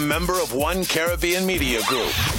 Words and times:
member 0.00 0.34
of 0.34 0.52
One 0.52 0.84
Caribbean 0.84 1.46
Media 1.46 1.82
Group. 1.82 2.29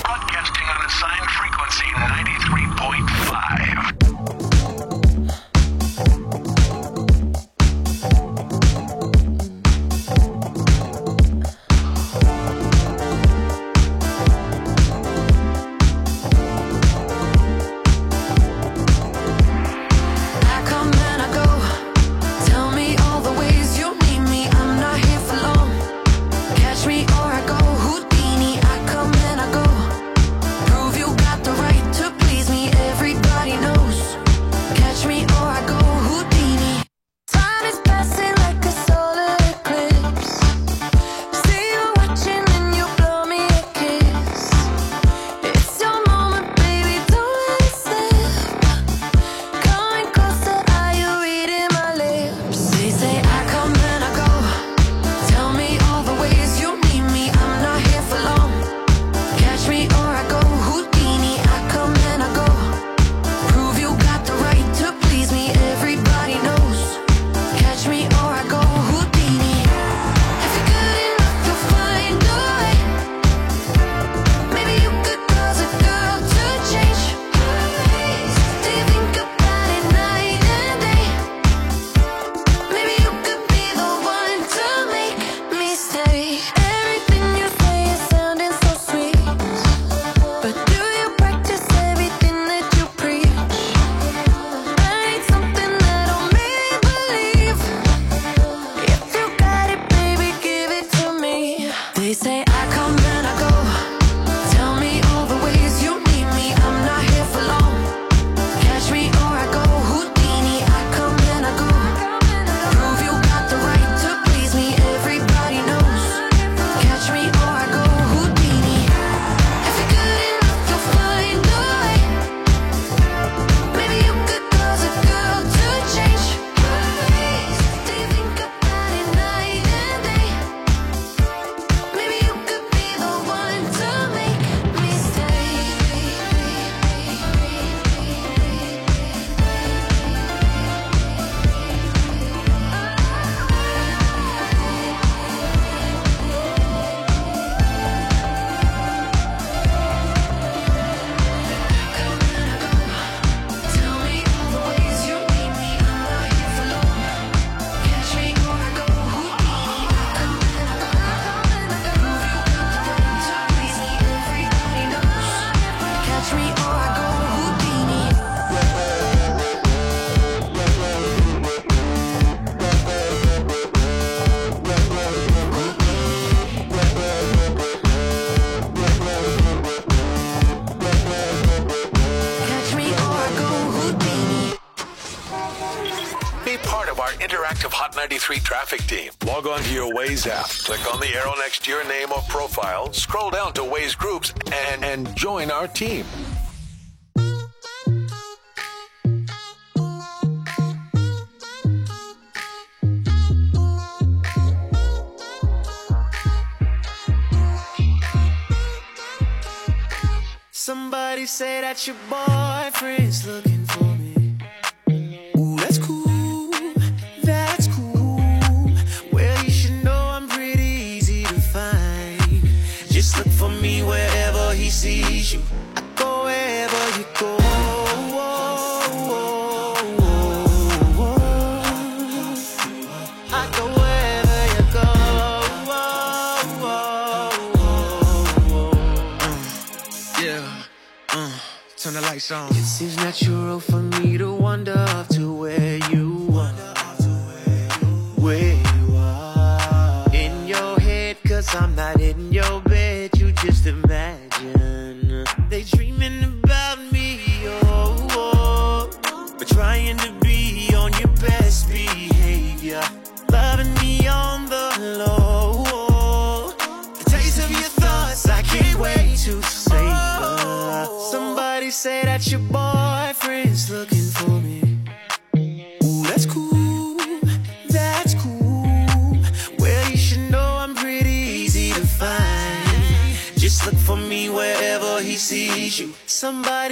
Waze 190.11 190.27
app. 190.27 190.49
Click 190.49 190.93
on 190.93 190.99
the 190.99 191.07
arrow 191.15 191.33
next 191.37 191.63
to 191.63 191.71
your 191.71 191.87
name 191.87 192.11
or 192.11 192.21
profile, 192.23 192.91
scroll 192.91 193.29
down 193.29 193.53
to 193.53 193.61
Waze 193.61 193.97
Groups, 193.97 194.33
and, 194.51 194.83
and 194.83 195.15
join 195.15 195.49
our 195.49 195.69
team. 195.69 196.05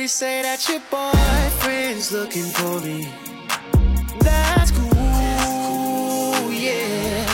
say 0.10 0.42
that 0.42 0.68
your 0.68 0.82
boyfriend's 0.90 2.12
looking 2.12 2.42
for 2.42 2.80
me. 2.82 3.08
That's 4.20 4.72
cool, 4.72 6.52
yeah. 6.52 7.26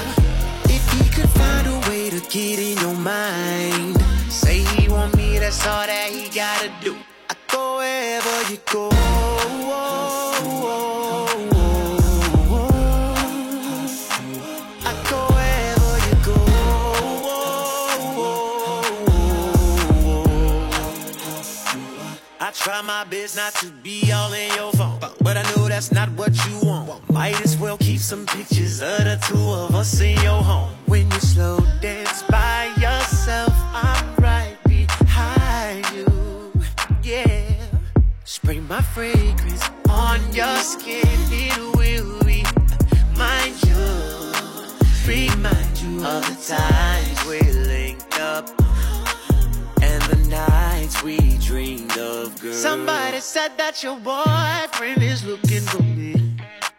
If 0.65 0.83
he 0.91 1.09
could 1.09 1.29
find 1.29 1.67
a 1.67 1.89
way 1.89 2.09
to 2.09 2.19
get 2.29 2.59
in 2.59 2.77
your 2.79 2.97
mind, 2.97 3.95
say 4.29 4.59
he 4.59 4.89
want 4.89 5.15
me, 5.15 5.39
that's 5.39 5.65
all 5.65 5.87
that 5.87 6.09
he 6.11 6.27
gotta 6.27 6.69
do. 6.83 6.97
I 7.29 7.35
go 7.47 7.77
wherever 7.77 8.51
you 8.51 8.59
go. 8.69 9.24
Try 22.65 22.81
my 22.81 23.03
best 23.03 23.35
not 23.35 23.53
to 23.53 23.69
be 23.83 24.11
all 24.11 24.33
in 24.33 24.51
your 24.55 24.71
phone, 24.71 24.97
but 25.21 25.37
I 25.37 25.43
know 25.51 25.67
that's 25.67 25.91
not 25.91 26.09
what 26.17 26.33
you 26.47 26.67
want. 26.67 26.89
Might 27.11 27.39
as 27.41 27.55
well 27.59 27.77
keep 27.77 27.99
some 27.99 28.25
pictures 28.25 28.81
of 28.81 29.03
the 29.03 29.23
two 29.27 29.37
of 29.37 29.75
us 29.75 30.01
in 30.01 30.19
your 30.23 30.41
home. 30.41 30.71
When 30.87 31.05
you 31.11 31.19
slow 31.19 31.59
dance 31.79 32.23
by 32.23 32.73
yourself, 32.81 33.53
I'm 33.71 34.15
right 34.15 34.57
behind 34.67 35.85
you. 35.93 36.51
Yeah, 37.03 37.53
spray 38.23 38.59
my 38.61 38.81
fragrance 38.81 39.69
on 39.87 40.19
your 40.33 40.57
skin. 40.57 41.05
It 41.29 41.59
will 41.77 42.17
remind 42.25 43.55
you, 43.69 43.83
remind 45.05 45.73
you 45.83 46.03
of 46.03 46.25
the 46.25 46.37
times 46.57 47.25
we 47.27 47.41
linked 47.41 48.19
up 48.19 48.49
and 49.83 50.01
the 50.09 50.17
nights 50.85 51.01
we 51.03 51.17
dreamed 51.37 51.97
of, 51.97 52.39
girl. 52.39 52.53
Somebody 52.53 53.19
said 53.19 53.57
that 53.57 53.81
your 53.81 53.97
boyfriend 53.97 55.01
is 55.01 55.25
looking 55.25 55.61
for 55.61 55.81
me. 55.81 56.13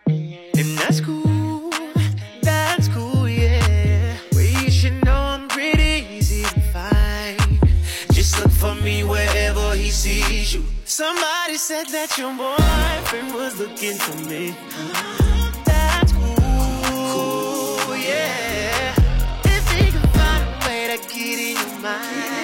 And 0.07 0.79
that's 0.79 1.01
cool, 1.01 1.73
that's 2.41 2.87
cool, 2.89 3.29
yeah. 3.29 4.17
Well, 4.33 4.43
you 4.63 4.71
should 4.71 5.05
know 5.05 5.17
I'm 5.17 5.49
pretty 5.49 6.07
easy 6.09 6.45
to 6.45 6.61
find. 6.73 7.59
Just 8.13 8.39
look 8.39 8.53
for 8.53 8.77
me 8.77 9.03
wherever 9.03 9.75
he 9.75 9.91
sees 9.91 10.55
you. 10.55 10.65
Somebody 10.85 11.57
said 11.57 11.89
that 11.89 12.17
your 12.17 12.33
boyfriend 12.33 13.35
was 13.35 13.59
looking 13.59 13.97
for 13.97 14.17
me. 14.29 14.55
That's 15.65 16.13
cool, 16.13 17.97
yeah. 17.97 18.95
If 19.45 19.65
he 19.73 19.91
can 19.91 20.07
find 20.15 20.45
a 20.47 20.69
way 20.69 20.97
to 20.97 21.03
get 21.13 21.39
in 21.39 21.57
your 21.57 21.81
mind, 21.81 22.36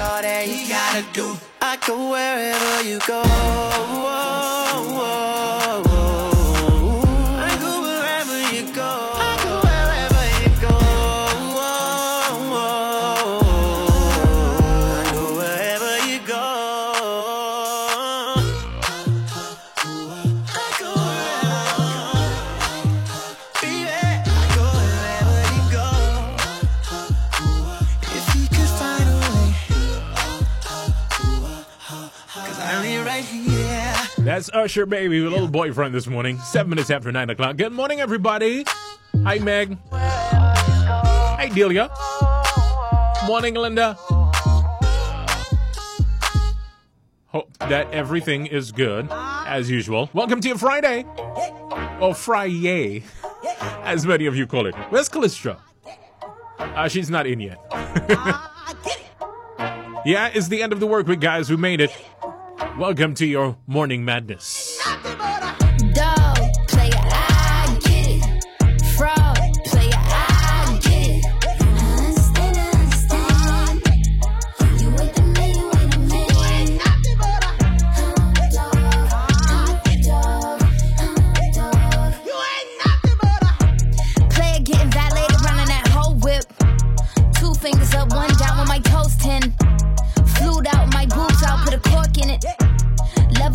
all 0.00 0.22
that 0.22 0.44
he 0.46 0.68
gotta 0.68 1.04
do. 1.12 1.36
I 1.60 1.76
go 1.86 2.10
wherever 2.10 2.88
you 2.88 2.98
go. 3.06 3.22
That's 34.40 34.48
Usher 34.54 34.86
Baby 34.86 35.20
with 35.20 35.34
Little 35.34 35.48
Boyfriend 35.48 35.94
this 35.94 36.06
morning, 36.06 36.38
seven 36.38 36.70
minutes 36.70 36.88
after 36.88 37.12
nine 37.12 37.28
o'clock. 37.28 37.58
Good 37.58 37.74
morning, 37.74 38.00
everybody. 38.00 38.64
Hi, 39.22 39.38
Meg. 39.38 39.76
Hi, 39.92 41.50
Delia. 41.52 41.90
Morning, 43.26 43.52
Linda. 43.52 43.98
Hope 47.26 47.54
that 47.68 47.92
everything 47.92 48.46
is 48.46 48.72
good 48.72 49.08
as 49.10 49.68
usual. 49.68 50.08
Welcome 50.14 50.40
to 50.40 50.48
your 50.48 50.56
Friday. 50.56 51.04
Or 52.00 52.14
Friday, 52.14 53.02
as 53.82 54.06
many 54.06 54.24
of 54.24 54.34
you 54.36 54.46
call 54.46 54.64
it. 54.64 54.74
Where's 54.88 55.10
Callistra? 55.10 55.58
Uh, 56.58 56.88
she's 56.88 57.10
not 57.10 57.26
in 57.26 57.40
yet. 57.40 57.58
yeah, 60.06 60.30
it's 60.32 60.48
the 60.48 60.62
end 60.62 60.72
of 60.72 60.80
the 60.80 60.86
work 60.86 61.06
week, 61.06 61.20
guys. 61.20 61.50
We 61.50 61.56
made 61.56 61.82
it. 61.82 61.90
Welcome 62.78 63.14
to 63.14 63.26
your 63.26 63.56
morning 63.66 64.04
madness. 64.04 64.78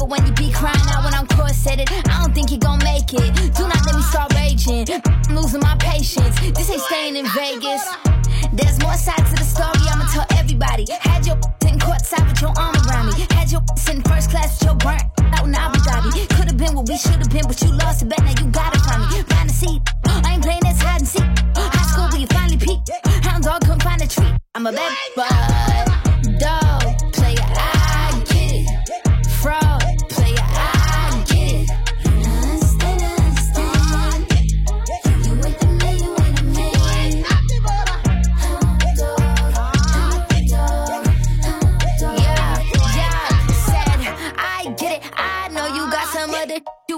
It 0.05 0.09
when 0.09 0.25
you 0.25 0.33
be 0.33 0.51
crying 0.51 0.87
out 0.93 1.03
when 1.03 1.13
I'm 1.13 1.27
corseted. 1.27 1.89
I 1.89 2.21
don't 2.21 2.33
think 2.33 2.51
you 2.51 2.57
gon' 2.57 2.79
make 2.79 3.11
it. 3.13 3.33
Do 3.57 3.67
not 3.67 3.81
let 3.85 3.95
me 3.95 4.01
start 4.03 4.33
raging. 4.35 4.85
I'm 5.03 5.35
losing 5.35 5.61
my 5.61 5.75
patience. 5.79 6.35
This 6.53 6.69
ain't 6.69 6.81
staying 6.81 7.15
in 7.15 7.25
Vegas. 7.33 7.83
There's 8.53 8.79
more 8.81 8.93
sides 8.93 9.29
to 9.31 9.35
the 9.35 9.43
story, 9.43 9.81
I'ma 9.89 10.05
tell 10.13 10.25
everybody. 10.37 10.85
Had 11.01 11.25
your 11.25 11.37
in 11.65 11.79
courtside 11.79 12.27
with 12.29 12.41
your 12.41 12.53
arm 12.57 12.75
around 12.85 13.07
me. 13.07 13.25
Had 13.31 13.51
your 13.51 13.61
in 13.89 14.01
first 14.03 14.29
class 14.29 14.59
with 14.59 14.69
your 14.69 14.75
burnt 14.75 15.03
out 15.33 15.45
in 15.47 15.55
Abu 15.55 15.79
Dhabi. 15.79 16.29
Could've 16.37 16.57
been 16.57 16.75
what 16.75 16.87
we 16.87 16.97
should've 16.97 17.29
been, 17.29 17.47
but 17.47 17.59
you 17.61 17.71
lost 17.73 18.03
it. 18.03 18.09
Bet 18.09 18.21
now 18.21 18.35
you 18.37 18.51
gotta 18.51 18.79
from 18.85 19.01
me. 19.09 19.23
Find 19.23 19.49
a 19.49 19.53
seat. 19.53 19.81
I 20.05 20.33
ain't 20.33 20.43
playing 20.43 20.61
this 20.61 20.81
hide 20.81 21.01
and 21.01 21.07
seek. 21.07 21.25
High 21.55 21.87
school 21.89 22.09
where 22.09 22.21
you 22.21 22.27
finally 22.27 22.57
peak. 22.57 22.79
Hound 23.25 23.43
dog 23.43 23.61
couldn't 23.61 23.81
find 23.81 24.01
a 24.01 24.07
treat. 24.07 24.33
I'm 24.53 24.67
a 24.67 24.71
bad 24.71 24.93
bud. 25.15 26.14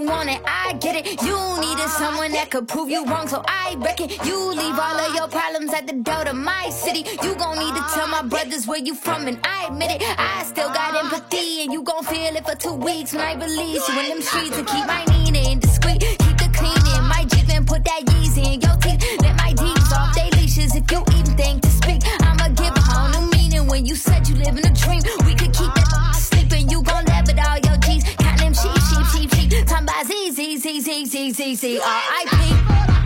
Want 0.08 0.30
it. 0.30 0.42
I 0.46 0.74
get 0.80 0.96
it. 0.96 1.22
You 1.22 1.38
needed 1.60 1.90
someone 1.90 2.32
that 2.32 2.50
could 2.50 2.68
prove 2.68 2.90
you 2.90 3.06
wrong, 3.06 3.28
so 3.28 3.44
I 3.48 3.76
reckon 3.78 4.10
you 4.26 4.38
leave 4.52 4.78
all 4.80 4.98
of 4.98 5.14
your 5.14 5.28
problems 5.28 5.74
at 5.74 5.86
the 5.88 5.94
door 5.94 6.24
to 6.24 6.34
my 6.34 6.70
city. 6.70 7.06
You 7.24 7.36
gon' 7.36 7.60
need 7.60 7.76
to 7.76 7.84
tell 7.94 8.08
my 8.08 8.24
brothers 8.24 8.66
where 8.68 8.80
you 8.80 8.96
from, 8.96 9.28
and 9.28 9.40
I 9.44 9.68
admit 9.68 9.92
it. 9.92 10.02
I 10.18 10.44
still 10.44 10.70
got 10.70 10.96
empathy, 10.96 11.64
and 11.64 11.74
you 11.74 11.84
gon' 11.84 12.04
feel 12.04 12.36
it 12.36 12.46
for 12.46 12.56
two 12.56 12.74
weeks 12.74 13.14
when 13.14 13.22
I 13.22 13.34
release 13.36 13.88
you 13.88 14.00
in 14.00 14.10
them 14.10 14.22
streets 14.22 14.58
and 14.58 14.68
keep 14.68 14.86
my 14.88 15.04
Nina 15.06 15.60
discreet. 15.60 16.00
Keep 16.00 16.38
the 16.44 16.50
cleaning, 16.54 17.04
my 17.08 17.26
Jeep 17.30 17.50
and 17.50 17.68
put 17.68 17.84
that 17.84 18.02
Yeezy 18.06 18.54
in 18.54 18.62
your 18.62 18.78
teeth. 18.78 19.04
Let 19.22 19.36
my 19.38 19.54
D's 19.54 19.94
off 19.94 20.16
they 20.16 20.30
leashes 20.40 20.76
if 20.76 20.90
you 20.92 21.04
even 21.18 21.36
think 21.36 21.62
to 21.64 21.70
speak. 21.70 22.02
I'ma 22.22 22.48
give 22.50 22.74
a 22.76 22.82
whole 22.82 23.10
new 23.10 23.30
meaning 23.32 23.68
when 23.68 23.86
you 23.86 23.96
said 23.96 24.28
you 24.28 24.36
live 24.36 24.58
in 24.58 24.66
a 24.66 24.74
dream. 24.74 25.02
We 25.26 25.36
could 25.36 25.54
keep 25.54 25.74
that 25.74 26.16
sleeping, 26.16 26.70
you 26.70 26.82
gon' 26.84 27.06
live 27.06 27.30
it 27.30 27.40
all 27.46 27.58
your 27.58 27.78
G's. 27.86 28.04
Count 28.16 28.40
them 28.40 28.54
sheep, 28.54 28.82
sheep, 28.90 29.06
sheep, 29.14 29.37
Talking 29.66 29.84
about 29.84 30.06
Z, 30.06 30.32
Z, 30.32 30.58
Z, 30.58 30.82
Z, 30.82 31.06
Z, 31.06 31.32
Z, 31.32 31.56
Z, 31.56 31.80
R.I.P. 31.80 32.97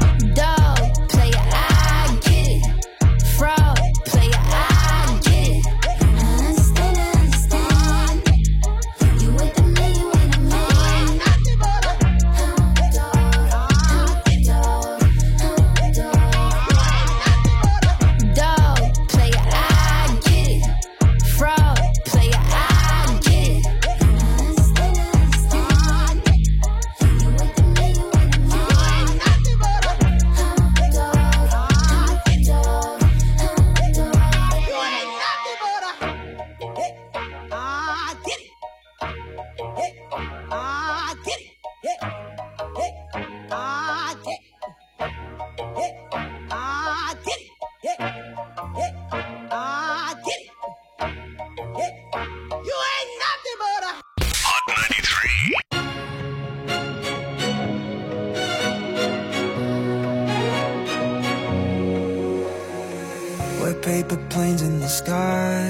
sky, 65.03 65.63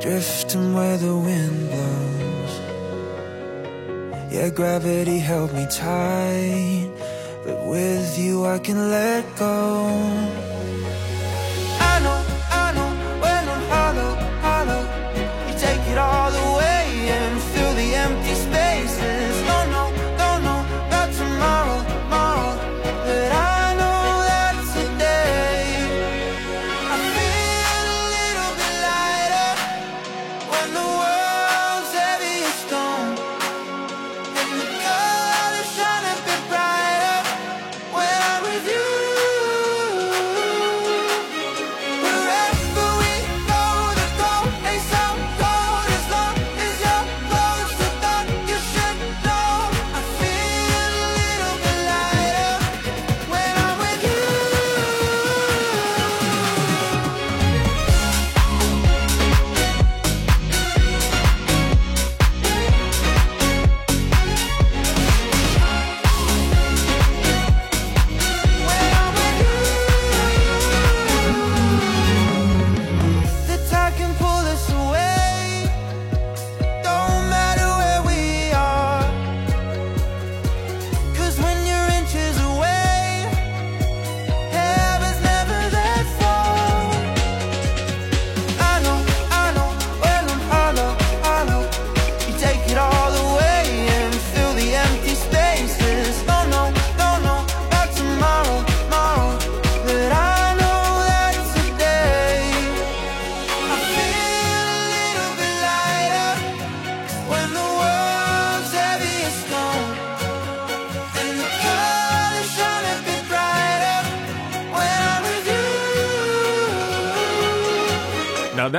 drifting 0.00 0.74
where 0.74 0.96
the 0.96 1.16
wind 1.26 1.58
blows. 1.70 2.54
Yeah, 4.32 4.50
gravity 4.50 5.18
held 5.18 5.52
me 5.52 5.66
tight, 5.66 6.90
but 7.44 7.58
with 7.66 8.18
you 8.18 8.46
I 8.46 8.58
can 8.66 8.90
let 8.90 9.24
go. 9.36 10.55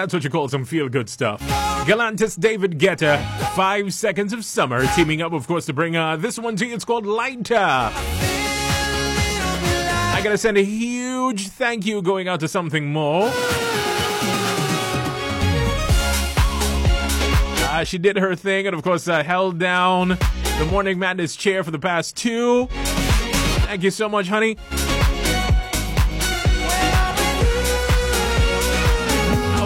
That's 0.08 0.14
what 0.14 0.24
you 0.24 0.30
call 0.30 0.48
some 0.48 0.64
feel 0.64 0.88
good 0.88 1.10
stuff. 1.10 1.42
Galantis 1.86 2.40
David 2.40 2.80
Guetta, 2.80 3.22
Five 3.56 3.94
Seconds 3.94 4.32
of 4.32 4.46
Summer, 4.46 4.88
teaming 4.96 5.22
up, 5.22 5.34
of 5.34 5.48
course, 5.48 5.66
to 5.66 5.74
bring 5.74 5.98
uh, 5.98 6.16
this 6.16 6.40
one 6.40 6.56
to 6.56 6.66
you. 6.66 6.74
It's 6.74 6.86
called 6.86 7.06
Lighter. 7.06 7.58
I 7.58 7.92
gotta 10.24 10.38
send 10.38 10.58
a 10.58 10.64
huge 10.64 11.50
thank 11.50 11.86
you 11.86 12.02
going 12.02 12.30
out 12.30 12.40
to 12.40 12.48
something 12.48 12.90
more. 12.90 13.30
Uh, 17.66 17.84
she 17.84 17.98
did 17.98 18.16
her 18.16 18.34
thing 18.34 18.66
and, 18.66 18.74
of 18.74 18.82
course, 18.84 19.10
uh, 19.10 19.24
held 19.24 19.60
down 19.60 20.18
the 20.58 20.68
Morning 20.72 20.98
Madness 20.98 21.36
chair 21.36 21.66
for 21.66 21.72
the 21.72 21.80
past 21.80 22.16
two. 22.16 22.68
Thank 22.68 23.84
you 23.84 23.92
so 23.92 24.08
much, 24.08 24.30
honey. 24.30 24.56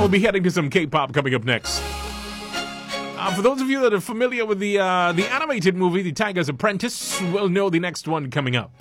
We'll 0.01 0.09
be 0.09 0.19
heading 0.19 0.41
to 0.45 0.49
some 0.49 0.71
K-pop 0.71 1.13
coming 1.13 1.35
up 1.35 1.43
next. 1.43 1.79
Uh, 2.49 3.35
for 3.35 3.43
those 3.43 3.61
of 3.61 3.69
you 3.69 3.81
that 3.81 3.93
are 3.93 4.01
familiar 4.01 4.47
with 4.47 4.57
the 4.57 4.79
uh, 4.79 5.11
the 5.11 5.27
animated 5.27 5.75
movie, 5.75 6.01
The 6.01 6.11
Tiger's 6.11 6.49
Apprentice, 6.49 7.21
will 7.21 7.49
know 7.49 7.69
the 7.69 7.79
next 7.79 8.07
one 8.07 8.31
coming 8.31 8.55
up. 8.55 8.71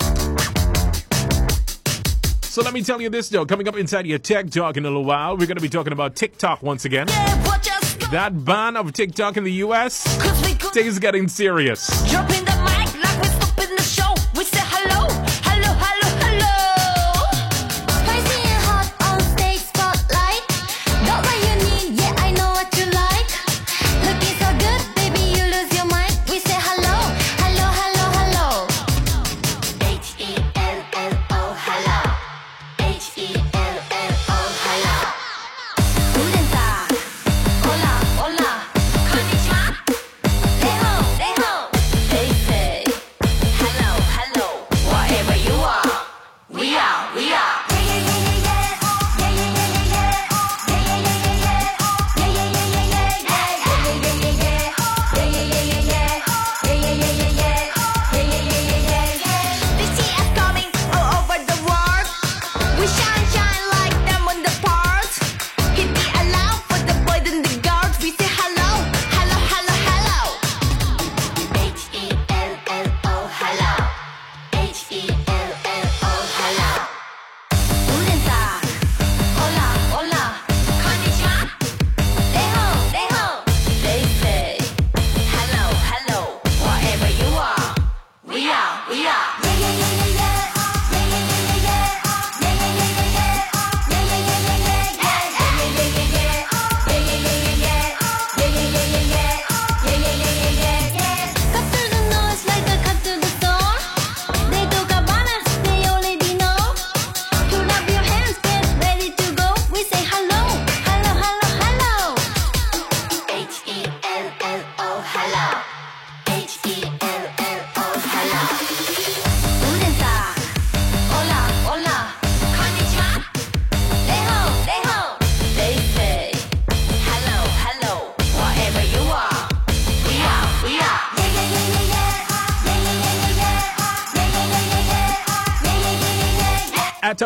So 2.41 2.63
let 2.63 2.73
me 2.73 2.81
tell 2.81 2.99
you 2.99 3.11
this 3.11 3.29
though, 3.29 3.45
coming 3.45 3.67
up 3.67 3.77
inside 3.77 4.07
your 4.07 4.17
tech 4.17 4.49
talk 4.49 4.77
in 4.77 4.83
a 4.83 4.87
little 4.87 5.05
while, 5.05 5.37
we're 5.37 5.45
going 5.45 5.57
to 5.57 5.61
be 5.61 5.69
talking 5.69 5.93
about 5.93 6.15
TikTok 6.15 6.63
once 6.63 6.85
again. 6.85 7.07
Yeah, 7.09 8.07
that 8.09 8.43
ban 8.43 8.75
of 8.75 8.91
TikTok 8.91 9.37
in 9.37 9.43
the 9.43 9.53
U.S. 9.53 10.03
things 10.73 10.97
getting 10.97 11.27
serious. 11.27 11.87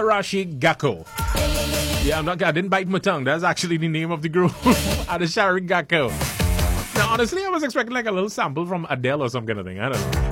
Sharashi 0.06 0.60
Gakko. 0.60 1.06
Yeah, 2.06 2.20
I'm 2.20 2.26
not. 2.26 2.42
I 2.44 2.52
didn't 2.52 2.70
bite 2.70 2.88
my 2.88 3.00
tongue. 3.00 3.24
That's 3.24 3.44
actually 3.44 3.78
the 3.78 3.88
name 3.88 4.12
of 4.12 4.22
the 4.22 4.30
group, 4.30 4.52
Atarashii 5.10 5.68
Gakko. 5.68 6.12
Now, 6.96 7.10
honestly, 7.10 7.44
I 7.44 7.50
was 7.50 7.64
expecting 7.64 7.94
like 7.94 8.06
a 8.06 8.12
little 8.12 8.30
sample 8.30 8.66
from 8.66 8.86
Adele 8.90 9.24
or 9.24 9.30
some 9.30 9.48
kind 9.48 9.60
of 9.60 9.66
thing. 9.66 9.80
I 9.80 9.90
don't 9.90 10.12
know. 10.14 10.30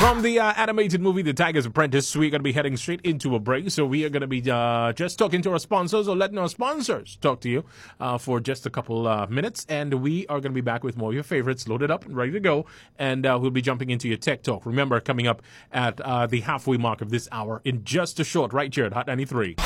From 0.00 0.22
the 0.22 0.40
uh, 0.40 0.54
animated 0.56 1.02
movie 1.02 1.20
The 1.20 1.34
Tiger's 1.34 1.66
Apprentice, 1.66 2.16
we're 2.16 2.30
going 2.30 2.40
to 2.40 2.42
be 2.42 2.52
heading 2.52 2.74
straight 2.78 3.02
into 3.02 3.34
a 3.34 3.38
break. 3.38 3.70
So 3.70 3.84
we 3.84 4.02
are 4.06 4.08
going 4.08 4.22
to 4.22 4.26
be 4.26 4.42
uh, 4.50 4.94
just 4.94 5.18
talking 5.18 5.42
to 5.42 5.52
our 5.52 5.58
sponsors 5.58 6.08
or 6.08 6.16
letting 6.16 6.38
our 6.38 6.48
sponsors 6.48 7.16
talk 7.20 7.42
to 7.42 7.50
you 7.50 7.66
uh, 8.00 8.16
for 8.16 8.40
just 8.40 8.64
a 8.64 8.70
couple 8.70 9.06
uh, 9.06 9.26
minutes. 9.26 9.66
And 9.68 9.92
we 10.02 10.26
are 10.28 10.40
going 10.40 10.52
to 10.52 10.54
be 10.54 10.62
back 10.62 10.84
with 10.84 10.96
more 10.96 11.10
of 11.10 11.14
your 11.14 11.22
favorites 11.22 11.68
loaded 11.68 11.90
up 11.90 12.06
and 12.06 12.16
ready 12.16 12.32
to 12.32 12.40
go. 12.40 12.64
And 12.98 13.26
uh, 13.26 13.38
we'll 13.38 13.50
be 13.50 13.60
jumping 13.60 13.90
into 13.90 14.08
your 14.08 14.16
tech 14.16 14.42
talk. 14.42 14.64
Remember, 14.64 15.00
coming 15.00 15.26
up 15.26 15.42
at 15.70 16.00
uh, 16.00 16.26
the 16.26 16.40
halfway 16.40 16.78
mark 16.78 17.02
of 17.02 17.10
this 17.10 17.28
hour 17.30 17.60
in 17.66 17.84
just 17.84 18.18
a 18.20 18.24
short, 18.24 18.54
right 18.54 18.74
here 18.74 18.86
at 18.86 18.94
Hot 18.94 19.06
93. 19.06 19.56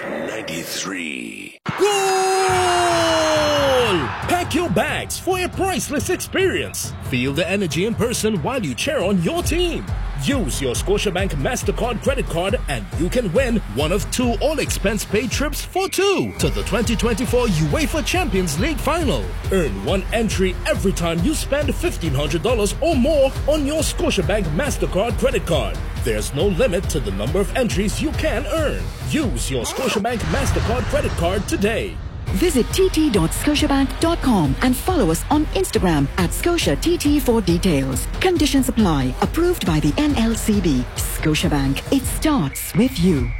93. 0.00 1.58
Goal! 1.78 2.81
Pack 3.92 4.54
your 4.54 4.70
bags 4.70 5.18
for 5.18 5.38
a 5.38 5.48
priceless 5.48 6.08
experience. 6.08 6.94
Feel 7.10 7.34
the 7.34 7.46
energy 7.46 7.84
in 7.84 7.94
person 7.94 8.42
while 8.42 8.64
you 8.64 8.74
cheer 8.74 9.00
on 9.00 9.22
your 9.22 9.42
team. 9.42 9.84
Use 10.24 10.62
your 10.62 10.74
Scotiabank 10.74 11.32
MasterCard 11.32 12.02
credit 12.02 12.24
card 12.26 12.58
and 12.68 12.86
you 12.98 13.10
can 13.10 13.30
win 13.34 13.58
one 13.74 13.92
of 13.92 14.10
two 14.10 14.34
all 14.40 14.60
expense 14.60 15.04
paid 15.04 15.30
trips 15.30 15.62
for 15.62 15.90
two 15.90 16.32
to 16.38 16.48
the 16.48 16.62
2024 16.62 17.48
UEFA 17.48 18.06
Champions 18.06 18.58
League 18.58 18.78
final. 18.78 19.22
Earn 19.52 19.84
one 19.84 20.04
entry 20.14 20.56
every 20.66 20.92
time 20.92 21.18
you 21.22 21.34
spend 21.34 21.68
$1,500 21.68 22.82
or 22.82 22.96
more 22.96 23.30
on 23.46 23.66
your 23.66 23.82
Scotiabank 23.82 24.44
MasterCard 24.56 25.18
credit 25.18 25.44
card. 25.44 25.76
There's 26.02 26.32
no 26.34 26.46
limit 26.48 26.84
to 26.90 27.00
the 27.00 27.12
number 27.12 27.40
of 27.40 27.54
entries 27.56 28.00
you 28.00 28.10
can 28.12 28.46
earn. 28.46 28.82
Use 29.10 29.50
your 29.50 29.64
Scotiabank 29.64 30.18
MasterCard 30.32 30.82
credit 30.84 31.12
card 31.12 31.46
today. 31.46 31.94
Visit 32.26 32.66
tt.scotiabank.com 32.66 34.54
and 34.62 34.76
follow 34.76 35.10
us 35.10 35.24
on 35.30 35.46
Instagram 35.46 36.06
at 36.18 36.30
ScotiaTT 36.30 37.20
for 37.22 37.40
details. 37.40 38.06
Conditions 38.20 38.68
apply. 38.68 39.14
Approved 39.22 39.66
by 39.66 39.80
the 39.80 39.92
NLCB. 39.92 40.82
Scotiabank. 40.96 41.92
It 41.92 42.02
starts 42.04 42.74
with 42.74 42.98
you. 42.98 43.30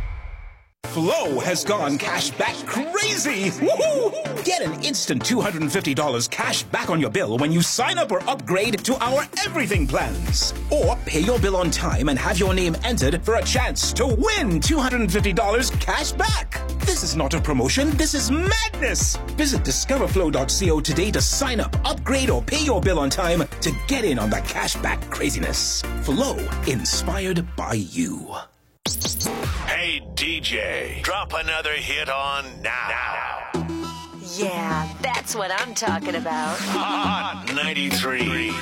Flow 0.93 1.41
has 1.41 1.65
gone 1.65 1.97
cash 1.97 2.31
back 2.33 2.55
crazy. 2.67 3.51
Woohoo! 3.65 4.45
Get 4.45 4.61
an 4.61 4.75
instant 4.85 5.23
$250 5.25 6.29
cash 6.31 6.65
back 6.65 6.91
on 6.91 7.01
your 7.01 7.09
bill 7.09 7.39
when 7.39 7.51
you 7.51 7.63
sign 7.63 7.97
up 7.97 8.13
or 8.13 8.23
upgrade 8.29 8.85
to 8.85 9.03
our 9.03 9.23
everything 9.39 9.87
plans. 9.87 10.53
Or 10.71 10.97
pay 11.07 11.21
your 11.21 11.39
bill 11.39 11.57
on 11.57 11.71
time 11.71 12.11
and 12.11 12.19
have 12.19 12.39
your 12.39 12.53
name 12.53 12.77
entered 12.85 13.25
for 13.25 13.37
a 13.37 13.43
chance 13.43 13.95
to 13.95 14.07
win 14.07 14.61
$250 14.61 15.81
cash 15.81 16.13
back. 16.13 16.61
This 16.81 17.03
is 17.03 17.17
not 17.17 17.33
a 17.33 17.41
promotion, 17.41 17.89
this 17.93 18.13
is 18.13 18.31
madness. 18.31 19.17
Visit 19.39 19.63
discoverflow.co 19.63 20.81
today 20.81 21.11
to 21.11 21.23
sign 21.23 21.61
up, 21.61 21.75
upgrade, 21.89 22.29
or 22.29 22.43
pay 22.43 22.63
your 22.63 22.83
bill 22.83 22.99
on 22.99 23.09
time 23.09 23.45
to 23.63 23.73
get 23.89 24.05
in 24.05 24.19
on 24.19 24.29
the 24.29 24.43
cash 24.43 24.77
back 24.77 25.01
craziness. 25.09 25.81
Flow, 26.03 26.37
inspired 26.67 27.47
by 27.57 27.73
you. 27.73 28.35
Hey, 28.87 30.03
DJ, 30.15 31.03
drop 31.03 31.33
another 31.35 31.73
hit 31.73 32.09
on 32.09 32.45
now. 32.63 33.51
Yeah, 34.37 34.89
that's 35.01 35.35
what 35.35 35.53
I'm 35.53 35.75
talking 35.75 36.17
about. 36.17 36.59
Hot 36.59 37.45
93. 37.55 38.53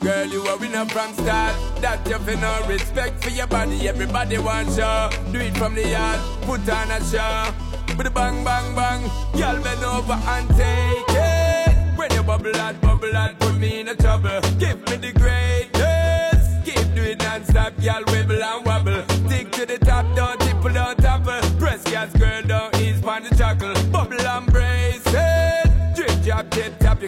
Girl, 0.00 0.26
you 0.26 0.42
are 0.42 0.58
winner 0.58 0.86
from 0.86 1.12
start. 1.14 1.54
That 1.80 2.06
you 2.08 2.18
feel 2.18 2.38
no 2.38 2.66
respect 2.66 3.22
for 3.22 3.30
your 3.30 3.46
body. 3.46 3.88
Everybody 3.88 4.38
wants 4.38 4.76
you. 4.76 5.32
Do 5.32 5.38
it 5.38 5.56
from 5.56 5.74
the 5.74 5.88
yard. 5.88 6.20
Put 6.42 6.68
on 6.68 6.90
a 6.90 7.00
show. 7.04 7.54
With 7.96 8.06
a 8.06 8.10
bang, 8.10 8.42
bang, 8.42 8.74
bang. 8.74 9.02
Girl, 9.38 9.62
bend 9.62 9.84
over 9.84 10.12
and 10.12 10.48
take 10.50 11.04
it. 11.08 11.98
When 11.98 12.12
you 12.12 12.22
bubble 12.24 12.56
out, 12.56 12.80
bubble 12.80 13.16
out, 13.16 13.38
put 13.38 13.56
me 13.56 13.80
in 13.80 13.88
a 13.88 13.94
trouble. 13.94 14.40
Give 14.58 14.80
me 14.90 14.96
the 14.96 15.12
greatest. 15.12 15.73
Non-stop, 17.54 17.80
girl, 17.80 18.02
wibble 18.06 18.42
and 18.42 18.66
wobble. 18.66 18.93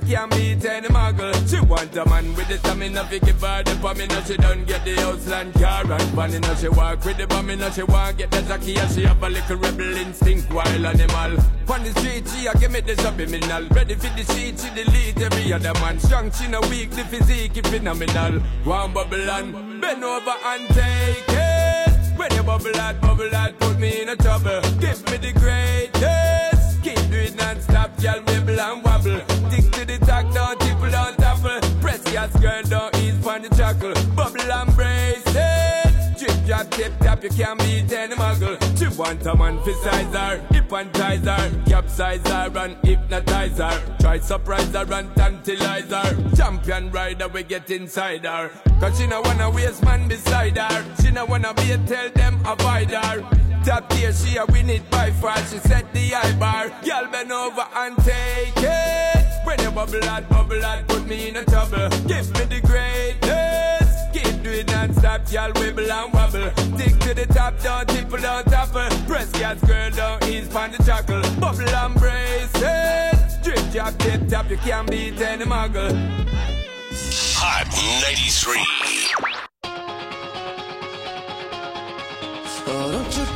Can't 0.06 0.30
beat 0.30 0.64
any 0.64 0.88
muggle. 0.88 1.34
She 1.50 1.60
want 1.60 1.96
a 1.96 2.08
man 2.08 2.34
with 2.34 2.48
the 2.48 2.58
stamina, 2.58 3.04
fi 3.04 3.18
give 3.18 3.40
her 3.40 3.62
the 3.62 3.74
you 3.74 4.22
she 4.26 4.36
don't 4.36 4.64
get 4.66 4.84
the 4.84 4.94
house 5.00 5.26
land 5.26 5.52
car 5.54 5.90
and 5.90 6.10
fun, 6.14 6.32
you 6.32 6.40
know 6.40 6.54
she 6.54 6.68
walk 6.68 7.04
with 7.04 7.16
the 7.16 7.26
bomb, 7.26 7.50
you 7.50 7.56
know 7.56 7.70
she 7.70 7.82
want 7.82 8.16
get 8.18 8.30
the 8.30 8.42
jockey, 8.42 8.76
and 8.78 8.90
she 8.92 9.02
have 9.02 9.22
a 9.22 9.28
little 9.28 9.56
rebel 9.56 9.96
instinct, 9.96 10.52
wild 10.52 10.84
animal. 10.84 11.36
On 11.68 11.82
the 11.82 11.92
street, 11.98 12.28
she 12.28 12.46
a 12.46 12.54
give 12.54 12.70
me 12.70 12.80
the 12.80 12.96
subliminal. 12.96 13.66
Ready 13.70 13.94
for 13.94 14.08
the 14.16 14.24
sheet, 14.32 14.58
she 14.60 14.70
delete 14.74 15.20
every 15.20 15.52
other 15.52 15.74
man. 15.80 15.98
Strong, 15.98 16.30
she 16.30 16.46
no 16.48 16.60
weak, 16.70 16.90
the 16.90 17.04
physique 17.04 17.56
is 17.56 17.66
phenomenal. 17.68 18.40
One 18.64 18.92
bubble 18.92 19.30
and 19.30 19.80
bend 19.80 20.04
over 20.04 20.34
and 20.44 20.68
take 20.68 21.24
it. 21.28 22.16
When 22.16 22.32
you 22.32 22.42
bubble 22.42 22.76
out, 22.76 23.00
bubble 23.00 23.34
out, 23.34 23.58
put 23.58 23.78
me 23.78 24.02
in 24.02 24.08
a 24.08 24.16
trouble. 24.16 24.60
Give 24.80 25.02
me 25.10 25.16
the 25.18 25.32
greatest. 25.32 26.82
Keep 26.82 27.10
doing 27.10 27.36
non-stop, 27.36 27.90
y'all 28.00 28.20
wibble 28.20 28.58
and 28.58 28.84
wobble. 28.84 29.35
Gas, 32.26 32.40
girl, 32.40 32.62
don't 32.62 32.96
ease 32.98 33.26
on 33.26 33.42
the 33.42 33.48
chuckle. 33.50 33.94
Bubble 34.14 34.52
and 34.52 34.74
brace 34.74 35.22
it. 35.26 36.18
Drip, 36.18 36.46
drop, 36.46 36.70
tip, 36.70 36.98
tap, 36.98 37.22
you 37.22 37.30
can't 37.30 37.58
beat 37.60 37.92
any 37.92 38.14
muggle. 38.14 38.56
She 38.78 38.88
want 38.98 39.24
a 39.26 39.36
man 39.36 39.62
for 39.62 39.72
size 39.74 40.14
her, 40.14 40.38
hypnotize 40.50 41.24
her, 41.24 41.64
capsize 41.66 42.26
her 42.26 42.50
and 42.56 42.76
hypnotize 42.84 43.58
her. 43.58 43.96
Try 44.00 44.18
surprise 44.18 44.72
her 44.72 44.92
and 44.92 45.14
tantalize 45.14 45.90
her. 45.90 46.36
Champion 46.36 46.90
rider, 46.90 47.28
we 47.28 47.42
get 47.42 47.70
inside 47.70 48.24
her. 48.24 48.50
Cause 48.80 48.98
she 48.98 49.06
no 49.06 49.20
wanna 49.20 49.50
waste 49.50 49.84
man 49.84 50.08
beside 50.08 50.56
her. 50.56 50.84
She 51.02 51.10
no 51.10 51.26
wanna 51.26 51.54
be 51.54 51.72
a 51.72 51.78
tell 51.78 52.10
them 52.10 52.40
avoid 52.44 52.90
her. 52.90 53.20
Top 53.64 53.88
tier, 53.90 54.12
she 54.12 54.36
a 54.36 54.46
win 54.46 54.70
it 54.70 54.88
by 54.90 55.10
far. 55.10 55.36
She 55.38 55.58
set 55.58 55.92
the 55.92 56.08
high 56.08 56.32
bar. 56.38 56.72
Y'all 56.82 57.08
bend 57.10 57.30
over 57.30 57.66
and 57.74 57.96
take 57.98 58.56
it. 58.56 59.15
When 59.46 59.60
you 59.60 59.70
bubble 59.70 60.04
out, 60.06 60.28
bubble 60.28 60.64
out, 60.64 60.88
put 60.88 61.06
me 61.06 61.28
in 61.28 61.36
a 61.36 61.44
trouble. 61.44 61.88
Give 62.08 62.26
me 62.34 62.44
the 62.52 62.60
greatest. 62.66 64.12
Keep 64.12 64.42
doing 64.42 64.66
non-stop, 64.66 65.30
y'all 65.30 65.52
wibble 65.52 65.88
and 65.88 66.12
wobble. 66.12 66.50
Stick 66.74 66.98
to 66.98 67.14
the 67.14 67.26
top, 67.32 67.54
don't 67.62 67.88
tipple, 67.88 68.18
don't 68.18 68.44
topple. 68.46 68.88
Press 69.06 69.30
gas, 69.30 69.60
girl, 69.60 69.90
don't 69.92 70.24
ease 70.26 70.52
on 70.52 70.72
the 70.72 70.82
chuckle. 70.82 71.22
Bubble 71.38 71.68
and 71.68 71.94
brace 71.94 72.50
it. 72.56 73.44
Drip, 73.44 73.70
drop, 73.70 73.96
tip, 73.98 74.26
tap, 74.26 74.50
you 74.50 74.56
can't 74.56 74.90
beat 74.90 75.20
any 75.20 75.44
muggle. 75.44 75.94
Hot 77.36 77.68
93. 78.02 78.96
Oh, 82.68 83.35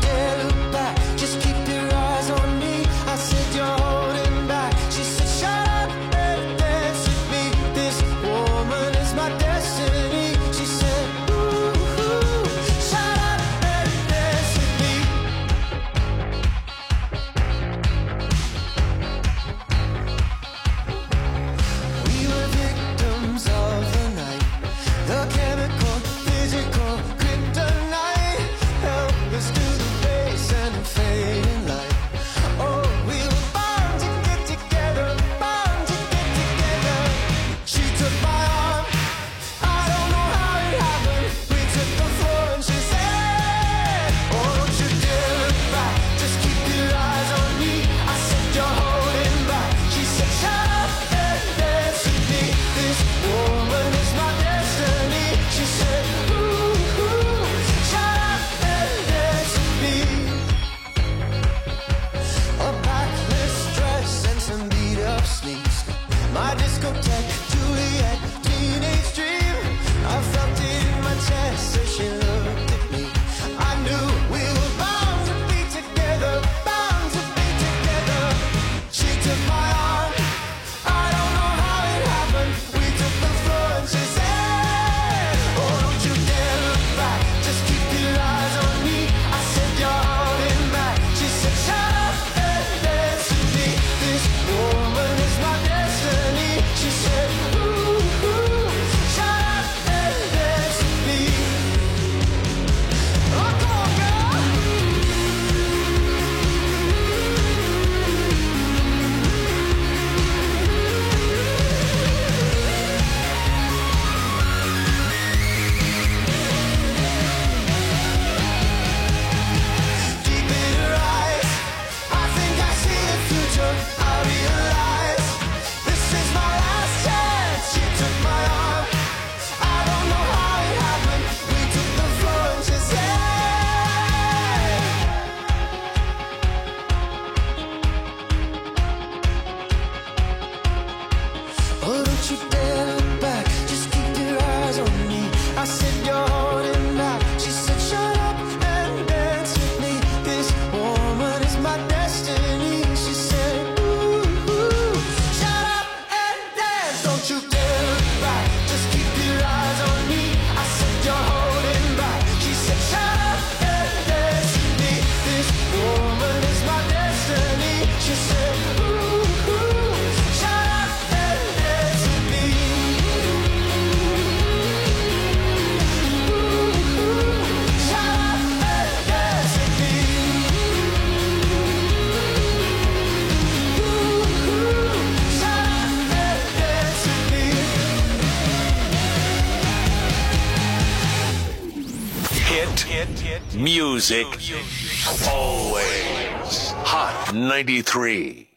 93. 197.62 198.48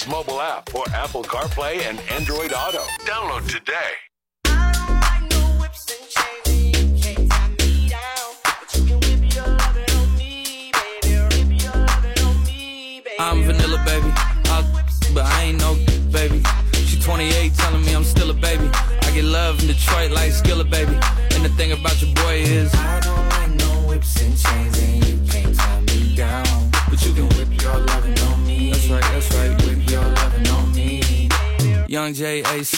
93's 0.00 0.08
mobile 0.08 0.40
app 0.40 0.68
for 0.68 0.84
Apple 0.94 1.22
CarPlay 1.22 1.80
and 1.88 2.00
Android 2.10 2.52
Auto. 2.52 2.82
Download 3.04 3.46
today. 3.46 3.59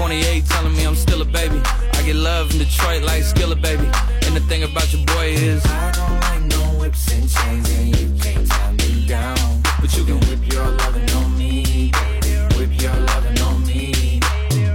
She 0.00 0.06
28, 0.06 0.46
telling 0.46 0.76
me 0.76 0.86
I'm 0.86 0.96
still 0.96 1.20
a 1.20 1.26
baby. 1.26 1.60
I 1.92 2.02
get 2.02 2.16
love 2.16 2.50
in 2.52 2.58
Detroit 2.58 3.02
like 3.02 3.22
Skilla, 3.22 3.60
baby. 3.60 3.84
And 4.24 4.34
the 4.34 4.40
thing 4.48 4.62
about 4.62 4.90
your 4.94 5.04
boy 5.04 5.26
is 5.26 5.62
I 5.66 5.92
don't 5.92 6.20
like 6.20 6.42
no 6.58 6.80
whips 6.80 7.12
and 7.12 7.28
chains, 7.28 7.70
and 7.78 7.94
you 7.94 8.18
can't 8.18 8.48
tie 8.48 8.72
me 8.72 9.06
down. 9.06 9.36
But 9.78 9.94
you 9.94 10.04
can 10.04 10.18
whip 10.20 10.50
your 10.50 10.64
loving 10.64 11.10
on 11.10 11.36
me, 11.36 11.92
baby. 11.92 12.56
Whip 12.56 12.80
your 12.80 12.96
loving 12.96 13.40
on 13.42 13.66
me. 13.66 14.20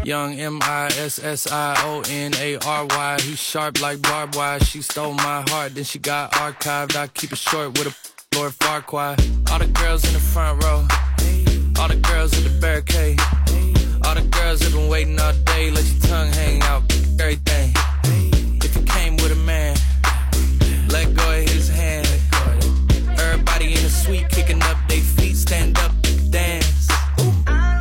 Young 0.04 0.40
M 0.40 0.60
I 0.62 0.92
S 1.00 1.18
S 1.18 1.52
I 1.52 1.76
O 1.86 2.04
N 2.08 2.36
A 2.36 2.58
R 2.58 2.86
Y. 2.86 3.18
He 3.22 3.36
sharp 3.36 3.82
like 3.82 4.04
barbed 4.04 4.36
wire. 4.36 4.60
She 4.60 4.84
stole 4.84 5.14
my 5.14 5.44
heart, 5.50 5.74
then 5.74 5.86
she 5.86 5.98
got 5.98 6.34
archived. 6.34 6.96
I 6.96 7.08
keep 7.08 7.32
it 7.32 7.40
short 7.40 7.80
with 7.80 7.88
a 7.88 8.36
Lord 8.38 8.52
Farquaad. 8.52 9.52
All 9.52 9.58
the 9.58 9.66
girls 9.66 10.06
in 10.06 10.14
the 10.14 10.20
front 10.20 10.64
row. 10.64 10.86
All 11.80 11.88
the 11.88 11.96
girls 11.96 12.32
at 12.38 12.44
the 12.44 12.60
barricade. 12.62 13.20
All 14.06 14.16
the 14.16 14.28
girls 14.32 14.62
have 14.62 14.74
been 14.74 14.88
waiting 14.88 15.20
all 15.20 15.34
day. 15.46 15.72
Let 15.72 15.86
your 15.86 16.02
tongue 16.02 16.32
hang 16.32 16.62
out. 16.64 16.84
Everything. 17.20 17.72
If 18.64 18.76
you 18.76 18.84
came 18.84 19.18
with 19.18 19.32
a 19.32 19.36
man, 19.36 19.76
let 20.90 21.14
go 21.16 21.32
of 21.32 21.50
his 21.50 21.70
hand. 21.70 22.08
Everybody 23.20 23.74
in 23.74 23.82
the 23.84 23.90
suite 23.90 24.30
kicking 24.30 24.62
up 24.62 24.78
their 24.88 25.02
feet. 25.02 25.36
Stand 25.36 25.78
up, 25.80 25.92
dance. 26.30 26.88
I. 27.48 27.76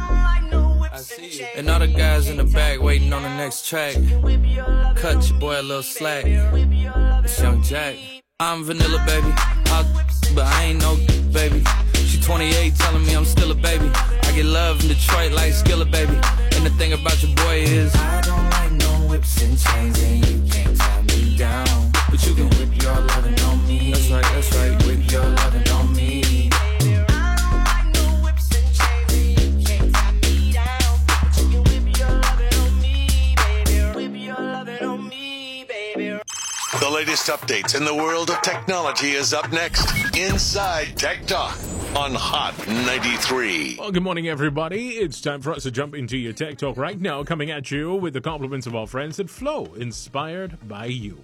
And 1.56 1.70
all 1.70 1.78
the 1.78 1.86
guys 1.86 2.28
in 2.28 2.36
the 2.36 2.44
back 2.44 2.80
waiting 2.80 3.12
on 3.12 3.22
the 3.22 3.28
next 3.28 3.68
track. 3.68 3.94
Cut 4.96 5.28
your 5.28 5.38
boy 5.38 5.60
a 5.60 5.62
little 5.62 5.82
slack. 5.82 6.24
It's 6.26 7.40
Young 7.40 7.62
Jack. 7.62 7.96
I'm 8.40 8.64
vanilla, 8.64 9.02
baby. 9.06 9.32
I'll, 9.66 9.84
but 10.34 10.46
I 10.46 10.64
ain't 10.64 10.80
no 10.80 10.96
baby. 11.32 11.62
She 11.94 12.20
28, 12.20 12.74
telling 12.76 13.06
me 13.06 13.14
I'm 13.14 13.24
still 13.24 13.50
a 13.50 13.54
baby. 13.54 13.90
I 14.34 14.38
get 14.38 14.46
love 14.46 14.82
in 14.82 14.88
Detroit 14.88 15.30
like 15.30 15.52
Skilla, 15.52 15.88
baby. 15.88 16.18
And 16.56 16.66
the 16.66 16.70
thing 16.70 16.92
about 16.92 17.22
your 17.22 17.32
boy 17.36 17.58
is 17.58 17.94
I 17.94 18.20
don't 18.22 18.50
like 18.50 18.72
no 18.72 19.08
whips 19.08 19.40
and 19.40 19.56
chains, 19.56 20.02
and 20.02 20.26
you 20.26 20.50
can't 20.50 20.76
tie 20.76 21.02
me 21.02 21.36
down. 21.36 21.92
But 22.10 22.26
you 22.26 22.34
can 22.34 22.48
whip 22.58 22.82
your 22.82 22.98
lovin' 22.98 23.38
on 23.38 23.68
me. 23.68 23.92
That's 23.92 24.10
right, 24.10 24.24
that's 24.34 24.56
right. 24.56 24.86
Whip 24.86 25.08
your 25.08 25.22
lovin' 25.22 25.68
on 25.68 25.94
me. 25.94 26.50
The 36.80 36.90
latest 36.90 37.28
updates 37.28 37.76
in 37.76 37.84
the 37.84 37.94
world 37.94 38.30
of 38.30 38.42
technology 38.42 39.12
is 39.12 39.32
up 39.32 39.52
next. 39.52 39.86
Inside 40.16 40.96
Tech 40.96 41.24
Talk 41.26 41.56
on 41.96 42.14
Hot 42.14 42.56
93. 42.66 43.76
Well, 43.78 43.92
good 43.92 44.02
morning, 44.02 44.28
everybody. 44.28 44.90
It's 44.90 45.20
time 45.20 45.40
for 45.40 45.52
us 45.52 45.62
to 45.62 45.70
jump 45.70 45.94
into 45.94 46.16
your 46.16 46.32
tech 46.32 46.58
talk 46.58 46.76
right 46.76 47.00
now, 47.00 47.22
coming 47.22 47.52
at 47.52 47.70
you 47.70 47.94
with 47.94 48.14
the 48.14 48.20
compliments 48.20 48.66
of 48.66 48.74
our 48.74 48.86
friends 48.86 49.20
at 49.20 49.30
Flow, 49.30 49.66
inspired 49.76 50.58
by 50.66 50.86
you. 50.86 51.22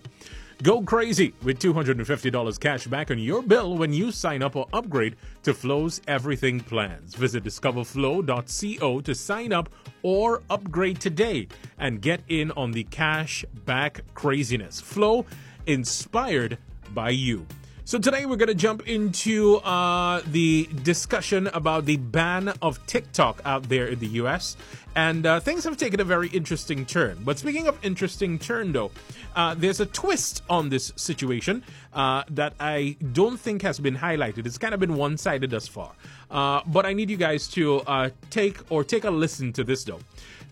Go 0.62 0.82
crazy 0.82 1.34
with 1.42 1.58
$250 1.58 2.60
cash 2.60 2.86
back 2.86 3.10
on 3.10 3.18
your 3.18 3.42
bill 3.42 3.76
when 3.76 3.92
you 3.92 4.12
sign 4.12 4.42
up 4.42 4.54
or 4.54 4.68
upgrade 4.72 5.16
to 5.42 5.54
Flow's 5.54 6.00
Everything 6.06 6.60
plans. 6.60 7.14
Visit 7.16 7.42
discoverflow.co 7.42 9.00
to 9.00 9.14
sign 9.14 9.52
up 9.52 9.70
or 10.02 10.42
upgrade 10.50 11.00
today 11.00 11.48
and 11.78 12.00
get 12.00 12.20
in 12.28 12.52
on 12.52 12.70
the 12.70 12.84
cash 12.84 13.44
back 13.64 14.02
craziness. 14.14 14.80
Flow, 14.80 15.26
inspired 15.66 16.58
by 16.94 17.10
you. 17.10 17.44
So 17.90 17.98
today 17.98 18.24
we're 18.24 18.36
going 18.36 18.46
to 18.46 18.54
jump 18.54 18.86
into 18.86 19.56
uh, 19.56 20.22
the 20.24 20.68
discussion 20.84 21.48
about 21.48 21.86
the 21.86 21.96
ban 21.96 22.54
of 22.62 22.86
TikTok 22.86 23.42
out 23.44 23.64
there 23.68 23.88
in 23.88 23.98
the 23.98 24.06
U.S. 24.22 24.56
And 24.94 25.26
uh, 25.26 25.40
things 25.40 25.64
have 25.64 25.76
taken 25.76 25.98
a 25.98 26.04
very 26.04 26.28
interesting 26.28 26.86
turn. 26.86 27.18
But 27.24 27.40
speaking 27.40 27.66
of 27.66 27.84
interesting 27.84 28.38
turn, 28.38 28.70
though, 28.70 28.92
uh, 29.34 29.56
there's 29.58 29.80
a 29.80 29.86
twist 29.86 30.44
on 30.48 30.68
this 30.68 30.92
situation 30.94 31.64
uh, 31.92 32.22
that 32.30 32.54
I 32.60 32.96
don't 33.12 33.40
think 33.40 33.62
has 33.62 33.80
been 33.80 33.96
highlighted. 33.96 34.46
It's 34.46 34.56
kind 34.56 34.72
of 34.72 34.78
been 34.78 34.94
one-sided 34.94 35.50
thus 35.50 35.66
far. 35.66 35.90
Uh, 36.30 36.60
but 36.68 36.86
I 36.86 36.92
need 36.92 37.10
you 37.10 37.16
guys 37.16 37.48
to 37.48 37.80
uh, 37.80 38.10
take 38.30 38.58
or 38.70 38.84
take 38.84 39.02
a 39.02 39.10
listen 39.10 39.52
to 39.54 39.64
this, 39.64 39.82
though. 39.82 39.98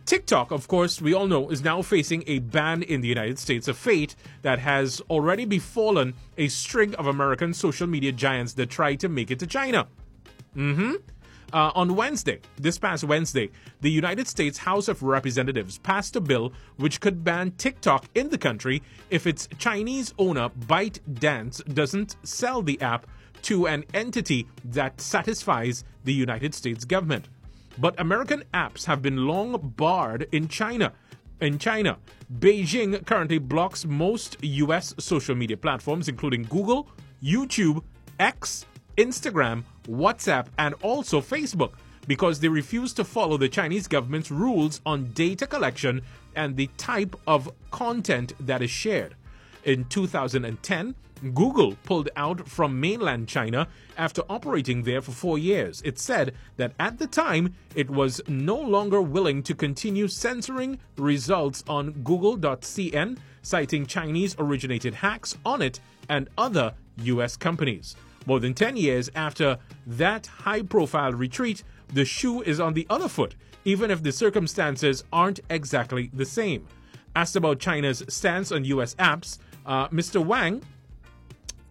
TikTok, 0.08 0.52
of 0.52 0.68
course, 0.68 1.02
we 1.02 1.12
all 1.12 1.26
know, 1.26 1.50
is 1.50 1.62
now 1.62 1.82
facing 1.82 2.24
a 2.26 2.38
ban 2.38 2.82
in 2.82 3.02
the 3.02 3.08
United 3.08 3.38
States, 3.38 3.68
a 3.68 3.74
fate 3.74 4.16
that 4.40 4.58
has 4.58 5.02
already 5.10 5.44
befallen 5.44 6.14
a 6.38 6.48
string 6.48 6.94
of 6.94 7.06
American 7.06 7.52
social 7.52 7.86
media 7.86 8.10
giants 8.10 8.54
that 8.54 8.70
tried 8.70 9.00
to 9.00 9.10
make 9.10 9.30
it 9.30 9.38
to 9.40 9.46
China. 9.46 9.86
Mm-hmm. 10.56 10.92
Uh, 11.52 11.72
on 11.74 11.94
Wednesday, 11.94 12.40
this 12.56 12.78
past 12.78 13.04
Wednesday, 13.04 13.50
the 13.82 13.90
United 13.90 14.26
States 14.26 14.56
House 14.56 14.88
of 14.88 15.02
Representatives 15.02 15.76
passed 15.76 16.16
a 16.16 16.22
bill 16.22 16.54
which 16.78 17.02
could 17.02 17.22
ban 17.22 17.50
TikTok 17.58 18.06
in 18.14 18.30
the 18.30 18.38
country 18.38 18.82
if 19.10 19.26
its 19.26 19.46
Chinese 19.58 20.14
owner 20.16 20.48
ByteDance 20.48 21.74
doesn't 21.74 22.16
sell 22.22 22.62
the 22.62 22.80
app 22.80 23.06
to 23.42 23.66
an 23.66 23.84
entity 23.92 24.48
that 24.64 25.02
satisfies 25.02 25.84
the 26.04 26.14
United 26.14 26.54
States 26.54 26.86
government. 26.86 27.28
But 27.80 27.98
American 28.00 28.42
apps 28.52 28.86
have 28.86 29.02
been 29.02 29.26
long 29.26 29.72
barred 29.76 30.28
in 30.32 30.48
China. 30.48 30.92
In 31.40 31.58
China, 31.58 31.98
Beijing 32.40 33.06
currently 33.06 33.38
blocks 33.38 33.86
most 33.86 34.36
US 34.42 34.94
social 34.98 35.36
media 35.36 35.56
platforms, 35.56 36.08
including 36.08 36.42
Google, 36.44 36.88
YouTube, 37.22 37.84
X, 38.18 38.66
Instagram, 38.96 39.62
WhatsApp, 39.86 40.46
and 40.58 40.74
also 40.82 41.20
Facebook, 41.20 41.74
because 42.08 42.40
they 42.40 42.48
refuse 42.48 42.92
to 42.94 43.04
follow 43.04 43.36
the 43.36 43.48
Chinese 43.48 43.86
government's 43.86 44.32
rules 44.32 44.80
on 44.84 45.12
data 45.12 45.46
collection 45.46 46.02
and 46.34 46.56
the 46.56 46.66
type 46.76 47.14
of 47.28 47.48
content 47.70 48.32
that 48.40 48.60
is 48.60 48.70
shared. 48.70 49.14
In 49.62 49.84
2010, 49.84 50.94
Google 51.34 51.76
pulled 51.84 52.08
out 52.16 52.48
from 52.48 52.80
mainland 52.80 53.28
China 53.28 53.68
after 53.96 54.22
operating 54.28 54.82
there 54.82 55.00
for 55.00 55.12
four 55.12 55.38
years. 55.38 55.82
It 55.84 55.98
said 55.98 56.34
that 56.56 56.72
at 56.78 56.98
the 56.98 57.06
time, 57.06 57.54
it 57.74 57.90
was 57.90 58.20
no 58.28 58.56
longer 58.56 59.00
willing 59.02 59.42
to 59.44 59.54
continue 59.54 60.08
censoring 60.08 60.78
results 60.96 61.64
on 61.68 61.92
Google.cn, 62.04 63.18
citing 63.42 63.86
Chinese 63.86 64.36
originated 64.38 64.94
hacks 64.94 65.36
on 65.44 65.62
it 65.62 65.80
and 66.08 66.28
other 66.38 66.74
US 66.98 67.36
companies. 67.36 67.96
More 68.26 68.40
than 68.40 68.54
10 68.54 68.76
years 68.76 69.10
after 69.14 69.58
that 69.86 70.26
high 70.26 70.62
profile 70.62 71.12
retreat, 71.12 71.62
the 71.92 72.04
shoe 72.04 72.42
is 72.42 72.60
on 72.60 72.74
the 72.74 72.86
other 72.90 73.08
foot, 73.08 73.34
even 73.64 73.90
if 73.90 74.02
the 74.02 74.12
circumstances 74.12 75.04
aren't 75.12 75.40
exactly 75.48 76.10
the 76.12 76.26
same. 76.26 76.66
Asked 77.16 77.36
about 77.36 77.58
China's 77.58 78.04
stance 78.08 78.52
on 78.52 78.64
US 78.64 78.94
apps, 78.96 79.38
uh, 79.66 79.88
Mr. 79.88 80.24
Wang, 80.24 80.62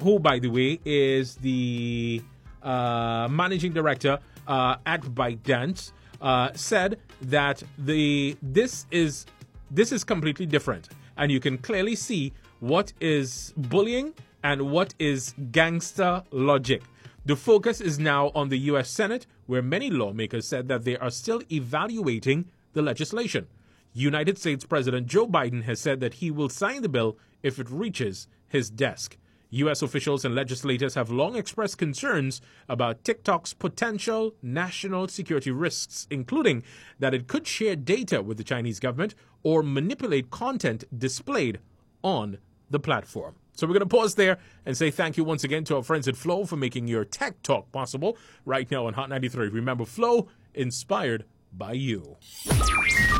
who, 0.01 0.19
by 0.19 0.39
the 0.39 0.49
way, 0.49 0.79
is 0.85 1.35
the 1.35 2.21
uh, 2.61 3.27
managing 3.29 3.73
director 3.73 4.19
uh, 4.47 4.77
at 4.85 5.01
ByteDance, 5.01 5.91
uh, 6.21 6.49
said 6.53 6.99
that 7.21 7.63
the 7.77 8.35
this 8.41 8.85
is 8.91 9.25
this 9.69 9.91
is 9.91 10.03
completely 10.03 10.45
different, 10.45 10.89
and 11.17 11.31
you 11.31 11.39
can 11.39 11.57
clearly 11.57 11.95
see 11.95 12.33
what 12.59 12.93
is 12.99 13.53
bullying 13.57 14.13
and 14.43 14.71
what 14.71 14.93
is 14.99 15.33
gangster 15.51 16.23
logic. 16.31 16.81
The 17.25 17.35
focus 17.35 17.81
is 17.81 17.99
now 17.99 18.31
on 18.33 18.49
the 18.49 18.57
U.S. 18.71 18.89
Senate, 18.89 19.27
where 19.47 19.61
many 19.61 19.89
lawmakers 19.89 20.47
said 20.47 20.69
that 20.69 20.85
they 20.85 20.97
are 20.97 21.09
still 21.09 21.41
evaluating 21.51 22.45
the 22.73 22.81
legislation. 22.81 23.47
United 23.93 24.37
States 24.37 24.63
President 24.63 25.07
Joe 25.07 25.27
Biden 25.27 25.63
has 25.63 25.79
said 25.79 25.99
that 25.99 26.15
he 26.15 26.31
will 26.31 26.49
sign 26.49 26.81
the 26.83 26.89
bill 26.89 27.17
if 27.43 27.59
it 27.59 27.69
reaches 27.69 28.27
his 28.47 28.69
desk. 28.69 29.17
U.S. 29.49 29.81
officials 29.81 30.25
and 30.25 30.35
legislators 30.35 30.95
have 30.95 31.09
long 31.09 31.35
expressed 31.35 31.77
concerns 31.77 32.41
about 32.67 33.03
TikTok's 33.03 33.53
potential 33.53 34.33
national 34.41 35.07
security 35.07 35.51
risks, 35.51 36.07
including 36.09 36.63
that 36.99 37.13
it 37.13 37.27
could 37.27 37.47
share 37.47 37.75
data 37.75 38.21
with 38.21 38.37
the 38.37 38.43
Chinese 38.43 38.79
government 38.79 39.15
or 39.43 39.63
manipulate 39.63 40.29
content 40.29 40.83
displayed 40.97 41.59
on 42.03 42.37
the 42.69 42.79
platform. 42.79 43.35
So 43.53 43.65
we're 43.65 43.73
going 43.73 43.89
to 43.89 43.95
pause 43.97 44.15
there 44.15 44.37
and 44.65 44.77
say 44.77 44.91
thank 44.91 45.17
you 45.17 45.23
once 45.23 45.43
again 45.43 45.63
to 45.65 45.77
our 45.77 45.83
friends 45.83 46.07
at 46.07 46.15
Flow 46.15 46.45
for 46.45 46.57
making 46.57 46.87
your 46.87 47.05
tech 47.05 47.41
talk 47.41 47.71
possible 47.71 48.17
right 48.45 48.69
now 48.69 48.85
on 48.85 48.93
Hot 48.93 49.09
93. 49.09 49.47
Remember, 49.47 49.85
Flow, 49.85 50.27
inspired 50.53 51.25
by 51.53 51.71
you. 51.71 52.17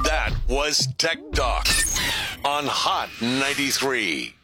That 0.04 0.36
was 0.48 0.88
Tech 0.98 1.18
Talk 1.34 1.68
on 2.46 2.66
Hot 2.66 3.10
93. 3.22 4.37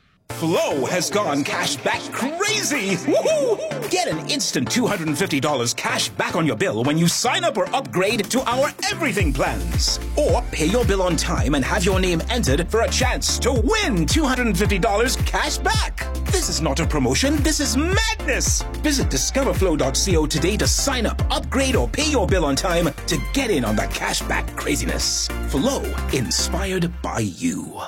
Flow 0.43 0.83
has 0.85 1.09
gone 1.09 1.41
cash 1.43 1.77
back 1.77 2.01
crazy. 2.11 2.97
Woohoo! 3.07 3.89
Get 3.89 4.09
an 4.09 4.29
instant 4.29 4.67
$250 4.67 5.73
cash 5.77 6.09
back 6.09 6.35
on 6.35 6.45
your 6.45 6.57
bill 6.57 6.83
when 6.83 6.97
you 6.97 7.07
sign 7.07 7.45
up 7.45 7.57
or 7.57 7.73
upgrade 7.73 8.25
to 8.25 8.41
our 8.49 8.73
everything 8.91 9.31
plans. 9.31 10.01
Or 10.17 10.41
pay 10.51 10.65
your 10.65 10.83
bill 10.83 11.01
on 11.01 11.15
time 11.15 11.55
and 11.55 11.63
have 11.63 11.85
your 11.85 11.99
name 12.01 12.21
entered 12.29 12.69
for 12.69 12.81
a 12.81 12.89
chance 12.89 13.39
to 13.39 13.53
win 13.53 14.05
$250 14.05 15.25
cash 15.25 15.59
back. 15.59 16.13
This 16.25 16.49
is 16.49 16.61
not 16.61 16.81
a 16.81 16.85
promotion, 16.85 17.37
this 17.37 17.61
is 17.61 17.77
madness. 17.77 18.63
Visit 18.81 19.07
discoverflow.co 19.07 20.25
today 20.25 20.57
to 20.57 20.67
sign 20.67 21.05
up, 21.05 21.21
upgrade, 21.31 21.77
or 21.77 21.87
pay 21.87 22.11
your 22.11 22.27
bill 22.27 22.43
on 22.43 22.57
time 22.57 22.89
to 23.07 23.17
get 23.31 23.49
in 23.49 23.63
on 23.63 23.77
the 23.77 23.87
cash 23.93 24.21
back 24.23 24.45
craziness. 24.57 25.29
Flow, 25.47 25.83
inspired 26.11 26.91
by 27.01 27.19
you. 27.19 27.81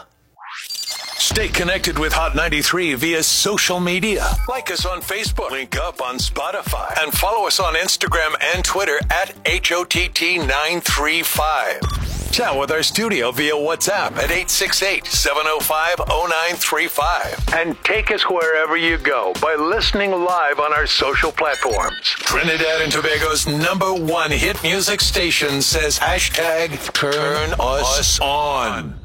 Stay 1.17 1.47
connected 1.47 1.97
with 1.97 2.11
Hot 2.13 2.35
93 2.35 2.93
via 2.95 3.23
social 3.23 3.79
media. 3.79 4.27
Like 4.49 4.69
us 4.69 4.85
on 4.85 4.99
Facebook, 5.01 5.49
link 5.49 5.77
up 5.77 6.01
on 6.01 6.17
Spotify, 6.17 6.93
and 7.01 7.13
follow 7.13 7.47
us 7.47 7.57
on 7.59 7.73
Instagram 7.75 8.33
and 8.53 8.63
Twitter 8.65 8.99
at 9.09 9.33
HOTT935. 9.45 12.31
Chat 12.31 12.57
with 12.59 12.69
our 12.69 12.83
studio 12.83 13.31
via 13.31 13.53
WhatsApp 13.53 14.11
at 14.17 14.29
868 14.29 15.05
705 15.05 15.99
0935. 16.07 17.55
And 17.55 17.81
take 17.85 18.11
us 18.11 18.29
wherever 18.29 18.75
you 18.75 18.97
go 18.97 19.31
by 19.41 19.55
listening 19.55 20.11
live 20.11 20.59
on 20.59 20.73
our 20.73 20.85
social 20.85 21.31
platforms. 21.31 21.95
Trinidad 22.01 22.81
and 22.81 22.91
Tobago's 22.91 23.47
number 23.47 23.93
one 23.93 24.31
hit 24.31 24.61
music 24.63 24.99
station 24.99 25.61
says 25.61 25.97
hashtag 25.97 26.93
turn 26.93 27.53
us 27.57 28.19
on. 28.19 28.95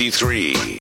93. 0.00 0.78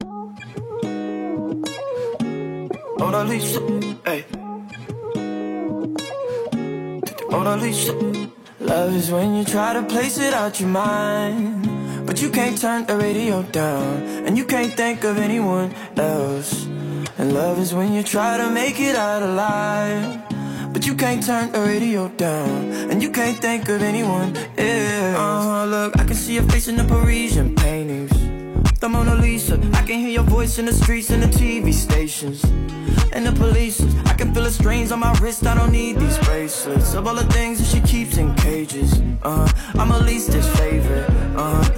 Mona 3.00 3.26
Lisa, 3.26 3.60
hey. 4.06 4.24
Mona 7.30 7.58
Lisa. 7.58 7.92
Love 8.62 8.96
is 8.96 9.12
when 9.12 9.36
you 9.36 9.44
try 9.44 9.74
to 9.74 9.84
place 9.84 10.18
it 10.20 10.34
out 10.34 10.62
your 10.62 10.70
mind. 10.70 11.68
But 12.08 12.22
you 12.22 12.30
can't 12.30 12.58
turn 12.58 12.86
the 12.86 12.96
radio 12.96 13.44
down. 13.44 14.04
And 14.26 14.38
you 14.38 14.46
can't 14.46 14.74
think 14.74 15.04
of 15.04 15.18
anyone 15.18 15.74
else. 15.98 16.66
And 17.18 17.34
love 17.34 17.60
is 17.60 17.74
when 17.74 17.92
you 17.92 18.04
try 18.04 18.38
to 18.38 18.50
make 18.50 18.80
it 18.80 18.96
out 18.96 19.22
alive. 19.22 20.24
But 20.72 20.88
you 20.88 20.96
can't 20.96 21.22
turn 21.22 21.52
the 21.52 21.60
radio 21.60 22.08
down. 22.08 22.72
And 22.90 23.04
you 23.04 23.12
can't 23.12 23.38
think 23.38 23.68
of 23.68 23.82
anyone 23.82 24.34
else. 24.58 25.18
uh-huh, 25.20 25.66
look, 25.66 26.00
I 26.00 26.06
can 26.06 26.16
see 26.16 26.36
your 26.36 26.44
face 26.44 26.70
in 26.70 26.78
the 26.78 26.86
Parisian 26.86 27.54
paintings. 27.54 28.09
I 29.22 29.84
can 29.86 30.00
hear 30.00 30.10
your 30.10 30.24
voice 30.24 30.60
in 30.60 30.66
the 30.66 30.72
streets 30.72 31.10
and 31.10 31.22
the 31.22 31.28
TV 31.28 31.74
stations. 31.74 32.42
And 33.12 33.26
the 33.26 33.34
police. 33.34 33.82
I 34.06 34.14
can 34.14 34.34
feel 34.34 34.44
the 34.44 34.52
strains 34.52 34.92
on 34.94 35.00
my 35.02 35.12
wrist. 35.20 35.46
I 35.46 35.56
don't 35.56 35.72
need 35.72 35.98
these 35.98 36.18
bracelets. 36.20 36.94
Of 36.94 37.06
all 37.06 37.16
the 37.16 37.26
things 37.34 37.60
that 37.60 37.66
she 37.66 37.82
keeps 37.82 38.18
in 38.18 38.34
cages. 38.36 39.02
Uh, 39.22 39.52
I'm 39.76 39.92
at 39.92 40.06
least 40.06 40.32
favorite. 40.58 41.10
Uh, 41.36 41.70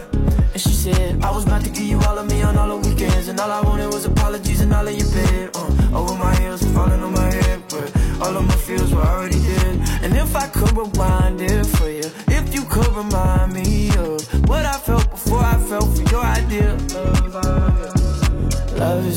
and 0.53 0.61
she 0.61 0.69
said, 0.69 1.23
I 1.23 1.31
was 1.31 1.45
about 1.45 1.63
to 1.63 1.71
give 1.71 1.83
you 1.83 1.99
all 2.01 2.17
of 2.19 2.29
me 2.29 2.43
on 2.43 2.57
all 2.57 2.77
the 2.77 2.89
weekends. 2.89 3.27
And 3.27 3.39
all 3.39 3.51
I 3.51 3.61
wanted 3.61 3.87
was 3.87 4.05
apologies 4.05 4.61
and 4.61 4.71
all 4.73 4.87
of 4.87 4.93
your 4.93 5.09
bed. 5.11 5.40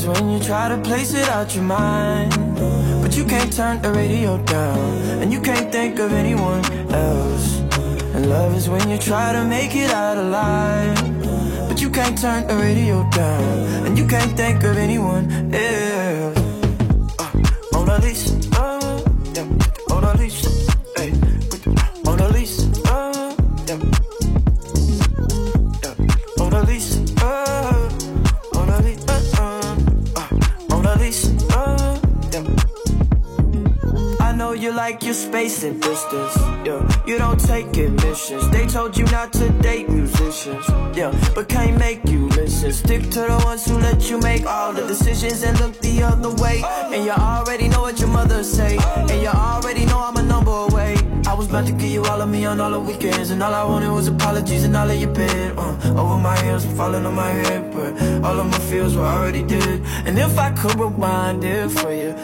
When 0.05 0.29
you 0.29 0.39
try 0.39 0.69
to 0.69 0.77
place 0.77 1.15
it 1.15 1.27
out 1.29 1.55
your 1.55 1.63
mind. 1.63 2.31
But 3.01 3.17
you 3.17 3.25
can't 3.25 3.51
turn 3.51 3.81
the 3.81 3.91
radio 3.91 4.37
down. 4.43 4.93
And 5.21 5.33
you 5.33 5.41
can't 5.41 5.71
think 5.71 5.97
of 5.97 6.13
anyone 6.13 6.63
else. 6.93 7.59
And 8.13 8.29
love 8.29 8.55
is 8.55 8.69
when 8.69 8.87
you 8.87 8.99
try 8.99 9.33
to 9.33 9.43
make 9.43 9.75
it 9.75 9.89
out 9.89 10.17
alive. 10.17 10.95
But 11.67 11.81
you 11.81 11.89
can't 11.89 12.17
turn 12.17 12.45
the 12.47 12.55
radio 12.55 13.09
down. 13.09 13.85
And 13.87 13.97
you 13.97 14.05
can't 14.05 14.37
think 14.37 14.63
of 14.63 14.77
anyone 14.77 15.53
else. 15.53 15.94
And 35.65 35.81
distance, 35.81 36.37
yeah. 36.65 36.81
You 37.07 37.17
don't 37.17 37.39
take 37.39 37.75
admissions. 37.77 38.49
They 38.51 38.67
told 38.67 38.95
you 38.97 39.05
not 39.05 39.33
to 39.33 39.49
date 39.61 39.89
musicians, 39.89 40.65
yeah. 40.95 41.11
But 41.33 41.49
can't 41.49 41.77
make 41.77 42.05
you 42.05 42.29
listen. 42.29 42.71
Stick 42.71 43.01
to 43.15 43.21
the 43.21 43.41
ones 43.43 43.65
who 43.65 43.77
let 43.79 44.09
you 44.09 44.19
make 44.19 44.45
all 44.45 44.73
the 44.73 44.85
decisions 44.87 45.43
and 45.43 45.59
look 45.59 45.77
the 45.79 46.03
other 46.03 46.33
way. 46.41 46.61
And 46.93 47.03
you 47.05 47.11
already 47.11 47.67
know 47.67 47.81
what 47.81 47.99
your 47.99 48.09
mother 48.09 48.43
say. 48.43 48.77
And 48.77 49.21
you 49.21 49.27
already 49.27 49.85
know 49.85 49.99
I'm 49.99 50.17
a 50.17 50.23
number 50.23 50.51
away. 50.51 50.95
I 51.27 51.33
was 51.33 51.49
about 51.49 51.65
to 51.65 51.73
give 51.73 51.89
you 51.89 52.05
all 52.05 52.21
of 52.21 52.29
me 52.29 52.45
on 52.45 52.61
all 52.61 52.71
the 52.71 52.79
weekends. 52.79 53.31
And 53.31 53.41
all 53.41 53.53
I 53.53 53.63
wanted 53.63 53.91
was 53.91 54.07
apologies 54.07 54.63
and 54.63 54.75
all 54.75 54.89
of 54.89 54.99
your 54.99 55.13
bed. 55.13 55.57
Uh, 55.57 56.01
over 56.01 56.17
my 56.17 56.39
heels 56.43 56.63
and 56.65 56.77
falling 56.77 57.05
on 57.05 57.15
my 57.15 57.31
head. 57.31 57.73
But 57.73 57.91
all 58.23 58.39
of 58.39 58.47
my 58.47 58.59
feels 58.69 58.95
were 58.95 59.03
already 59.03 59.43
dead. 59.43 59.81
And 60.05 60.17
if 60.17 60.37
I 60.37 60.51
could 60.51 60.79
rewind 60.79 61.43
it 61.43 61.69
for 61.71 61.91
you 61.91 62.14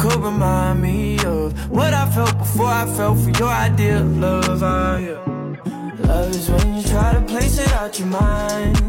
could 0.00 0.16
remind 0.16 0.80
me 0.80 1.18
of 1.26 1.52
what 1.70 1.92
I 1.92 2.10
felt 2.10 2.38
before 2.38 2.72
I 2.82 2.86
felt 2.96 3.18
for 3.18 3.32
your 3.38 3.50
idea 3.50 4.00
of 4.00 4.16
love. 4.16 4.62
I, 4.62 4.98
yeah. 4.98 6.08
Love 6.08 6.30
is 6.30 6.48
when 6.48 6.74
you 6.74 6.82
try 6.82 7.12
to 7.12 7.20
place 7.20 7.58
it 7.58 7.70
out 7.74 7.98
your 7.98 8.08
mind. 8.08 8.80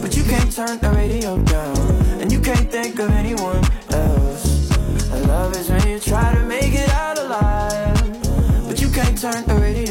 But 0.00 0.16
you 0.16 0.24
can't 0.24 0.50
turn 0.50 0.78
the 0.78 0.90
radio 0.92 1.36
down. 1.42 1.76
And 2.20 2.32
you 2.32 2.40
can't 2.40 2.70
think 2.70 2.98
of 2.98 3.10
anyone 3.10 3.62
else. 3.90 4.70
Love 5.28 5.54
is 5.56 5.68
when 5.68 5.86
you 5.88 6.00
try 6.00 6.32
to 6.32 6.40
make 6.44 6.72
it 6.72 6.88
out 6.88 7.18
alive. 7.18 8.66
But 8.66 8.80
you 8.80 8.88
can't 8.88 9.20
turn 9.20 9.44
the 9.44 9.56
radio 9.56 9.85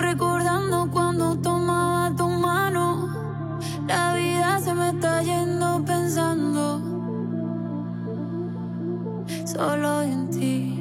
recordando 0.00 0.90
cuando 0.90 1.36
tomaba 1.36 2.14
tu 2.16 2.28
mano. 2.28 3.08
La 3.86 4.14
vida 4.14 4.60
se 4.60 4.74
me 4.74 4.90
está 4.90 5.22
yendo 5.22 5.84
pensando 5.84 6.80
solo 9.44 10.02
en 10.02 10.30
ti. 10.30 10.74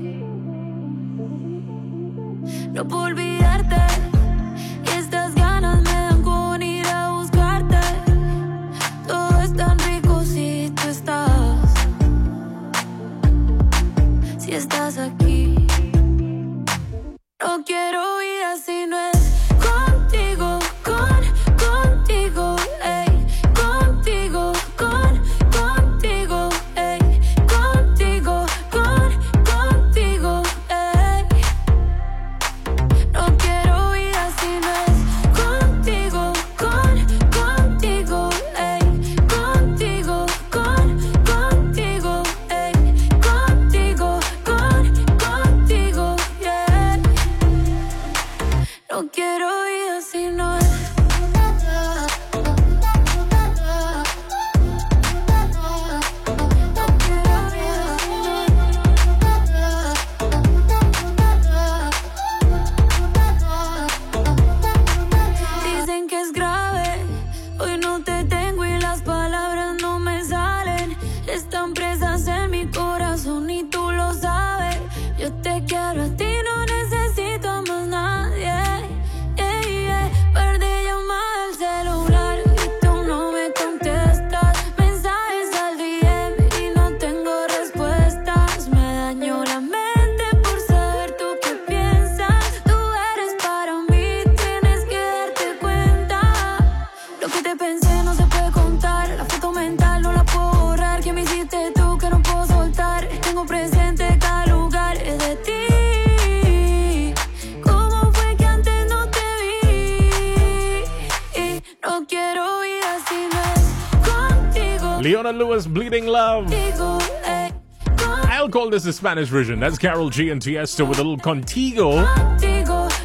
This 118.74 118.88
is 118.88 118.96
Spanish 118.96 119.30
version. 119.30 119.60
That's 119.60 119.78
Karol 119.78 120.10
G 120.10 120.32
and 120.32 120.42
Tiesto 120.42 120.90
with 120.90 120.98
a 120.98 121.04
little 121.04 121.16
contigo. 121.16 121.94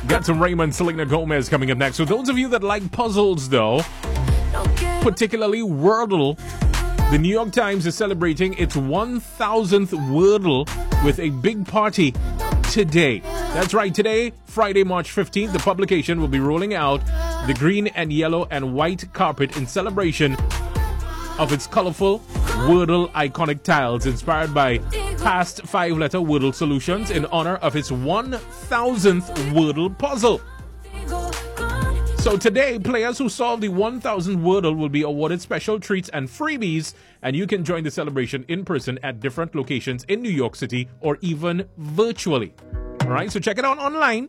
Got 0.08 0.24
some 0.24 0.42
Raymond 0.42 0.74
Selena 0.74 1.04
Gomez 1.04 1.50
coming 1.50 1.70
up 1.70 1.76
next. 1.76 1.96
So 1.96 2.06
those 2.06 2.30
of 2.30 2.38
you 2.38 2.48
that 2.48 2.62
like 2.62 2.90
puzzles, 2.90 3.50
though, 3.50 3.82
particularly 5.02 5.60
Wordle, 5.60 6.38
the 7.10 7.18
New 7.18 7.28
York 7.28 7.52
Times 7.52 7.84
is 7.84 7.94
celebrating 7.94 8.54
its 8.54 8.76
1,000th 8.76 9.88
Wordle 10.10 11.04
with 11.04 11.18
a 11.18 11.28
big 11.28 11.68
party 11.68 12.14
today. 12.72 13.18
That's 13.52 13.74
right, 13.74 13.94
today, 13.94 14.32
Friday, 14.46 14.84
March 14.84 15.14
15th, 15.14 15.52
the 15.52 15.58
publication 15.58 16.18
will 16.18 16.28
be 16.28 16.40
rolling 16.40 16.72
out 16.72 17.04
the 17.46 17.54
green 17.58 17.88
and 17.88 18.10
yellow 18.10 18.48
and 18.50 18.72
white 18.72 19.12
carpet 19.12 19.54
in 19.58 19.66
celebration 19.66 20.34
of 21.38 21.52
its 21.52 21.66
colorful 21.66 22.20
Wordle 22.66 23.10
iconic 23.12 23.62
tiles 23.62 24.06
inspired 24.06 24.54
by 24.54 24.80
past 25.18 25.66
five 25.66 25.96
letter 25.96 26.18
Wordle 26.18 26.54
solutions 26.54 27.10
in 27.10 27.26
honor 27.26 27.56
of 27.56 27.76
its 27.76 27.90
1000th 27.90 29.22
Wordle 29.52 29.96
puzzle. 29.98 30.40
So 32.18 32.36
today, 32.36 32.78
players 32.78 33.18
who 33.18 33.28
solve 33.28 33.60
the 33.60 33.68
1000 33.68 34.38
Wordle 34.38 34.76
will 34.76 34.88
be 34.88 35.02
awarded 35.02 35.40
special 35.40 35.80
treats 35.80 36.08
and 36.10 36.28
freebies, 36.28 36.94
and 37.22 37.34
you 37.34 37.46
can 37.46 37.64
join 37.64 37.84
the 37.84 37.90
celebration 37.90 38.44
in 38.48 38.64
person 38.64 38.98
at 39.02 39.20
different 39.20 39.54
locations 39.54 40.04
in 40.04 40.20
New 40.20 40.30
York 40.30 40.56
City 40.56 40.88
or 41.00 41.18
even 41.20 41.68
virtually. 41.78 42.54
All 43.02 43.08
right, 43.08 43.30
so 43.30 43.40
check 43.40 43.58
it 43.58 43.64
out 43.64 43.78
online 43.78 44.28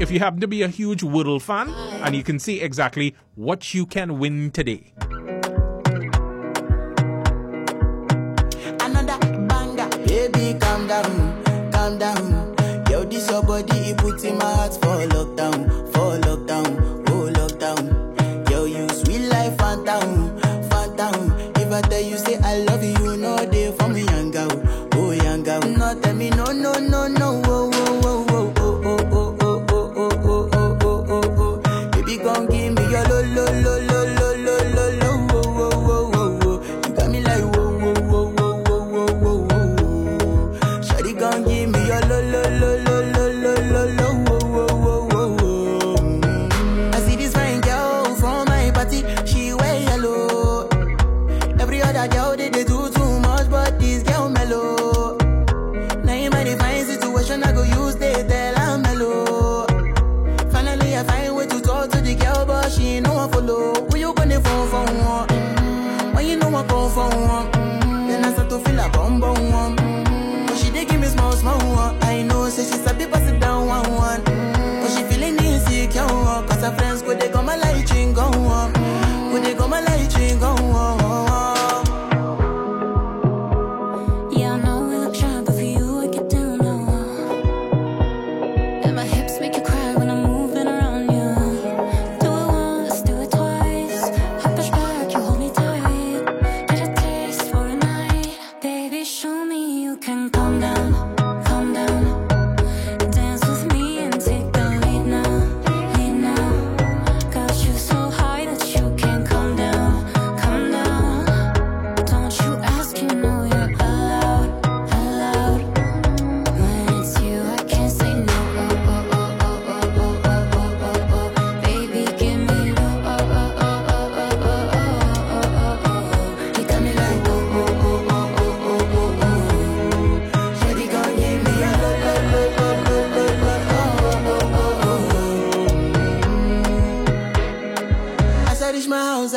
if 0.00 0.10
you 0.10 0.20
happen 0.20 0.40
to 0.40 0.48
be 0.48 0.62
a 0.62 0.68
huge 0.68 1.02
Wordle 1.02 1.42
fan, 1.42 1.68
and 2.02 2.14
you 2.14 2.22
can 2.22 2.38
see 2.38 2.60
exactly 2.60 3.14
what 3.34 3.74
you 3.74 3.84
can 3.84 4.18
win 4.18 4.50
today. 4.50 4.92
down, 10.88 11.70
calm 11.70 11.98
down. 11.98 12.54
Yo, 12.90 13.04
this 13.04 13.30
your 13.30 13.42
body, 13.42 13.90
it 13.90 13.98
puts 13.98 14.24
in 14.24 14.38
my 14.38 14.44
heart 14.44 14.72
for 14.74 14.96
lockdown. 15.12 15.77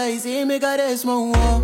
eyes, 0.02 0.24
he 0.24 0.43
me 0.43 0.58
got 0.58 0.80
a 0.80 0.97
small 0.97 1.61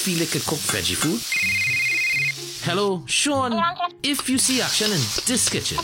A 0.00 0.40
cook 0.40 0.58
veggie 0.72 0.96
food. 0.96 1.20
Hello, 2.64 3.02
Sean. 3.04 3.52
If 4.02 4.30
you 4.30 4.38
see 4.38 4.62
action 4.62 4.86
in 4.86 5.00
this 5.26 5.50
kitchen. 5.50 5.76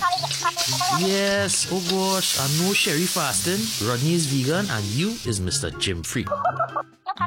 Yes, 0.99 1.69
oh 1.71 1.85
gosh, 1.91 2.41
I 2.41 2.49
know 2.59 2.73
Sherry 2.73 3.05
fasting, 3.05 3.61
Rodney 3.87 4.15
is 4.15 4.25
vegan, 4.25 4.71
and 4.71 4.85
you 4.87 5.11
is 5.27 5.39
Mr. 5.41 5.79
Jim 5.79 6.03
Free. 6.03 6.25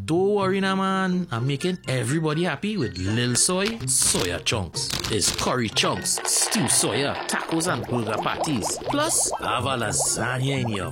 Don't 0.05 0.33
worry 0.33 0.59
now, 0.61 0.75
man. 0.77 1.27
I'm 1.31 1.45
making 1.45 1.77
everybody 1.87 2.43
happy 2.45 2.75
with 2.75 2.97
Lil 2.97 3.35
Soy 3.35 3.67
soya 3.85 4.43
chunks. 4.43 4.89
It's 5.11 5.35
curry 5.35 5.69
chunks, 5.69 6.19
stew 6.25 6.61
soya, 6.61 7.13
tacos 7.27 7.71
and 7.71 7.85
burger 7.85 8.17
patties. 8.21 8.79
Plus, 8.89 9.31
I 9.33 9.55
have 9.55 9.65
a 9.65 9.77
lasagna 9.77 10.61
in 10.61 10.67
here. 10.69 10.89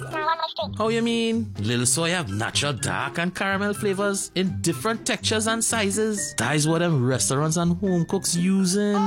How 0.57 0.87
you 0.87 1.03
mean? 1.03 1.53
Lil 1.59 1.85
Soy 1.85 2.09
have 2.09 2.31
natural 2.31 2.73
dark 2.73 3.19
and 3.19 3.33
caramel 3.33 3.75
flavors 3.75 4.31
in 4.33 4.59
different 4.61 5.05
textures 5.05 5.45
and 5.45 5.63
sizes. 5.63 6.33
That 6.37 6.55
is 6.55 6.67
what 6.67 6.79
them 6.79 7.05
restaurants 7.05 7.57
and 7.57 7.77
home 7.77 8.05
cooks 8.05 8.35
using. 8.35 8.97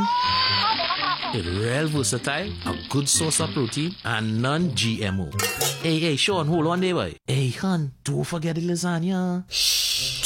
It's 1.32 1.46
real 1.46 1.88
versatile, 1.88 2.52
a 2.66 2.76
good 2.88 3.08
source 3.08 3.40
of 3.40 3.50
protein, 3.50 3.94
and 4.04 4.40
non-GMO. 4.40 5.42
Hey, 5.82 5.98
hey, 5.98 6.16
Sean, 6.16 6.46
hold 6.46 6.68
on 6.68 6.80
there, 6.80 6.94
boy. 6.94 7.16
Hey, 7.26 7.50
hon, 7.50 7.92
don't 8.04 8.24
forget 8.24 8.54
the 8.54 8.62
lasagna. 8.62 9.44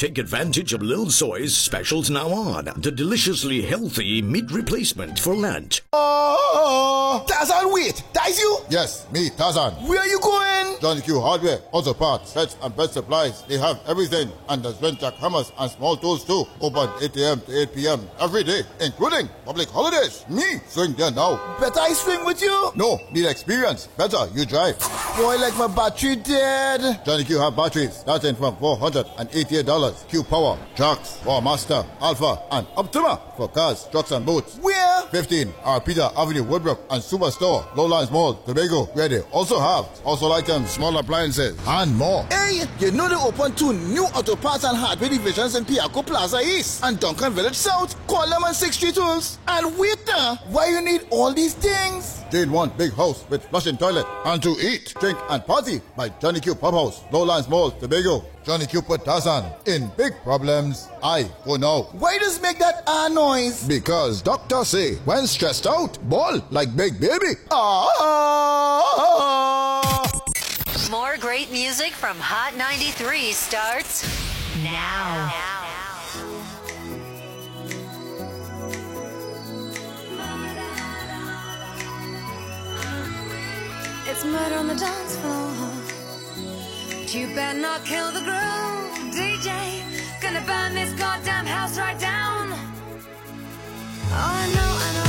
Take 0.05 0.19
advantage 0.19 0.75
of 0.75 0.83
Lil 0.83 1.09
Soy's 1.09 1.57
specials 1.57 2.11
now 2.11 2.29
on. 2.29 2.67
The 2.77 2.91
deliciously 2.91 3.63
healthy 3.63 4.21
meat 4.21 4.51
replacement 4.51 5.19
for 5.19 5.35
Lent. 5.35 5.81
Oh, 5.95 7.25
ah. 7.25 7.25
Tarzan, 7.27 7.73
wait, 7.73 8.03
that 8.13 8.29
is 8.29 8.39
you? 8.39 8.59
Yes, 8.69 9.11
me, 9.13 9.31
Tarzan. 9.31 9.73
Where 9.89 10.01
are 10.01 10.07
you 10.07 10.21
going? 10.21 10.77
Johnny 10.83 11.01
Q 11.01 11.21
Hardware, 11.21 11.61
auto 11.73 11.95
parts, 11.95 12.33
sets, 12.33 12.59
and 12.63 12.77
best 12.77 12.93
supplies. 12.93 13.45
They 13.45 13.57
have 13.57 13.81
everything, 13.87 14.31
and 14.51 14.63
there's 14.63 14.81
rent 14.83 15.01
jack 15.01 15.15
hammers 15.15 15.51
and 15.59 15.71
small 15.71 15.97
tools 15.97 16.23
too. 16.23 16.45
Open 16.61 16.91
8 17.01 17.17
a.m. 17.17 17.41
to 17.41 17.63
8 17.63 17.75
p.m. 17.75 18.07
every 18.21 18.45
day, 18.45 18.61
including 18.81 19.31
public 19.47 19.71
holidays. 19.71 20.27
Me, 20.29 20.61
swing 20.67 20.93
there 20.93 21.13
now. 21.13 21.41
Better 21.59 21.81
I 21.81 21.95
swing 21.95 22.27
with 22.27 22.43
you? 22.43 22.73
No, 22.75 23.01
need 23.11 23.25
experience. 23.25 23.87
Better 23.97 24.27
you 24.35 24.45
drive. 24.45 24.79
Boy, 25.17 25.39
like 25.39 25.57
my 25.57 25.69
battery 25.69 26.17
dead. 26.17 27.01
Johnny 27.07 27.25
Q 27.25 27.39
have 27.39 27.57
batteries 27.57 27.95
starting 27.95 28.35
from 28.35 28.57
$488. 28.57 29.94
Q 30.09 30.23
Power, 30.25 30.59
Trucks, 30.77 31.21
War 31.25 31.41
Master, 31.41 31.85
Alpha, 32.01 32.43
and 32.51 32.67
Optima 32.77 33.21
for 33.37 33.49
cars, 33.49 33.87
trucks, 33.91 34.11
and 34.11 34.27
boats. 34.27 34.57
Where? 34.59 35.03
15 35.11 35.49
Ariapita 35.65 36.13
Avenue, 36.17 36.43
Woodbrook, 36.45 36.79
and 36.91 37.03
Superstore, 37.03 37.75
Lowlands 37.77 38.11
Mall, 38.11 38.35
Tobago, 38.35 38.85
where 38.95 39.09
they 39.09 39.21
also 39.33 39.59
have 39.59 39.87
household 40.05 40.33
items, 40.33 40.71
small 40.71 40.97
appliances, 40.99 41.59
and 41.67 41.97
more. 41.97 42.25
Hey, 42.31 42.63
you 42.81 42.91
know 42.91 43.09
they 43.09 43.15
open 43.15 43.55
two 43.55 43.73
new 43.73 44.05
auto 44.05 44.37
parts 44.37 44.65
and 44.65 44.77
hardware 44.77 45.11
divisions 45.11 45.55
in 45.55 45.65
Piarco 45.65 46.05
Plaza 46.05 46.41
East 46.41 46.83
and 46.85 46.99
Duncan 46.99 47.33
Village 47.33 47.55
South. 47.55 47.95
Call 48.07 48.29
them 48.29 48.45
on 48.45 48.55
6 48.55 48.77
Street 48.77 48.95
Tools. 48.95 49.39
And 49.49 49.77
wait 49.79 50.05
there, 50.07 50.35
why 50.49 50.69
you 50.69 50.81
need 50.81 51.07
all 51.11 51.33
these 51.33 51.55
things? 51.55 52.23
Jane 52.31 52.51
one 52.51 52.71
big 52.77 52.93
house 52.95 53.25
with 53.29 53.45
flushing 53.45 53.77
toilet 53.77 54.07
and 54.25 54.43
to 54.43 54.51
eat, 54.61 54.95
drink, 55.01 55.19
and 55.31 55.45
party 55.47 55.81
by 55.97 56.09
Johnny 56.09 56.41
Q 56.41 56.55
Pub 56.55 56.75
House, 56.75 57.03
Lowlands 57.13 57.49
Mall, 57.49 57.71
Tobago. 57.71 58.25
Johnny 58.45 58.67
Q 58.67 58.83
put 58.83 59.07
Tarzan 59.07 59.51
in 59.65 59.91
big 59.97 60.13
problems. 60.23 60.89
I 61.03 61.31
go 61.47 61.57
now. 61.57 61.89
Why 61.93 62.19
does 62.19 62.43
make 62.43 62.59
that 62.59 62.83
ah 62.87 63.09
noise? 63.11 63.67
Because 63.67 64.21
doctors 64.21 64.69
say 64.69 64.97
when 65.07 65.27
stressed 65.27 65.67
out, 65.67 65.99
ball 66.11 66.45
like 66.51 66.77
big 66.77 67.01
baby. 67.01 67.37
Ah. 67.51 68.45
More 70.91 71.17
great 71.17 71.51
music 71.51 71.93
from 71.95 72.19
Hot 72.19 72.55
93 72.55 73.33
starts 73.33 74.05
now. 74.63 75.33
It's 84.07 84.23
murder 84.23 84.57
on 84.57 84.69
the 84.69 84.75
dance 84.75 85.17
floor. 85.17 85.74
You 87.15 87.29
better 87.29 87.57
not 87.57 87.85
kill 87.85 88.11
the 88.11 88.23
groove, 88.23 89.15
DJ. 89.15 89.49
Gonna 90.21 90.41
burn 90.41 90.75
this 90.75 90.93
goddamn 90.95 91.47
house 91.47 91.79
right 91.79 91.97
down. 92.01 92.49
Oh, 92.51 92.59
I 94.11 94.47
know, 94.53 94.73
I 94.87 94.93
know, 94.97 95.04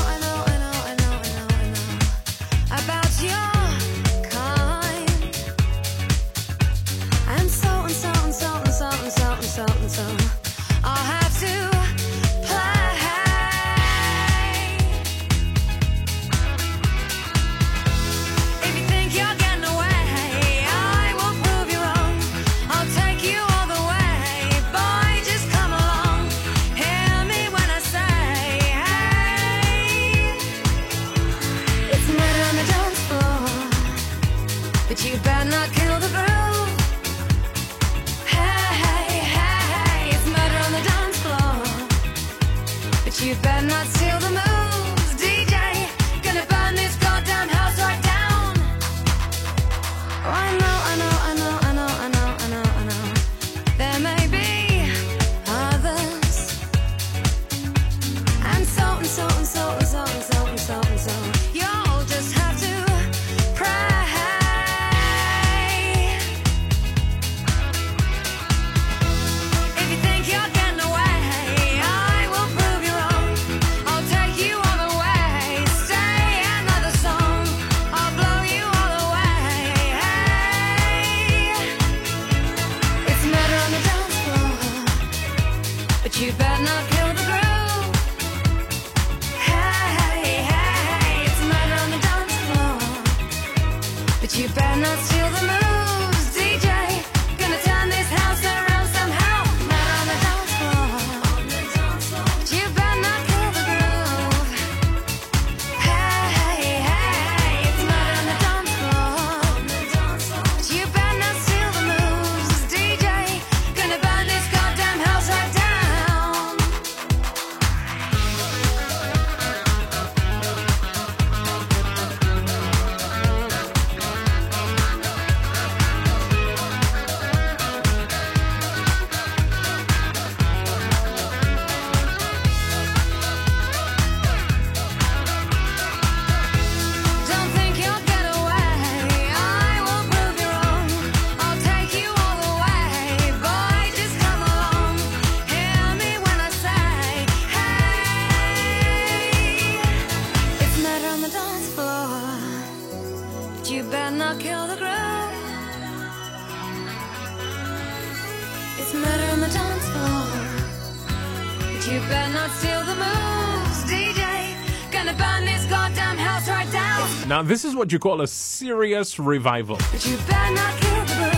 this 167.45 167.63
is 167.63 167.75
what 167.75 167.91
you 167.91 167.99
call 167.99 168.21
a 168.21 168.27
serious 168.27 169.19
revival. 169.19 169.79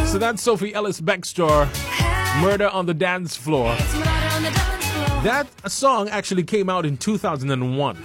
So 0.07 0.17
that's 0.17 0.41
Sophie 0.41 0.73
Ellis 0.73 1.01
Bextor, 1.01 1.67
Murder 2.41 2.69
on 2.69 2.85
the 2.85 2.93
Dance 2.93 3.35
Floor. 3.35 3.75
That 5.23 5.47
song 5.67 6.07
actually 6.07 6.43
came 6.43 6.69
out 6.69 6.85
in 6.85 6.95
2001. 6.95 7.95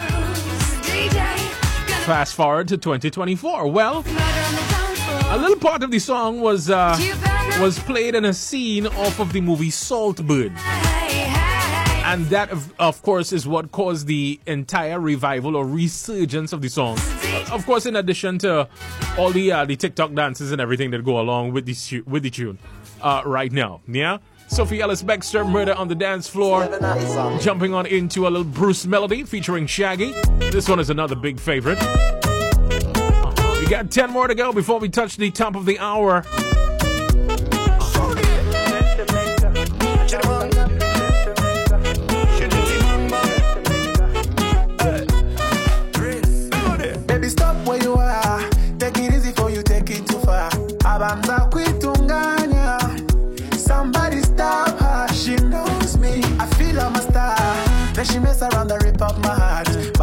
Fast 2.02 2.34
forward 2.34 2.66
to 2.68 2.76
2024. 2.76 3.70
Well, 3.70 4.04
a 4.08 5.38
little 5.38 5.56
part 5.56 5.84
of 5.84 5.92
the 5.92 6.00
song 6.00 6.40
was 6.40 6.70
uh, 6.70 6.98
was 7.60 7.78
played 7.78 8.16
in 8.16 8.24
a 8.24 8.32
scene 8.32 8.88
off 8.88 9.20
of 9.20 9.32
the 9.32 9.40
movie 9.40 9.70
Saltburn. 9.70 10.52
And 12.12 12.26
that, 12.26 12.50
of, 12.50 12.74
of 12.78 13.00
course, 13.00 13.32
is 13.32 13.46
what 13.48 13.72
caused 13.72 14.06
the 14.06 14.38
entire 14.46 15.00
revival 15.00 15.56
or 15.56 15.64
resurgence 15.64 16.52
of 16.52 16.60
the 16.60 16.68
song. 16.68 16.98
Of 17.50 17.64
course, 17.64 17.86
in 17.86 17.96
addition 17.96 18.36
to 18.40 18.68
all 19.16 19.30
the 19.30 19.50
uh, 19.50 19.64
the 19.64 19.76
TikTok 19.76 20.12
dances 20.12 20.52
and 20.52 20.60
everything 20.60 20.90
that 20.90 21.06
go 21.06 21.18
along 21.18 21.52
with 21.54 21.64
the 21.64 22.02
with 22.02 22.22
the 22.22 22.28
tune, 22.28 22.58
uh, 23.00 23.22
right 23.24 23.50
now, 23.50 23.80
yeah. 23.88 24.18
Sophie 24.48 24.82
Ellis 24.82 25.02
Bextor, 25.02 25.50
Murder 25.50 25.72
on 25.72 25.88
the 25.88 25.94
Dance 25.94 26.28
Floor. 26.28 26.68
Jumping 27.40 27.72
on 27.72 27.86
into 27.86 28.26
a 28.26 28.28
little 28.28 28.44
Bruce 28.44 28.84
Melodie 28.84 29.24
featuring 29.24 29.66
Shaggy. 29.66 30.12
This 30.50 30.68
one 30.68 30.80
is 30.80 30.90
another 30.90 31.16
big 31.16 31.40
favorite. 31.40 31.78
We 31.80 33.66
got 33.70 33.90
10 33.90 34.10
more 34.10 34.28
to 34.28 34.34
go 34.34 34.52
before 34.52 34.78
we 34.78 34.90
touch 34.90 35.16
the 35.16 35.30
top 35.30 35.56
of 35.56 35.64
the 35.64 35.78
hour. 35.78 36.26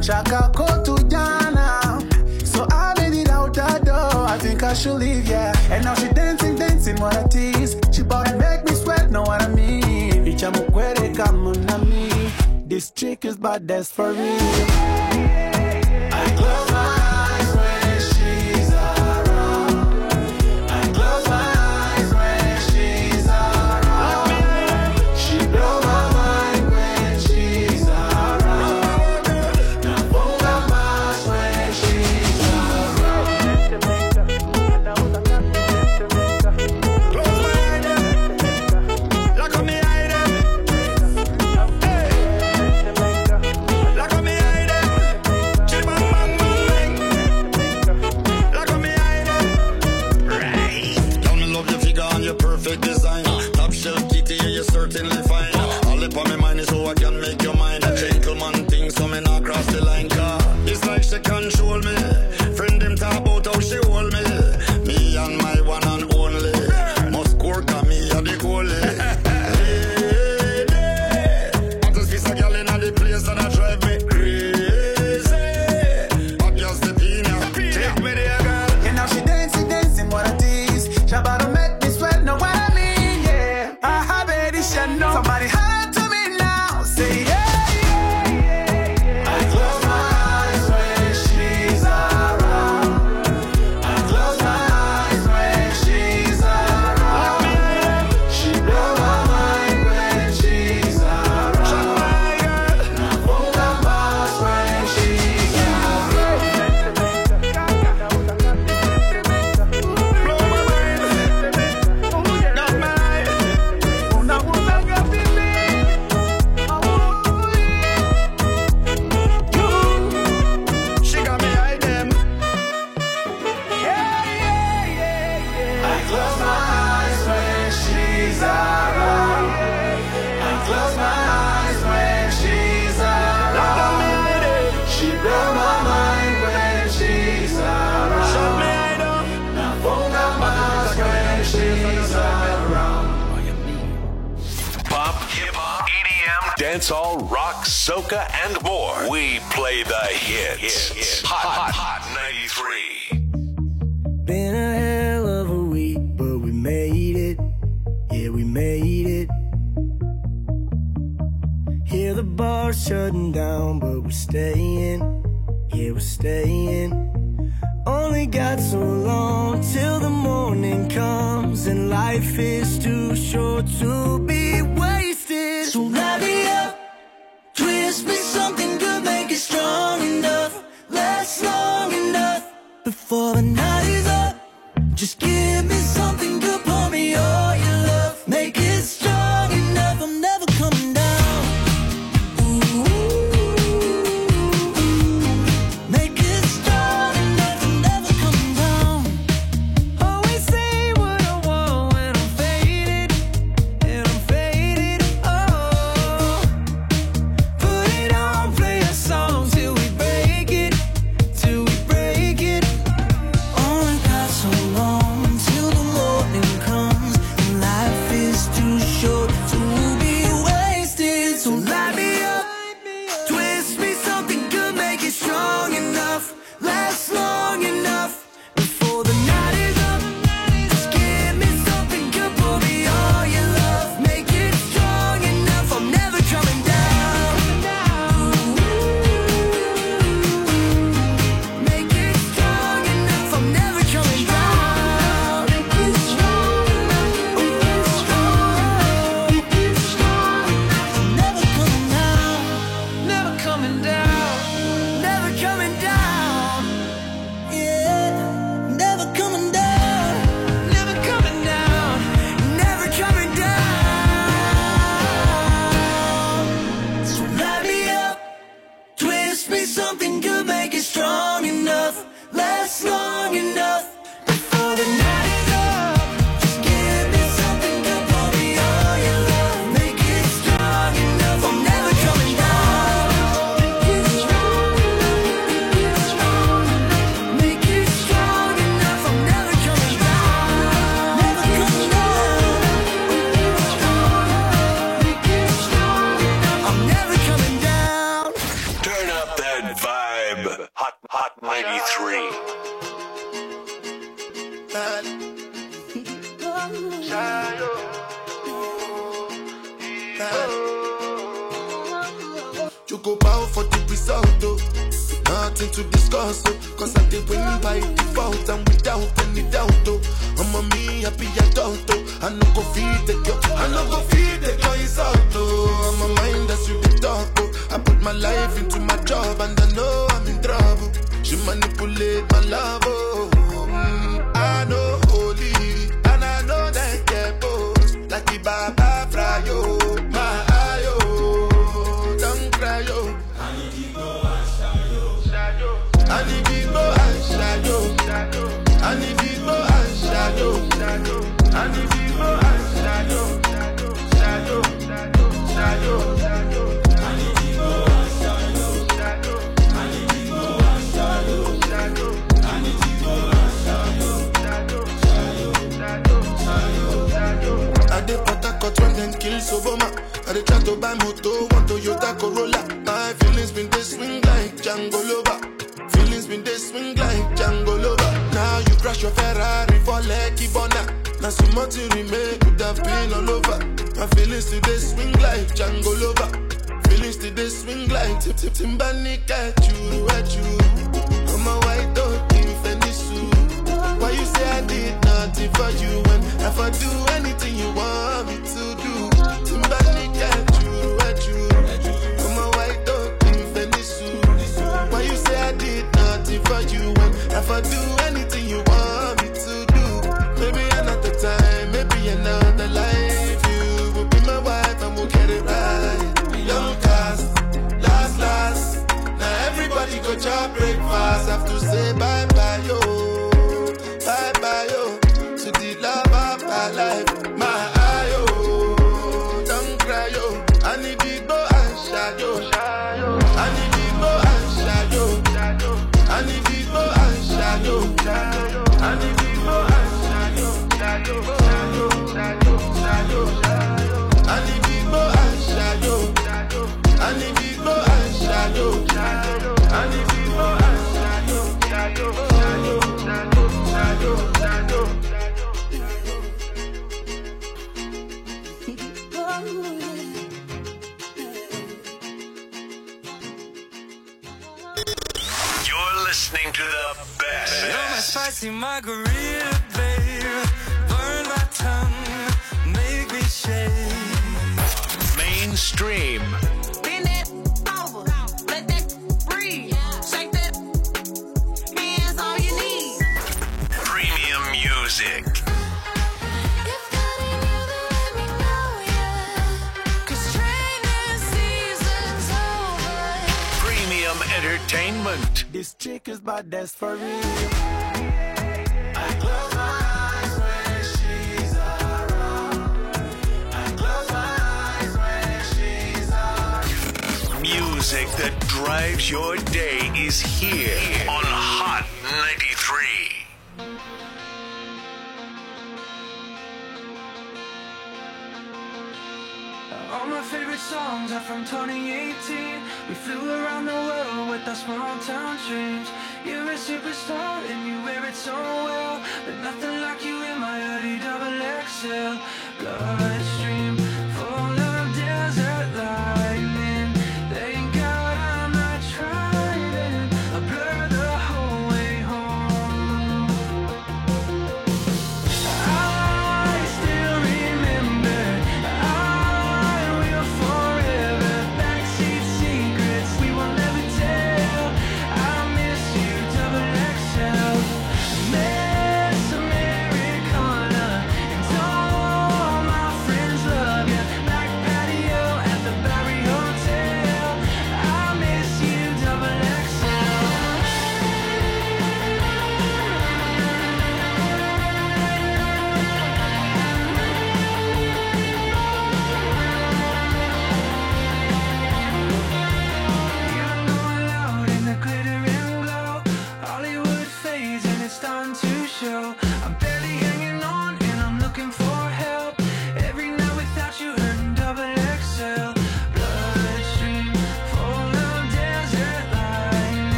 Chaka 0.00 0.50
to 0.84 2.46
So 2.46 2.66
I 2.70 2.94
made 2.96 3.20
it 3.20 3.28
out 3.28 3.52
that 3.54 3.84
door. 3.84 4.24
I 4.26 4.38
think 4.38 4.62
I 4.62 4.72
should 4.72 4.94
leave, 4.94 5.28
yeah. 5.28 5.52
And 5.70 5.84
now 5.84 5.94
she 5.94 6.08
dancing, 6.08 6.56
dancing, 6.56 6.96
what 6.96 7.16
a 7.16 7.28
tease. 7.28 7.76
She 7.92 8.02
bout 8.02 8.34
make 8.38 8.64
me 8.64 8.74
sweat, 8.74 9.10
know 9.10 9.22
what 9.22 9.42
I 9.42 9.48
mean? 9.48 10.24
Icha 10.24 10.50
mukwere 10.52 11.14
kamunami. 11.14 12.30
This 12.66 12.90
chick 12.90 13.26
is 13.26 13.36
bad, 13.36 13.68
that's 13.68 13.90
for 13.90 14.12
real. 14.12 14.18
Yeah. 14.18 15.59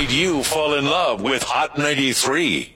made 0.00 0.10
you 0.10 0.42
fall 0.42 0.74
in 0.74 0.86
love 0.86 1.22
with 1.22 1.40
Hot 1.44 1.78
93. 1.78 2.73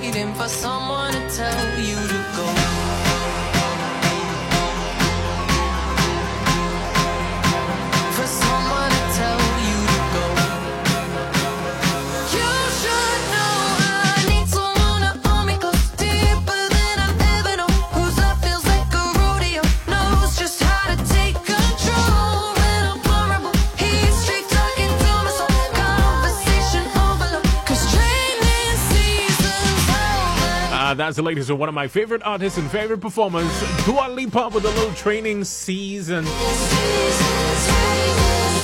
waiting 0.00 0.32
for 0.34 0.48
someone 0.48 1.12
to 1.12 1.36
tell 1.36 1.78
you 1.78 2.13
Uh, 30.94 30.96
that's 30.96 31.16
the 31.16 31.22
latest 31.22 31.50
of 31.50 31.58
one 31.58 31.68
of 31.68 31.74
my 31.74 31.88
favorite 31.88 32.22
artists 32.24 32.56
and 32.56 32.70
favorite 32.70 33.00
performers, 33.00 33.50
Dua 33.84 34.08
Lipa, 34.10 34.48
with 34.54 34.64
a 34.64 34.68
little 34.68 34.94
training 34.94 35.42
season. 35.42 36.24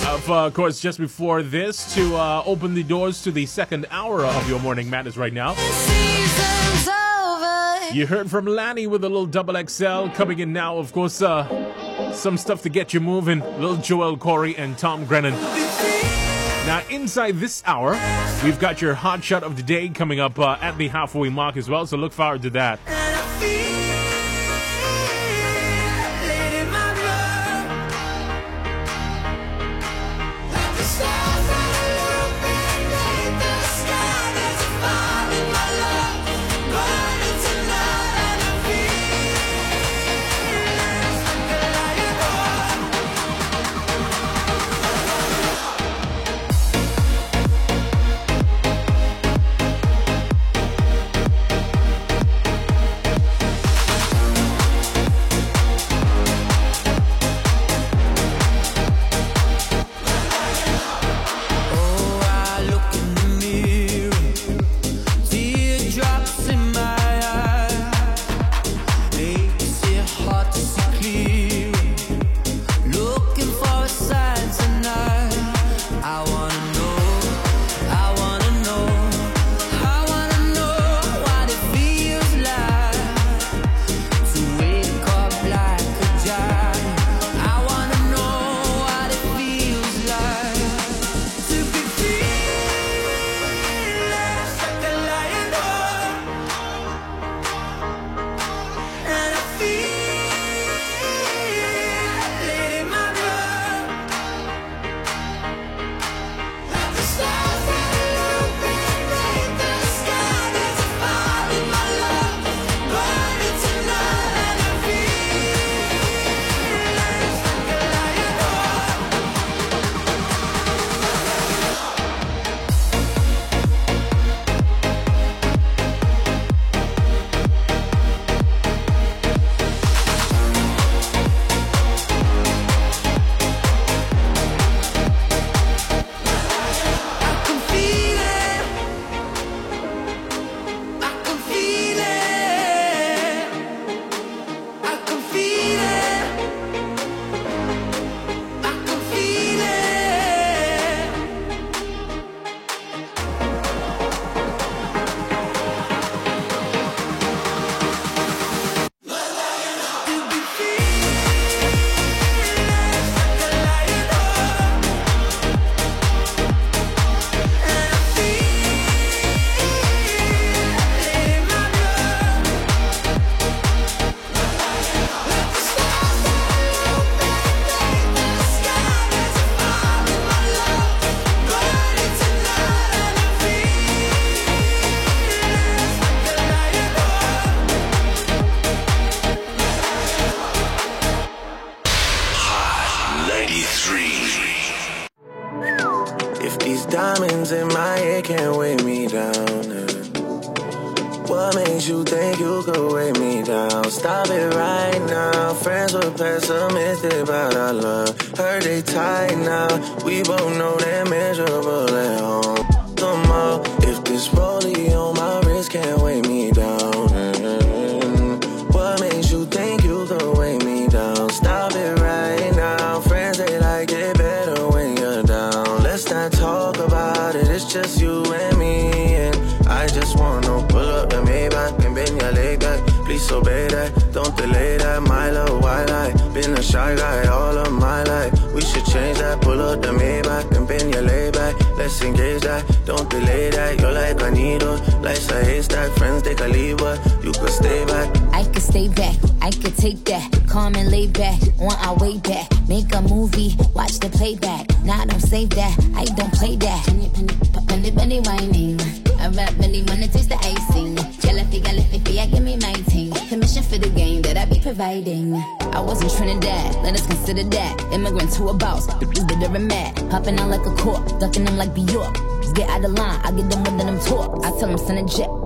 Of 0.07 0.31
uh, 0.31 0.51
course, 0.53 0.79
just 0.79 1.01
before 1.01 1.43
this, 1.43 1.93
to 1.97 2.15
uh, 2.15 2.45
open 2.47 2.75
the 2.75 2.85
doors 2.85 3.21
to 3.23 3.33
the 3.33 3.47
second 3.47 3.87
hour 3.91 4.25
of 4.25 4.49
your 4.49 4.61
morning 4.61 4.89
madness 4.89 5.17
right 5.17 5.33
now. 5.33 5.57
You 7.93 8.07
heard 8.07 8.31
from 8.31 8.47
LANY 8.47 8.87
with 8.87 9.03
a 9.03 9.09
little 9.09 9.27
double 9.27 9.55
XL 9.67 10.11
coming 10.15 10.39
in 10.39 10.53
now. 10.53 10.79
Of 10.79 10.93
course, 10.93 11.21
uh, 11.23 12.13
some 12.13 12.37
stuff 12.37 12.63
to 12.63 12.69
get 12.69 12.95
you 12.95 13.01
moving. 13.01 13.41
Little 13.41 13.77
Joel 13.77 14.17
Corry 14.17 14.57
and 14.57 14.79
Tom 14.79 15.05
Grennan. 15.05 15.35
Now, 16.71 16.85
inside 16.89 17.41
this 17.41 17.65
hour, 17.67 17.99
we've 18.45 18.61
got 18.61 18.81
your 18.81 18.95
hot 18.95 19.25
shot 19.25 19.43
of 19.43 19.57
the 19.57 19.63
day 19.65 19.89
coming 19.89 20.21
up 20.21 20.39
uh, 20.39 20.57
at 20.61 20.79
the 20.79 20.87
halfway 20.87 21.29
mark 21.29 21.57
as 21.57 21.69
well, 21.69 21.85
so 21.85 21.97
look 21.97 22.13
forward 22.13 22.43
to 22.43 22.51
that. 22.51 22.79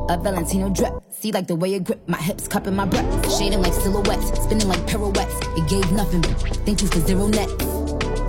A 0.08 0.18
Valentino 0.18 0.68
drip. 0.68 0.92
See 1.10 1.32
like 1.32 1.46
the 1.46 1.56
way 1.56 1.74
it 1.74 1.84
grip, 1.84 2.06
my 2.08 2.18
hips 2.18 2.48
cupping 2.48 2.76
my 2.76 2.84
breath. 2.84 3.38
Shading 3.38 3.62
like 3.62 3.72
silhouettes, 3.72 4.42
spinning 4.42 4.68
like 4.68 4.86
pirouettes. 4.86 5.34
It 5.56 5.68
gave 5.68 5.90
nothing, 5.92 6.22
thank 6.64 6.82
you 6.82 6.88
for 6.88 7.00
zero 7.00 7.26
net. 7.28 7.48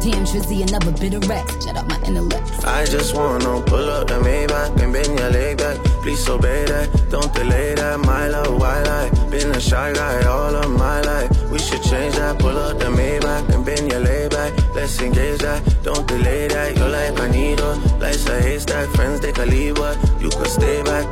Damn, 0.02 0.23
Trizzy, 0.23 0.61
another 0.61 0.91
bit 0.91 1.15
of 1.15 1.27
rest. 1.27 1.64
Shut 1.64 1.77
up 1.77 1.88
my 1.88 1.99
intellect. 2.06 2.64
I 2.64 2.85
just 2.85 3.15
wanna 3.15 3.61
pull 3.64 3.89
up 3.89 4.07
the 4.07 4.19
Maybach 4.19 4.80
and 4.80 4.93
bend 4.93 5.18
your 5.18 5.31
leg 5.31 5.57
back. 5.57 5.77
Please 6.03 6.30
obey 6.30 6.65
that, 6.65 7.10
don't 7.10 7.34
delay 7.34 7.73
that. 7.73 7.99
My 8.02 8.27
love, 8.27 8.60
why 8.60 8.84
lie? 8.84 9.10
Been 9.31 9.52
a 9.52 9.60
shy 9.60 9.93
guy 9.93 10.23
all 10.27 10.56
of 10.56 10.69
my 10.69 11.02
life. 11.02 11.31
We 11.49 11.57
should 11.57 11.81
change 11.81 12.15
that. 12.15 12.38
Pull 12.38 12.56
up 12.56 12.77
the 12.77 12.85
Maybach 12.85 13.49
and 13.53 13.65
bend 13.65 13.91
your 13.91 14.02
leg 14.02 14.30
back. 14.30 14.53
Let's 14.76 15.02
engage 15.02 15.39
that, 15.39 15.64
don't 15.84 16.07
delay 16.07 16.49
that. 16.49 16.77
You're 16.77 16.89
like 16.89 17.18
a 17.19 17.27
needle, 17.30 17.76
life's 17.99 18.27
a 18.27 18.39
haystack. 18.41 18.88
Friends 18.89 19.22
take 19.22 19.39
a 19.39 19.45
leave, 19.45 19.76
but 19.76 19.97
you 20.22 20.30
could 20.30 20.47
stay 20.47 20.84
back. 20.84 21.11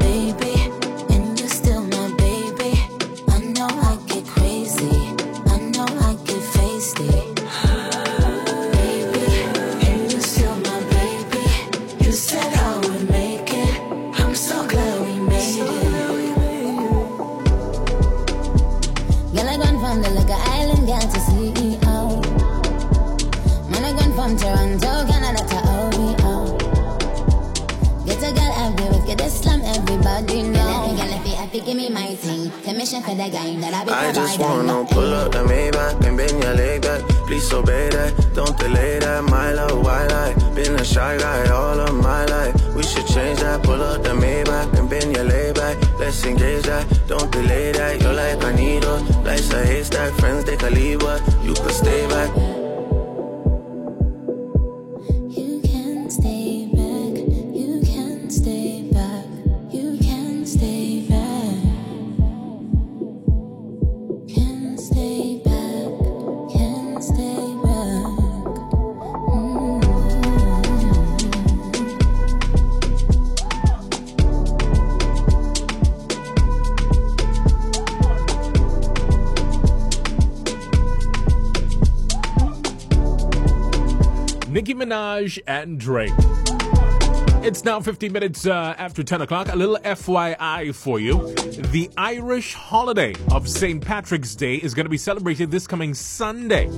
The 33.29 33.57
that 33.61 33.73
I 33.73 33.83
be 33.85 33.91
I 33.91 34.11
just 34.11 34.39
wanna 34.39 34.85
pull 34.85 35.13
up 35.13 35.31
the 35.31 35.43
Maybach 35.43 36.05
and 36.05 36.17
bend 36.17 36.43
your 36.43 36.53
leg 36.53 36.81
back. 36.81 37.01
Please 37.27 37.51
obey 37.53 37.89
that, 37.89 38.11
don't 38.33 38.57
delay 38.57 38.99
that. 38.99 39.23
My 39.23 39.51
love, 39.51 39.83
why 39.83 40.07
lie? 40.07 40.33
Been 40.55 40.75
a 40.75 40.83
shy 40.83 41.17
guy 41.17 41.49
all 41.49 41.79
of 41.79 41.93
my 41.95 42.25
life. 42.25 42.53
We 42.75 42.83
should 42.83 43.07
change 43.07 43.39
that. 43.39 43.63
Pull 43.63 43.81
up 43.81 44.03
the 44.03 44.09
Maybach 44.09 44.77
and 44.77 44.89
bend 44.89 45.15
your 45.15 45.25
leg 45.25 45.55
back. 45.55 45.77
Let's 45.99 46.25
engage 46.25 46.63
that, 46.63 46.85
don't 47.07 47.31
delay 47.31 47.71
that. 47.71 48.01
You're 48.01 48.13
like 48.13 48.43
a 48.43 48.51
needle, 48.53 48.99
life's 49.23 49.51
a 49.53 49.65
haystack. 49.65 50.13
Friends 50.19 50.43
they 50.45 50.55
a 50.55 50.69
leave, 50.69 50.99
but 50.99 51.21
you 51.43 51.53
could 51.53 51.71
stay 51.71 52.07
back. 52.07 52.52
And 85.47 85.80
Drake. 85.80 86.11
It's 87.43 87.65
now 87.65 87.81
15 87.81 88.11
minutes 88.11 88.45
uh, 88.45 88.73
after 88.77 89.03
10 89.03 89.22
o'clock. 89.22 89.49
A 89.49 89.55
little 89.55 89.77
FYI 89.77 90.73
for 90.73 90.99
you. 90.99 91.34
The 91.72 91.89
Irish 91.97 92.53
holiday 92.53 93.14
of 93.31 93.49
St. 93.49 93.84
Patrick's 93.84 94.34
Day 94.34 94.55
is 94.55 94.73
going 94.73 94.85
to 94.85 94.89
be 94.89 94.97
celebrated 94.97 95.51
this 95.51 95.68
coming 95.68 95.93
Sunday. 95.93 96.69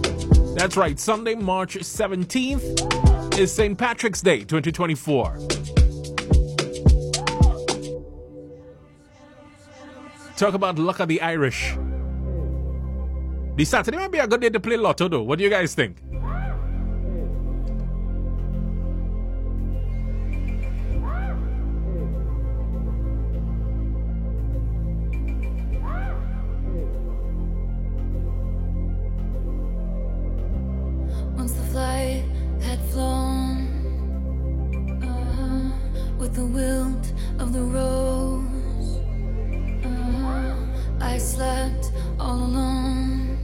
That's 0.56 0.76
right, 0.76 1.00
Sunday, 1.00 1.36
March 1.36 1.76
17th 1.78 3.40
is 3.40 3.54
St. 3.54 3.78
Patrick's 3.78 4.22
Day 4.22 4.40
2024. 4.40 5.38
Talk 10.38 10.54
about 10.54 10.80
luck 10.80 11.00
of 11.00 11.08
the 11.08 11.22
Irish. 11.22 11.76
The 13.56 13.64
Saturday 13.66 13.98
might 13.98 14.12
be 14.12 14.18
a 14.20 14.28
good 14.28 14.42
day 14.42 14.50
to 14.50 14.60
play 14.60 14.76
Lotto, 14.76 15.08
though. 15.08 15.24
What 15.24 15.38
do 15.38 15.44
you 15.46 15.50
guys 15.50 15.76
think? 15.76 15.98
Had 32.76 32.90
flown 32.90 33.68
uh, 35.04 35.72
with 36.18 36.34
the 36.36 36.46
wilt 36.46 37.14
of 37.40 37.54
the 37.54 37.62
rose, 37.62 38.98
uh, 39.86 40.56
I 41.00 41.18
slept 41.18 41.92
all 42.20 42.36
alone. 42.36 43.38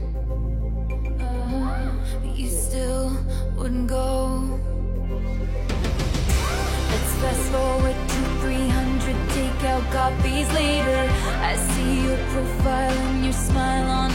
Uh, 1.20 1.92
but 2.22 2.36
you 2.36 2.48
still 2.48 3.16
wouldn't 3.56 3.88
go. 3.88 4.60
Let's 6.90 7.12
fast 7.22 7.46
forward 7.52 7.96
to 8.12 8.20
300 8.42 9.16
takeout 9.36 9.84
copies 9.92 10.48
later. 10.52 11.02
I 11.50 11.56
see 11.56 12.04
your 12.06 12.18
profile 12.32 12.98
and 13.08 13.24
your 13.24 13.32
smile 13.32 13.90
on 13.90 14.12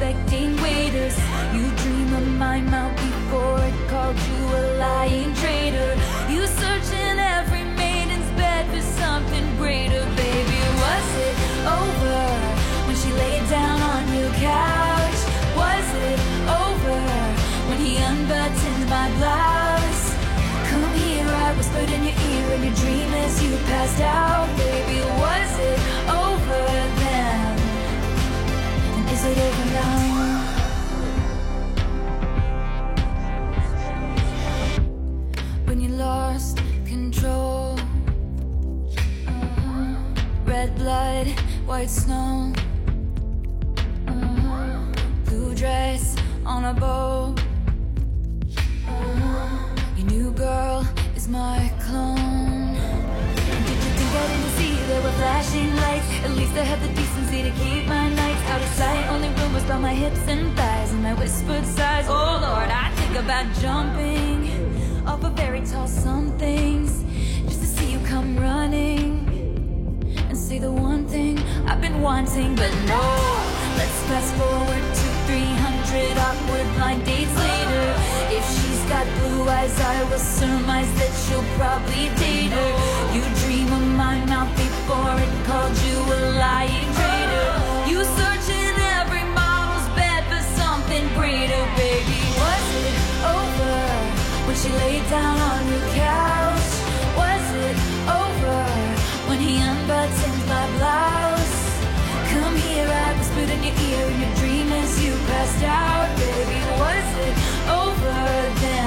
unsuspecting 0.00 0.56
waiters. 0.62 1.16
You 1.52 1.70
dream 1.76 2.12
of 2.14 2.26
my 2.38 2.60
mouth 2.60 2.96
before 2.96 3.58
it 3.60 3.88
called 3.88 4.16
you 4.16 4.44
a 4.56 4.62
lying 4.78 5.34
traitor. 5.34 5.96
You 6.28 6.46
search 6.46 6.92
in 6.92 7.18
every 7.18 7.64
maiden's 7.64 8.30
bed 8.32 8.66
for 8.70 8.82
something 9.00 9.56
greater, 9.56 10.04
baby. 10.16 10.60
Was 10.84 11.08
it 11.26 11.36
over 11.78 12.20
when 12.86 12.96
she 12.96 13.12
laid 13.12 13.48
down 13.50 13.80
on 13.80 14.02
your 14.16 14.32
couch? 14.40 15.20
Was 15.56 15.86
it 16.08 16.20
over 16.48 17.00
when 17.68 17.78
he 17.78 17.96
unbuttoned 17.96 18.88
my 18.88 19.10
blouse? 19.18 20.04
Come 20.70 20.94
here, 20.94 21.26
I 21.26 21.52
whispered 21.56 21.90
in 21.90 22.04
your 22.04 22.18
ear 22.30 22.54
in 22.54 22.62
your 22.64 22.74
dream 22.74 23.12
as 23.24 23.42
you 23.42 23.56
passed 23.68 24.00
out. 24.00 24.48
Baby, 24.56 25.00
was 25.20 25.58
it 25.58 25.99
When 29.20 29.36
you 35.78 35.90
lost 35.90 36.56
control, 36.86 37.78
uh-huh. 39.26 39.96
red 40.46 40.74
blood, 40.74 41.26
white 41.66 41.90
snow, 41.90 42.50
uh-huh. 44.08 44.86
blue 45.26 45.54
dress 45.54 46.16
on 46.46 46.64
a 46.64 46.72
bow. 46.72 47.34
Uh-huh. 48.88 49.76
Your 49.98 50.06
new 50.06 50.30
girl 50.30 50.88
is 51.14 51.28
my 51.28 51.70
clone. 51.78 52.72
Did 53.36 53.84
you 53.84 53.92
think 53.98 54.12
I 54.16 54.26
didn't 54.28 54.52
see 54.56 54.72
there 54.88 55.02
were 55.02 55.12
flashing 55.20 55.76
lights? 55.76 56.08
At 56.24 56.30
least 56.30 56.56
I 56.56 56.64
have 56.64 56.80
the 56.80 57.09
decency 57.30 57.50
to 57.50 57.64
keep 57.64 57.86
my 57.86 58.08
nights 58.08 58.42
out 58.50 58.60
of 58.60 58.68
sight. 58.68 59.06
Only 59.08 59.28
rumors 59.40 59.64
about 59.64 59.80
my 59.80 59.94
hips 59.94 60.20
and 60.28 60.56
thighs 60.56 60.92
and 60.92 61.02
my 61.02 61.14
whispered 61.14 61.64
sighs. 61.64 62.06
Oh 62.08 62.38
Lord, 62.42 62.68
I 62.70 62.90
think 62.96 63.16
about 63.16 63.46
jumping 63.60 65.06
off 65.06 65.24
a 65.24 65.30
very 65.30 65.60
tall 65.60 65.86
somethings 65.86 67.04
just 67.46 67.60
to 67.60 67.66
see 67.66 67.92
you 67.92 68.00
come 68.00 68.36
running 68.36 69.26
and 70.28 70.36
say 70.36 70.58
the 70.58 70.72
one 70.72 71.06
thing 71.06 71.38
I've 71.66 71.80
been 71.80 72.00
wanting, 72.00 72.54
but 72.56 72.72
no. 72.86 73.02
Let's 73.78 74.00
fast 74.08 74.34
forward 74.34 74.84
to 75.00 75.06
300 75.26 76.18
awkward 76.18 76.66
blind 76.76 77.04
dates 77.04 77.36
later. 77.36 77.94
If 78.36 78.44
she's 78.54 78.69
got 78.90 79.06
blue 79.20 79.48
eyes, 79.48 79.78
I 79.80 80.02
will 80.10 80.18
surmise 80.18 80.90
that 80.98 81.14
you'll 81.30 81.46
probably 81.54 82.10
date 82.18 82.50
her. 82.58 82.70
You 83.14 83.22
dream 83.42 83.70
of 83.72 83.86
my 83.94 84.18
mouth 84.26 84.50
before 84.58 85.14
it 85.14 85.32
called 85.46 85.76
you 85.86 85.98
a 86.16 86.18
lying 86.42 86.90
traitor. 86.98 87.50
You 87.90 87.98
search 88.18 88.46
in 88.50 88.74
every 88.98 89.22
model's 89.30 89.86
bed 89.94 90.22
for 90.30 90.42
something 90.58 91.04
greater, 91.14 91.62
baby. 91.78 92.20
Was 92.42 92.66
it 92.82 92.96
over 93.38 93.78
when 94.46 94.56
she 94.58 94.70
laid 94.82 95.06
down 95.08 95.38
on 95.38 95.62
your 95.70 95.86
couch? 95.94 96.70
Was 97.22 97.46
it 97.66 97.76
over 98.10 98.58
when 99.30 99.38
he 99.38 99.62
unbuttoned 99.70 100.42
my 100.50 100.66
blouse? 100.76 101.58
Come 102.34 102.56
here, 102.66 102.90
I 102.90 103.08
whispered 103.18 103.50
in 103.54 103.60
your 103.62 103.76
ear 103.86 104.04
in 104.10 104.16
your 104.24 104.34
dream 104.42 104.68
as 104.82 104.90
you 105.04 105.12
passed 105.30 105.62
out, 105.62 106.10
baby. 106.18 106.58
Was 106.82 107.08
it 107.26 107.34
over 107.70 108.18
then? 108.62 108.79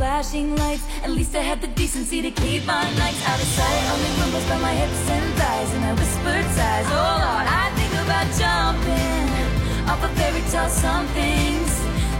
Flashing 0.00 0.54
lights. 0.56 0.84
At 1.02 1.10
least 1.10 1.34
I 1.34 1.40
had 1.40 1.60
the 1.60 1.66
decency 1.68 2.20
to 2.22 2.30
keep 2.30 2.66
my 2.66 2.84
nights 3.02 3.22
out 3.26 3.40
of 3.40 3.48
sight. 3.58 3.82
Only 3.92 4.10
rumbles 4.20 4.44
by 4.48 4.58
my 4.58 4.72
hips 4.72 5.10
and 5.10 5.34
thighs, 5.38 5.70
and 5.74 5.84
I 5.84 5.92
whispered 5.94 6.46
sighs. 6.56 6.86
Oh 6.88 7.16
Lord, 7.24 7.46
I 7.62 7.66
think 7.76 7.89
about 8.10 8.26
jumping 8.36 9.88
off 9.88 10.02
of 10.02 10.10
fairy 10.18 10.42
tale 10.50 10.68
somethings 10.68 11.72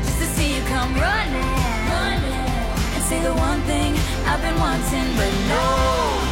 just 0.06 0.18
to 0.20 0.26
see 0.36 0.54
you 0.54 0.62
come 0.66 0.94
running, 0.94 1.50
running, 1.90 2.46
and 2.94 3.02
say 3.02 3.20
the 3.20 3.34
one 3.34 3.60
thing 3.62 3.96
I've 4.24 4.40
been 4.40 4.56
wanting, 4.60 5.16
but 5.16 5.32
no. 5.48 6.30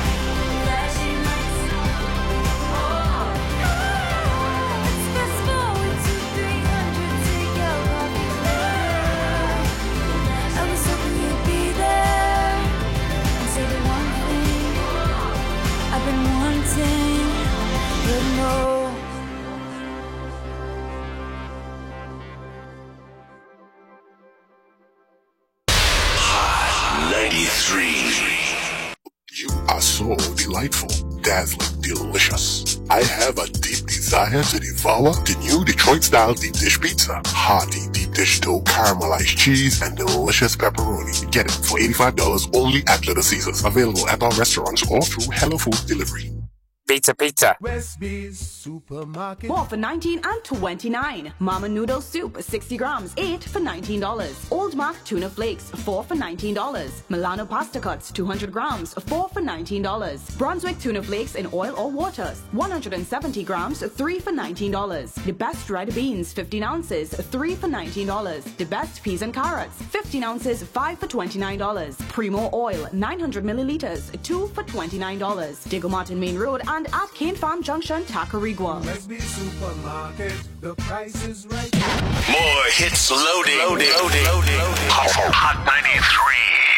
93. 27.28 27.84
You 29.34 29.50
are 29.68 29.82
so 29.82 30.16
delightful, 30.34 30.88
dazzling, 31.20 31.82
delicious. 31.82 32.80
I 32.88 33.02
have 33.02 33.36
a 33.36 33.46
deep 33.48 33.84
desire 33.84 34.42
to 34.42 34.58
devour 34.58 35.12
the 35.12 35.36
new 35.42 35.62
Detroit 35.62 36.04
style 36.04 36.32
deep 36.32 36.54
dish 36.54 36.80
pizza. 36.80 37.20
Hearty 37.26 37.82
deep 37.92 38.12
dish 38.14 38.40
dough, 38.40 38.62
caramelized 38.62 39.36
cheese, 39.36 39.82
and 39.82 39.94
delicious 39.94 40.56
pepperoni. 40.56 41.30
Get 41.30 41.44
it 41.44 41.52
for 41.52 41.78
$85 41.78 42.56
only 42.56 42.82
at 42.86 43.06
Little 43.06 43.22
Caesars. 43.22 43.62
Available 43.62 44.08
at 44.08 44.22
our 44.22 44.32
restaurants 44.32 44.90
or 44.90 45.02
through 45.02 45.30
Hello 45.34 45.58
Food 45.58 45.86
Delivery. 45.86 46.37
Pizza, 46.98 47.14
pizza. 47.14 47.56
Westby's 47.60 48.40
Supermarket. 48.40 49.46
Four 49.48 49.66
for 49.66 49.76
19 49.76 50.20
and 50.24 50.42
29. 50.42 51.32
Mama 51.38 51.68
Noodle 51.68 52.00
Soup, 52.00 52.42
60 52.42 52.76
grams, 52.76 53.14
8 53.16 53.44
for 53.44 53.60
$19. 53.60 54.50
Old 54.50 54.74
Mac 54.74 54.96
Tuna 55.04 55.30
Flakes, 55.30 55.70
4 55.70 56.02
for 56.02 56.16
$19. 56.16 56.90
Milano 57.08 57.46
Pasta 57.46 57.78
Cuts, 57.78 58.10
200 58.10 58.50
grams, 58.50 58.94
4 58.94 59.28
for 59.28 59.40
$19. 59.40 60.36
Brunswick 60.38 60.80
Tuna 60.80 61.00
Flakes 61.00 61.36
in 61.36 61.46
oil 61.52 61.72
or 61.78 61.88
water, 61.88 62.34
170 62.50 63.44
grams, 63.44 63.80
3 63.80 64.18
for 64.18 64.32
$19. 64.32 65.24
The 65.24 65.32
best 65.32 65.70
red 65.70 65.94
beans, 65.94 66.32
15 66.32 66.64
ounces, 66.64 67.14
3 67.14 67.54
for 67.54 67.68
$19. 67.68 68.56
The 68.56 68.66
best 68.66 69.04
peas 69.04 69.22
and 69.22 69.32
carrots, 69.32 69.80
15 69.82 70.24
ounces, 70.24 70.64
5 70.64 70.98
for 70.98 71.06
$29. 71.06 71.96
Primo 72.08 72.50
Oil, 72.52 72.88
900 72.92 73.44
milliliters, 73.44 74.20
2 74.24 74.48
for 74.48 74.64
$29. 74.64 75.68
Diego 75.68 75.88
Martin 75.88 76.18
Main 76.18 76.36
Road 76.36 76.62
and 76.66 76.87
at 76.92 77.12
Cane 77.14 77.34
Farm 77.34 77.62
Junction, 77.62 78.02
Tacarigua. 78.04 78.84
Westby 78.84 79.18
Supermarket. 79.18 80.34
The 80.60 80.74
price 80.74 81.26
is 81.26 81.46
right. 81.46 81.74
More 82.30 82.64
hits 82.72 83.10
loading. 83.10 83.58
Loading. 83.58 83.88
Loading. 83.92 84.24
Loading. 84.24 84.88
Hot, 84.90 85.32
Hot 85.34 85.66
93. 85.66 86.77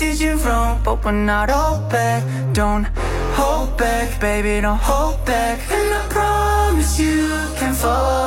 did 0.00 0.18
you 0.18 0.34
wrong, 0.36 0.80
but 0.82 1.04
we're 1.04 1.12
not 1.12 1.50
all 1.50 1.78
Back, 1.90 2.24
Don't 2.54 2.84
hold 3.36 3.76
back, 3.76 4.18
baby, 4.18 4.62
don't 4.62 4.78
hold 4.78 5.22
back. 5.26 5.58
And 5.70 5.94
I 5.94 6.08
promise 6.08 6.98
you 6.98 7.28
can 7.58 7.74
fall. 7.74 8.19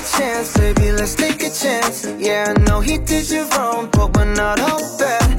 chance, 0.00 0.56
baby, 0.56 0.92
let's 0.92 1.14
take 1.14 1.42
a 1.42 1.50
chance. 1.50 2.06
Yeah, 2.18 2.54
I 2.56 2.60
know 2.62 2.80
he 2.80 2.98
did 2.98 3.30
you 3.30 3.44
wrong, 3.50 3.88
but 3.92 4.16
we're 4.16 4.34
not 4.34 4.60
all 4.60 4.98
bad. 4.98 5.29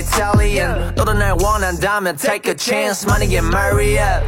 Italian. 0.00 0.94
너도 0.94 1.12
날 1.12 1.36
원한다면 1.42 2.16
take 2.16 2.48
a 2.48 2.54
chance 2.54 3.04
money 3.04 3.36
and 3.36 3.48
marry 3.52 3.98
up. 3.98 4.24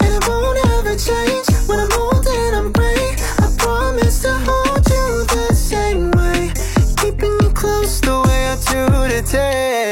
And 0.00 0.14
I 0.14 0.20
won't 0.28 0.58
ever 0.78 0.94
change. 0.96 1.46
When 1.66 1.80
I'm 1.80 1.92
old 1.98 2.26
and 2.26 2.56
I'm 2.56 2.72
gray 2.72 3.16
I 3.42 3.48
promise 3.58 4.22
to 4.22 4.32
hold 4.46 4.86
you 4.86 5.24
the 5.26 5.54
same 5.54 6.12
way. 6.12 6.52
Keeping 7.02 7.34
you 7.42 7.50
close 7.50 8.00
the 8.00 8.14
way 8.22 8.40
I 8.46 8.56
do 8.70 9.22
today. 9.26 9.91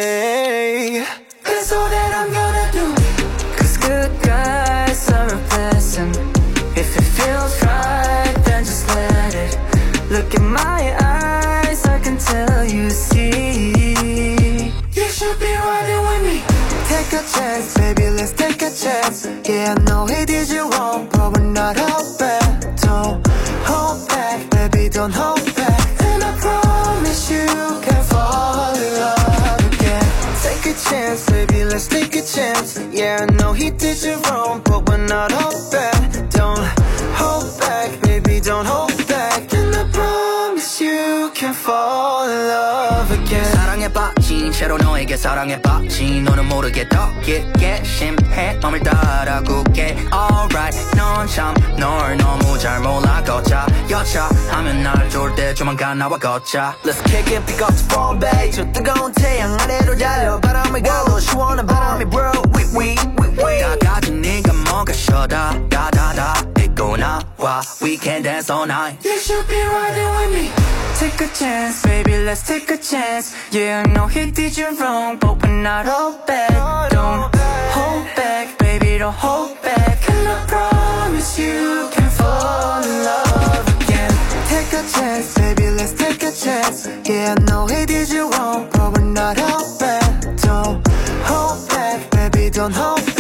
get 47.31 47.59
get 47.59 47.86
champagne. 47.86 48.59
넘을 48.61 48.81
따라고 48.81 49.62
get 49.73 49.94
alright. 50.12 50.77
넌참 50.97 51.55
널 51.78 52.16
너무 52.16 52.59
잘 52.59 52.81
몰라 52.81 53.23
거자 53.24 53.66
여자 53.89 54.28
하면 54.51 54.82
날졸때 54.82 55.55
조만간 55.55 55.98
나와 55.98 56.19
거자. 56.19 56.74
Let's 56.85 57.01
kick 57.05 57.32
it, 57.32 57.47
pick 57.47 57.62
up 57.62 57.73
the 57.73 57.86
phone, 57.89 58.19
babe. 58.19 58.51
저 58.51 58.65
뜨거운 58.73 59.12
태양 59.12 59.55
아래로 59.61 59.97
달려 59.97 60.40
바람이 60.40 60.82
가도 60.82 61.20
시원한 61.20 61.66
바람이 61.66 62.05
bro, 62.07 62.32
We 62.57 62.65
we 62.77 62.97
we 63.20 63.28
we. 63.39 63.61
다 63.61 63.77
가진 63.94 64.20
네가 64.20 64.52
뭐가 64.52 64.93
셔다 64.93 65.55
da 65.70 66.60
don't 66.81 66.98
know 66.98 67.20
why 67.36 67.62
we 67.82 67.98
can't 67.98 68.24
dance 68.24 68.48
all 68.48 68.65
night. 68.65 69.05
You 69.05 69.19
should 69.19 69.47
be 69.48 69.61
riding 69.61 70.12
with 70.16 70.32
me. 70.32 70.51
Take 70.97 71.20
a 71.20 71.28
chance, 71.35 71.82
baby, 71.82 72.16
let's 72.24 72.43
take 72.47 72.70
a 72.70 72.78
chance. 72.78 73.36
Yeah, 73.52 73.85
I 73.85 73.93
know 73.93 74.07
he 74.07 74.31
did 74.31 74.57
you 74.57 74.74
wrong, 74.81 75.19
but 75.19 75.43
we're 75.43 75.61
not 75.61 75.86
all 75.86 76.16
bad. 76.27 76.90
Don't 76.90 77.36
hold 77.77 78.07
back, 78.16 78.59
baby, 78.59 78.97
don't 78.97 79.12
hold 79.12 79.61
back. 79.61 80.09
And 80.09 80.27
I 80.27 80.47
promise 80.47 81.39
you 81.39 81.86
can 81.93 82.09
fall 82.09 82.82
in 82.82 83.05
love 83.05 83.82
again. 83.82 84.12
Take 84.48 84.73
a 84.73 84.82
chance, 84.89 85.35
baby, 85.35 85.69
let's 85.77 85.93
take 85.93 86.23
a 86.23 86.32
chance. 86.32 86.89
Yeah, 87.07 87.35
I 87.36 87.43
know 87.43 87.66
he 87.66 87.85
did 87.85 88.09
you 88.09 88.31
wrong, 88.31 88.70
but 88.73 88.97
we're 88.97 89.05
not 89.05 89.39
all 89.39 89.78
bad. 89.78 90.40
Don't 90.40 90.81
hold 91.28 91.69
back, 91.69 92.11
baby, 92.11 92.48
don't 92.48 92.73
hold 92.73 93.05
back 93.05 93.20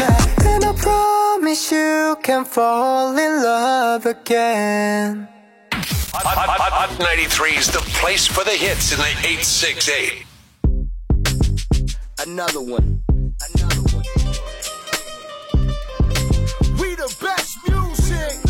you 1.70 2.16
can 2.22 2.44
fall 2.44 3.16
in 3.16 3.42
love 3.42 4.06
again 4.06 5.28
Hot, 6.12 6.26
hot, 6.26 6.48
hot, 6.48 6.72
hot 6.72 6.98
93 6.98 7.50
is 7.50 7.66
the 7.68 7.78
place 8.00 8.26
for 8.26 8.42
the 8.42 8.50
hits 8.50 8.90
in 8.90 8.98
the 8.98 9.04
868. 9.04 10.26
Another 12.26 12.60
one. 12.60 13.00
Another 13.54 13.82
one. 13.94 14.04
We 16.78 16.96
the 16.96 17.16
best 17.22 17.58
music. 17.68 18.42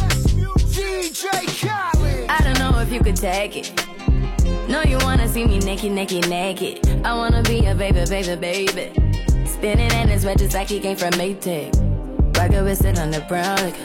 DJ 0.73 1.29
Khaled. 1.61 2.31
I 2.31 2.41
don't 2.43 2.59
know 2.59 2.81
if 2.81 2.91
you 2.91 3.01
could 3.01 3.17
take 3.17 3.57
it. 3.57 3.73
No, 4.69 4.83
you 4.83 4.97
wanna 5.03 5.29
see 5.29 5.45
me 5.45 5.59
naked, 5.59 5.93
naked, 5.93 6.31
naked. 6.31 7.05
I 7.05 7.15
wanna 7.15 7.43
be 7.43 7.67
a 7.67 7.75
baby, 7.75 8.05
baby, 8.09 8.37
baby. 8.37 9.47
Spinning 9.47 9.93
in 9.93 10.09
his 10.09 10.25
red 10.25 10.39
just 10.39 10.55
like 10.55 10.69
he 10.69 10.81
came 10.81 10.97
from 10.97 11.11
Maytag. 11.11 11.90
Rocket 12.41 12.65
with 12.65 12.87
it 12.87 12.99
on 12.99 13.11
the 13.11 13.21
brown. 13.29 13.55
Like, 13.59 13.77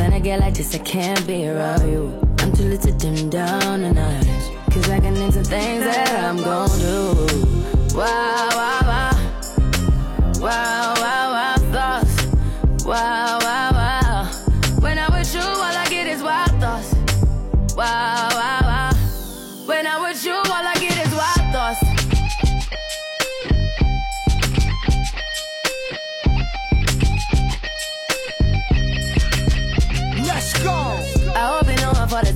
when 0.00 0.12
I 0.12 0.18
get 0.18 0.40
like 0.40 0.54
this, 0.54 0.74
I 0.74 0.78
can't 0.78 1.24
be 1.24 1.46
around 1.46 1.88
you. 1.88 2.12
I'm 2.40 2.52
too 2.52 2.64
little 2.64 2.90
to 2.90 2.98
dim 2.98 3.30
down 3.30 3.82
the 3.82 3.92
night. 3.92 4.26
Cause 4.72 4.90
I 4.90 4.98
can 4.98 5.14
into 5.14 5.44
things 5.44 5.84
that 5.84 6.24
I'm 6.24 6.38
gon' 6.38 6.68
do. 6.80 7.96
Wow, 7.96 8.48
wow, 8.58 8.80
wow. 8.90 9.12
Wow, 10.40 10.94
wow, 10.96 11.30
wow, 11.32 11.54
thoughts. 11.70 12.26
Wow, 12.84 13.38
wow, 13.38 13.38
wow. 13.38 13.63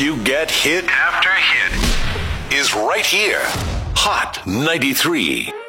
You 0.00 0.22
get 0.24 0.50
hit 0.50 0.84
after 0.88 1.25
is 2.56 2.74
right 2.74 3.04
here. 3.04 3.42
Hot 3.94 4.46
93. 4.46 5.65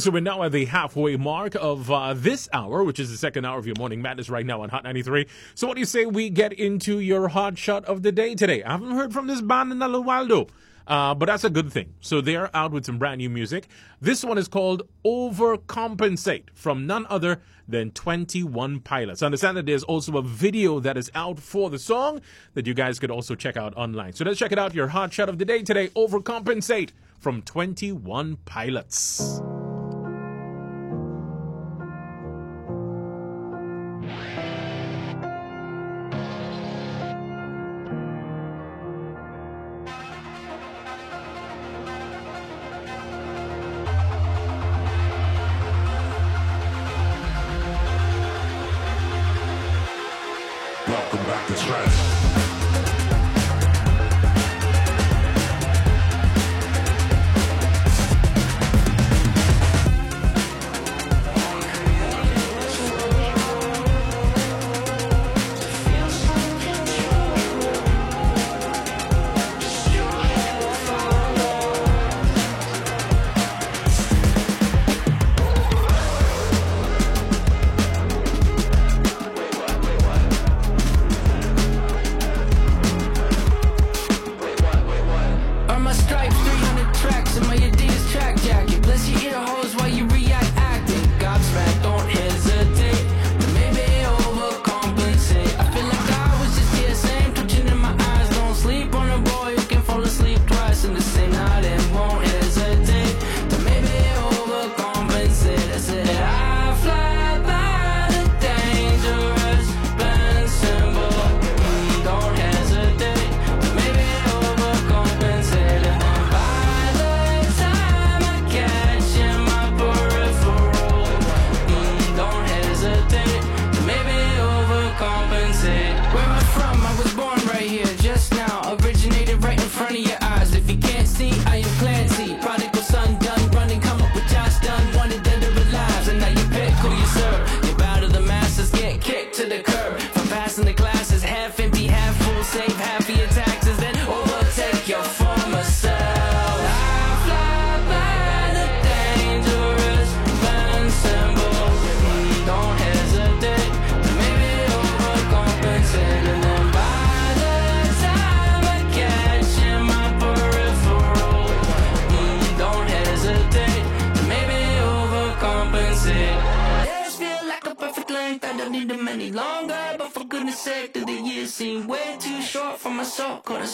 Right, 0.00 0.04
so 0.04 0.10
we're 0.10 0.20
now 0.20 0.42
at 0.42 0.52
the 0.52 0.64
halfway 0.64 1.16
mark 1.16 1.54
of 1.56 1.90
uh, 1.90 2.14
this 2.14 2.48
hour, 2.52 2.82
which 2.84 2.98
is 2.98 3.10
the 3.10 3.16
second 3.18 3.44
hour 3.44 3.58
of 3.58 3.66
your 3.66 3.76
morning 3.78 4.00
madness 4.00 4.30
right 4.30 4.46
now 4.46 4.62
on 4.62 4.70
Hot 4.70 4.82
93. 4.82 5.26
So, 5.54 5.66
what 5.66 5.74
do 5.74 5.80
you 5.80 5.86
say 5.86 6.06
we 6.06 6.30
get 6.30 6.54
into 6.54 7.00
your 7.00 7.28
hot 7.28 7.58
shot 7.58 7.84
of 7.84 8.02
the 8.02 8.10
day 8.10 8.34
today? 8.34 8.62
I 8.62 8.72
haven't 8.72 8.92
heard 8.92 9.12
from 9.12 9.26
this 9.26 9.42
band 9.42 9.72
in 9.72 9.82
a 9.82 9.86
little 9.86 10.04
while, 10.04 10.26
though. 10.26 10.46
Uh, 10.86 11.14
but 11.14 11.26
that's 11.26 11.44
a 11.44 11.50
good 11.50 11.70
thing. 11.72 11.94
So 12.00 12.20
they're 12.20 12.50
out 12.56 12.72
with 12.72 12.84
some 12.84 12.98
brand 12.98 13.18
new 13.18 13.30
music. 13.30 13.68
This 14.00 14.24
one 14.24 14.38
is 14.38 14.48
called 14.48 14.88
Overcompensate 15.04 16.46
from 16.52 16.84
none 16.86 17.06
other 17.08 17.40
than 17.68 17.92
21 17.92 18.80
Pilots. 18.80 19.22
I 19.22 19.26
understand 19.26 19.56
that 19.58 19.66
there's 19.66 19.84
also 19.84 20.16
a 20.16 20.22
video 20.22 20.80
that 20.80 20.96
is 20.96 21.08
out 21.14 21.38
for 21.38 21.70
the 21.70 21.78
song 21.78 22.22
that 22.54 22.66
you 22.66 22.74
guys 22.74 22.98
could 22.98 23.10
also 23.10 23.36
check 23.36 23.56
out 23.56 23.76
online. 23.76 24.14
So 24.14 24.24
let's 24.24 24.38
check 24.38 24.50
it 24.50 24.58
out. 24.58 24.74
Your 24.74 24.88
hot 24.88 25.12
shot 25.12 25.28
of 25.28 25.38
the 25.38 25.44
day 25.44 25.62
today, 25.62 25.88
Overcompensate 25.88 26.90
from 27.20 27.42
21 27.42 28.38
Pilots. 28.46 29.59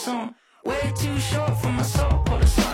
Way 0.07 0.93
too 0.95 1.19
short 1.19 1.57
for 1.59 1.67
my 1.67 1.83
soul. 1.83 2.66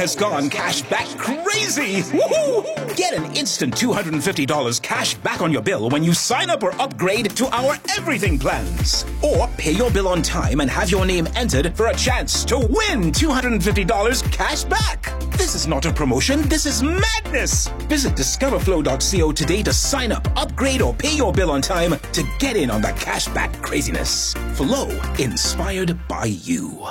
Has 0.00 0.16
gone 0.16 0.48
cash 0.48 0.80
back 0.80 1.06
crazy. 1.18 2.00
Woohoo! 2.16 2.96
Get 2.96 3.12
an 3.12 3.36
instant 3.36 3.74
$250 3.74 4.80
cash 4.80 5.12
back 5.16 5.42
on 5.42 5.52
your 5.52 5.60
bill 5.60 5.90
when 5.90 6.02
you 6.02 6.14
sign 6.14 6.48
up 6.48 6.62
or 6.62 6.72
upgrade 6.80 7.36
to 7.36 7.54
our 7.54 7.76
everything 7.98 8.38
plans. 8.38 9.04
Or 9.22 9.46
pay 9.58 9.72
your 9.72 9.90
bill 9.90 10.08
on 10.08 10.22
time 10.22 10.60
and 10.60 10.70
have 10.70 10.90
your 10.90 11.04
name 11.04 11.28
entered 11.36 11.76
for 11.76 11.88
a 11.88 11.94
chance 11.94 12.46
to 12.46 12.56
win 12.56 13.12
$250 13.12 14.32
cash 14.32 14.64
back. 14.64 15.12
This 15.32 15.54
is 15.54 15.66
not 15.66 15.84
a 15.84 15.92
promotion, 15.92 16.48
this 16.48 16.64
is 16.64 16.82
madness. 16.82 17.68
Visit 17.90 18.14
discoverflow.co 18.14 19.32
today 19.32 19.62
to 19.62 19.72
sign 19.74 20.12
up, 20.12 20.26
upgrade, 20.34 20.80
or 20.80 20.94
pay 20.94 21.14
your 21.14 21.30
bill 21.30 21.50
on 21.50 21.60
time 21.60 21.94
to 22.12 22.24
get 22.38 22.56
in 22.56 22.70
on 22.70 22.80
the 22.80 22.88
cashback 22.88 23.60
craziness. 23.60 24.32
Flow, 24.54 24.88
inspired 25.18 25.98
by 26.08 26.24
you. 26.24 26.88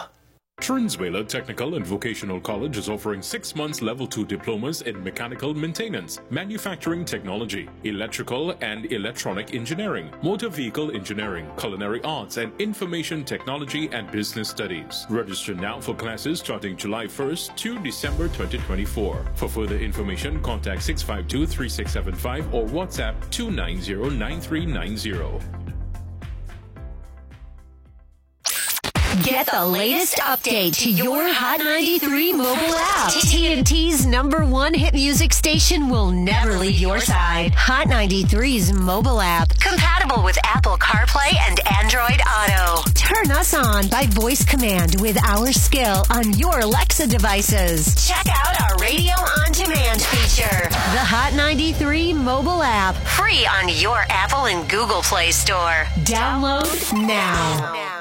Trinsweiler 0.59 1.25
Technical 1.27 1.75
and 1.75 1.85
Vocational 1.85 2.39
College 2.39 2.77
is 2.77 2.89
offering 2.89 3.21
six 3.21 3.55
months 3.55 3.81
level 3.81 4.05
two 4.05 4.25
diplomas 4.25 4.81
in 4.81 5.01
mechanical 5.03 5.53
maintenance, 5.53 6.19
manufacturing 6.29 7.05
technology, 7.05 7.69
electrical 7.85 8.51
and 8.61 8.91
electronic 8.91 9.55
engineering, 9.55 10.11
motor 10.21 10.49
vehicle 10.49 10.91
engineering, 10.91 11.49
culinary 11.57 12.03
arts, 12.03 12.37
and 12.37 12.51
information 12.59 13.23
technology 13.23 13.89
and 13.93 14.11
business 14.11 14.49
studies. 14.49 15.05
Register 15.09 15.55
now 15.55 15.79
for 15.79 15.95
classes 15.95 16.39
starting 16.39 16.75
July 16.75 17.05
1st 17.05 17.55
to 17.55 17.79
December 17.79 18.27
2024. 18.27 19.25
For 19.35 19.47
further 19.47 19.77
information, 19.77 20.41
contact 20.41 20.83
652 20.83 21.47
3675 21.47 22.53
or 22.53 22.65
WhatsApp 22.67 23.15
290 23.31 24.17
9390. 24.17 25.58
Get 29.23 29.47
the 29.51 29.65
latest 29.65 30.17
update 30.17 30.77
to 30.83 30.89
your 30.89 31.27
Hot 31.27 31.59
93 31.59 32.31
mobile 32.31 32.75
app. 32.75 33.11
TNT's 33.27 34.05
number 34.05 34.45
one 34.45 34.73
hit 34.73 34.93
music 34.93 35.33
station 35.33 35.89
will 35.89 36.11
never 36.11 36.53
leave 36.53 36.79
your 36.79 36.99
side. 36.99 37.53
Hot 37.55 37.87
93's 37.87 38.71
mobile 38.71 39.19
app. 39.19 39.49
Compatible 39.59 40.23
with 40.23 40.37
Apple 40.45 40.77
CarPlay 40.77 41.35
and 41.49 41.59
Android 41.81 42.21
Auto. 42.27 42.89
Turn 42.91 43.31
us 43.31 43.53
on 43.53 43.87
by 43.89 44.05
voice 44.05 44.45
command 44.45 45.01
with 45.01 45.17
our 45.23 45.51
skill 45.51 46.05
on 46.11 46.33
your 46.37 46.59
Alexa 46.59 47.07
devices. 47.07 48.07
Check 48.07 48.25
out 48.29 48.61
our 48.61 48.77
radio 48.77 49.13
on 49.13 49.51
demand 49.51 50.01
feature. 50.01 50.69
The 50.69 51.03
Hot 51.03 51.33
93 51.35 52.13
mobile 52.13 52.63
app. 52.63 52.95
Free 52.95 53.45
on 53.47 53.67
your 53.69 54.05
Apple 54.09 54.45
and 54.45 54.69
Google 54.69 55.01
Play 55.01 55.31
Store. 55.31 55.85
Download 56.05 56.93
now. 56.93 57.98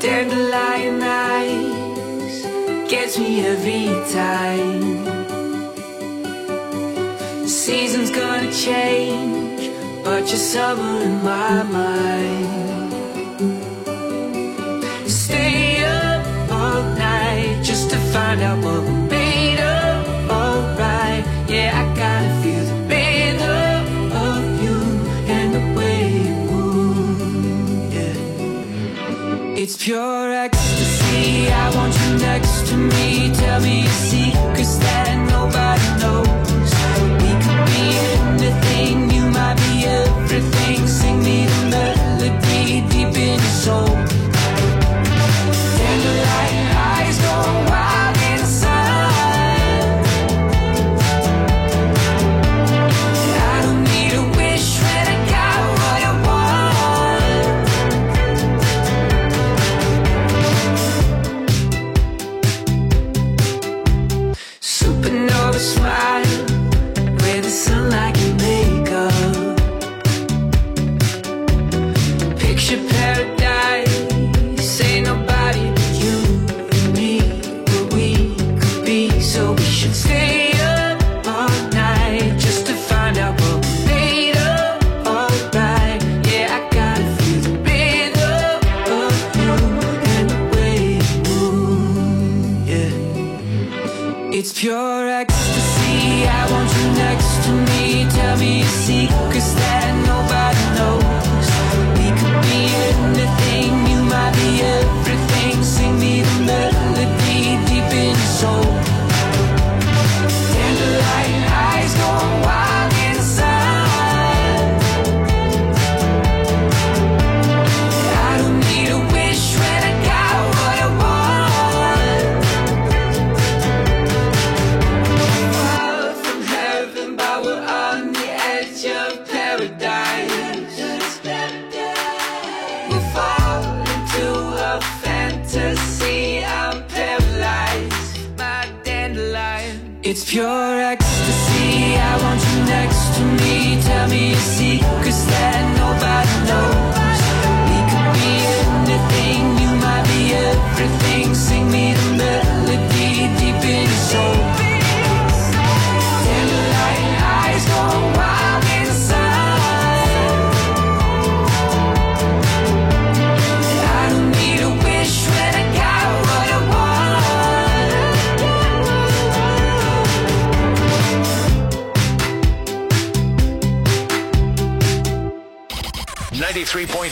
Dandelion 0.00 1.02
eyes 1.02 2.42
gets 2.90 3.18
me 3.18 3.46
every 3.46 3.86
time. 4.12 5.06
Season's 7.46 8.10
gonna 8.10 8.52
change, 8.52 9.70
but 10.04 10.28
you're 10.28 10.46
summer 10.54 11.02
in 11.02 11.22
my 11.24 11.62
mind. 11.62 12.92
Stay 15.08 15.82
up 15.84 16.50
all 16.50 16.82
night 16.94 17.62
just 17.62 17.90
to 17.90 17.96
find 18.12 18.42
out 18.42 18.62
what 18.62 18.95
It's 29.68 29.76
pure 29.84 30.32
ecstasy. 30.32 31.48
I 31.48 31.74
want 31.74 31.92
you 31.92 32.18
next 32.18 32.68
to 32.68 32.76
me. 32.76 33.34
Tell 33.34 33.60
me 33.60 33.80
your 33.82 33.90
secrets 33.90 34.76
that 34.78 35.26
nobody 35.28 36.00
knows. 36.00 36.45
Pure 94.56 94.95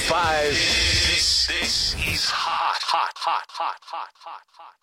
five. 0.04 0.50
This 0.50 1.46
this 1.46 1.94
is 2.06 2.28
hot, 2.28 2.82
hot, 2.82 3.16
hot, 3.16 3.46
hot, 3.48 3.80
hot, 3.92 4.12
hot, 4.24 4.46
hot. 4.58 4.74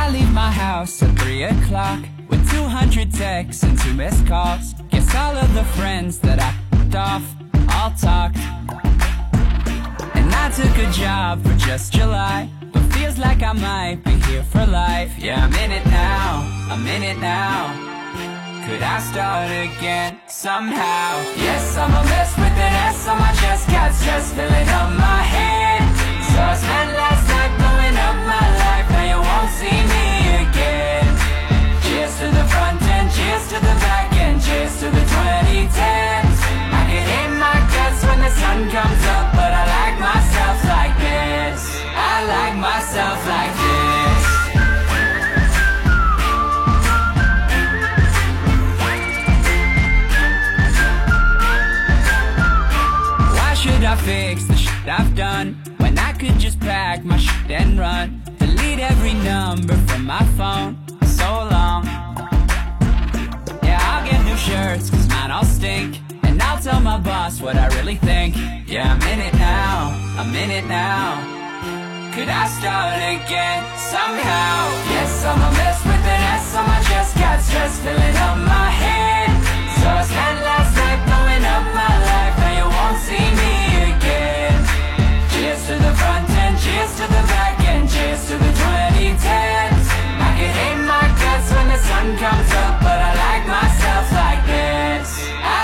I 0.00 0.10
leave 0.12 0.32
my 0.32 0.50
house 0.50 1.02
at 1.02 1.18
3 1.18 1.42
o'clock 1.42 2.00
with 2.28 2.50
200 2.50 3.12
texts 3.12 3.62
and 3.64 3.78
two 3.78 3.92
missed 3.92 4.26
calls. 4.26 4.74
Guess 4.90 5.14
all 5.14 5.36
of 5.36 5.52
the 5.52 5.64
friends 5.76 6.18
that 6.20 6.40
I 6.40 6.54
f***ed 6.72 6.94
off 6.96 7.24
all 7.74 7.90
talked. 7.90 8.38
And 10.38 10.54
I 10.54 10.56
took 10.56 10.78
a 10.78 10.90
job 10.92 11.42
for 11.42 11.54
just 11.54 11.92
July, 11.92 12.48
but 12.72 12.82
feels 12.94 13.18
like 13.18 13.42
I 13.42 13.52
might 13.52 14.04
be 14.04 14.14
here 14.30 14.44
for 14.44 14.64
life. 14.66 15.12
Yeah, 15.18 15.44
I'm 15.44 15.54
in 15.54 15.72
it 15.72 15.84
now, 15.86 16.46
I'm 16.70 16.86
in 16.86 17.02
it 17.02 17.18
now. 17.18 17.74
Could 18.64 18.82
I 18.82 18.98
start 19.00 19.50
again 19.50 20.20
somehow? 20.28 21.08
Yes, 21.36 21.76
I'm 21.76 21.90
a 21.90 22.04
mess 22.04 22.36
with 22.36 22.56
an 22.66 22.74
S 22.94 23.08
on 23.08 23.18
my 23.18 23.32
chest, 23.40 23.68
got 23.68 23.92
stress 23.92 24.32
filling 24.32 24.68
up 24.78 24.90
my 24.96 25.22
head. 25.34 25.82
So 26.30 26.38
I 26.38 26.54
spent 26.54 26.90
last 27.02 27.24
night 27.34 27.52
blowing 27.58 27.96
up 28.06 28.16
my 28.34 28.46
life, 28.62 28.86
now 28.94 29.06
you 29.12 29.20
won't 29.28 29.52
see 29.58 29.80
me 29.94 30.06
again. 30.46 31.06
Cheers 31.82 32.14
to 32.20 32.26
the 32.38 32.44
front 32.52 32.80
end, 32.82 33.10
cheers 33.10 33.44
to 33.48 33.58
the 33.58 33.76
back 33.82 34.12
end, 34.14 34.40
cheers 34.42 34.78
to 34.80 34.90
the 34.90 35.08
sun 38.30 38.70
comes 38.70 39.04
up, 39.16 39.32
but 39.32 39.52
I 39.52 39.64
like 39.76 39.96
myself 40.00 40.64
like 40.64 40.94
this. 40.98 41.60
I 41.94 42.24
like 42.34 42.56
myself 42.56 43.18
like 43.34 43.54
this. 43.62 44.24
Why 53.36 53.54
should 53.54 53.84
I 53.84 53.96
fix 53.96 54.44
the 54.46 54.56
shit 54.56 54.88
I've 54.88 55.14
done 55.14 55.56
when 55.78 55.98
I 55.98 56.12
could 56.12 56.38
just 56.38 56.60
pack 56.60 57.04
my 57.04 57.16
shit 57.18 57.50
and 57.50 57.78
run? 57.78 58.22
Delete 58.38 58.80
every 58.80 59.14
number 59.14 59.76
from 59.88 60.04
my 60.04 60.22
phone. 60.36 60.76
So 61.06 61.48
long. 61.50 61.84
Yeah, 63.62 63.78
I'll 63.82 64.04
get 64.08 64.24
new 64.24 64.36
shirts, 64.36 64.90
cause 64.90 65.08
mine 65.08 65.30
all 65.30 65.44
stink. 65.44 66.00
I'll 66.58 66.64
tell 66.64 66.80
my 66.80 66.98
boss 66.98 67.40
what 67.40 67.54
I 67.54 67.68
really 67.78 67.94
think. 67.94 68.34
Yeah, 68.66 68.90
I'm 68.90 69.02
in 69.14 69.20
it 69.22 69.34
now, 69.34 69.94
I'm 70.18 70.34
in 70.34 70.50
it 70.50 70.66
now. 70.66 71.14
Could 72.10 72.26
I 72.26 72.50
start 72.50 72.98
again 72.98 73.62
somehow? 73.78 74.66
Yes, 74.90 75.22
I'm 75.22 75.38
a 75.38 75.50
mess 75.54 75.78
with 75.86 76.02
an 76.02 76.22
S 76.34 76.56
on 76.58 76.66
my 76.66 76.82
chest. 76.82 77.14
Got 77.14 77.38
stress 77.46 77.78
filling 77.78 78.16
up 78.26 78.42
my 78.42 78.70
head. 78.74 79.30
So 79.78 79.86
I 79.86 80.02
spent 80.02 80.38
last 80.42 80.74
night 80.74 80.98
blowing 81.06 81.44
up 81.46 81.62
my 81.78 81.94
life. 82.10 82.34
Now 82.42 82.52
you 82.58 82.66
won't 82.66 82.98
see 83.06 83.26
me 83.38 83.54
again. 83.94 84.58
Cheers 85.30 85.62
to 85.70 85.74
the 85.78 85.94
front 85.94 86.26
and 86.42 86.58
cheers 86.58 86.90
to 86.98 87.06
the 87.06 87.22
back 87.30 87.54
And 87.70 87.86
cheers 87.88 88.26
to 88.26 88.34
the 88.34 88.52
2010s 88.58 89.86
I 90.26 90.30
can 90.34 90.50
hate 90.58 90.82
my 90.82 91.06
guts 91.22 91.54
when 91.54 91.66
the 91.70 91.78
sun 91.78 92.06
comes 92.18 92.50
up 92.58 92.82
But 92.82 92.98
I 92.98 93.12
like 93.14 93.46
my 93.46 93.67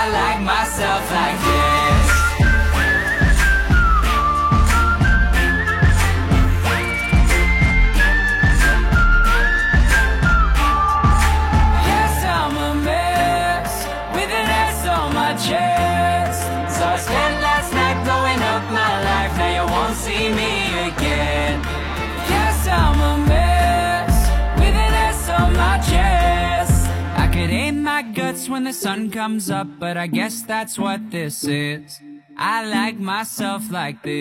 I 0.05 0.11
like 0.11 0.41
myself 0.43 1.11
like 1.11 1.39
this. 1.39 1.94
when 28.55 28.63
the 28.63 28.71
sun 28.71 29.11
comes 29.11 29.51
up, 29.51 29.67
but 29.79 29.97
I 29.97 30.07
guess 30.07 30.41
that's 30.41 30.79
what 30.79 31.11
this 31.11 31.43
is. 31.43 31.99
I 32.37 32.65
like 32.65 32.97
myself 32.97 33.69
like 33.69 34.01
this. 34.01 34.13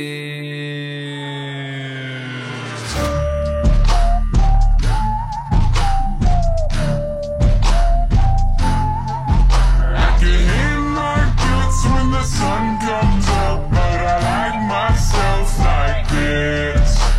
when 11.95 12.11
the 12.11 12.25
sun 12.25 12.81
comes 12.81 13.29
up, 13.29 13.71
but 13.71 13.79
I 13.79 14.17
like 14.33 14.59
myself 14.69 15.59
like 15.61 16.09
this. 16.09 17.14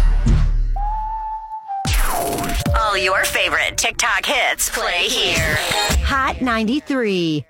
All 2.96 3.02
your 3.02 3.26
favorite 3.26 3.78
TikTok 3.78 4.26
hits 4.26 4.70
play 4.70 5.10
here. 5.10 5.58
Hot 6.06 6.42
93. 6.42 7.46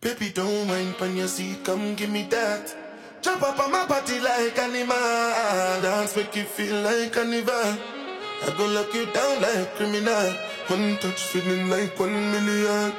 Baby, 0.00 0.30
don't 0.34 0.66
mind 0.66 0.94
when 0.98 1.16
you 1.16 1.28
come 1.62 1.94
give 1.94 2.10
me 2.10 2.26
that. 2.30 2.74
Jump 3.22 3.42
up 3.42 3.60
on 3.60 3.70
my 3.70 3.86
body 3.86 4.18
like 4.18 4.58
animal. 4.58 5.82
Dance 5.82 6.16
make 6.16 6.34
you 6.34 6.42
feel 6.42 6.82
like 6.82 7.12
carnival. 7.12 7.54
I 7.54 8.54
go 8.58 8.66
lock 8.66 8.92
you 8.92 9.06
down 9.12 9.40
like 9.40 9.76
criminal. 9.76 10.34
One 10.66 10.96
touch 10.98 11.22
feeling 11.30 11.70
like 11.70 11.96
one 12.00 12.32
million. 12.32 12.92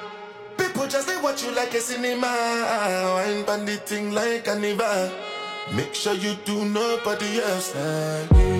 People 0.57 0.87
just 0.87 1.09
say 1.09 1.21
watch 1.21 1.43
you 1.43 1.51
like 1.51 1.73
a 1.73 1.81
cinema. 1.81 2.31
Wine 3.15 3.43
bandit 3.43 3.85
thing 3.85 4.13
like 4.13 4.45
carnival. 4.45 5.11
Make 5.73 5.93
sure 5.93 6.13
you 6.13 6.35
do 6.45 6.63
nobody 6.63 7.41
else 7.41 7.75
like 7.75 8.31
you. 8.39 8.50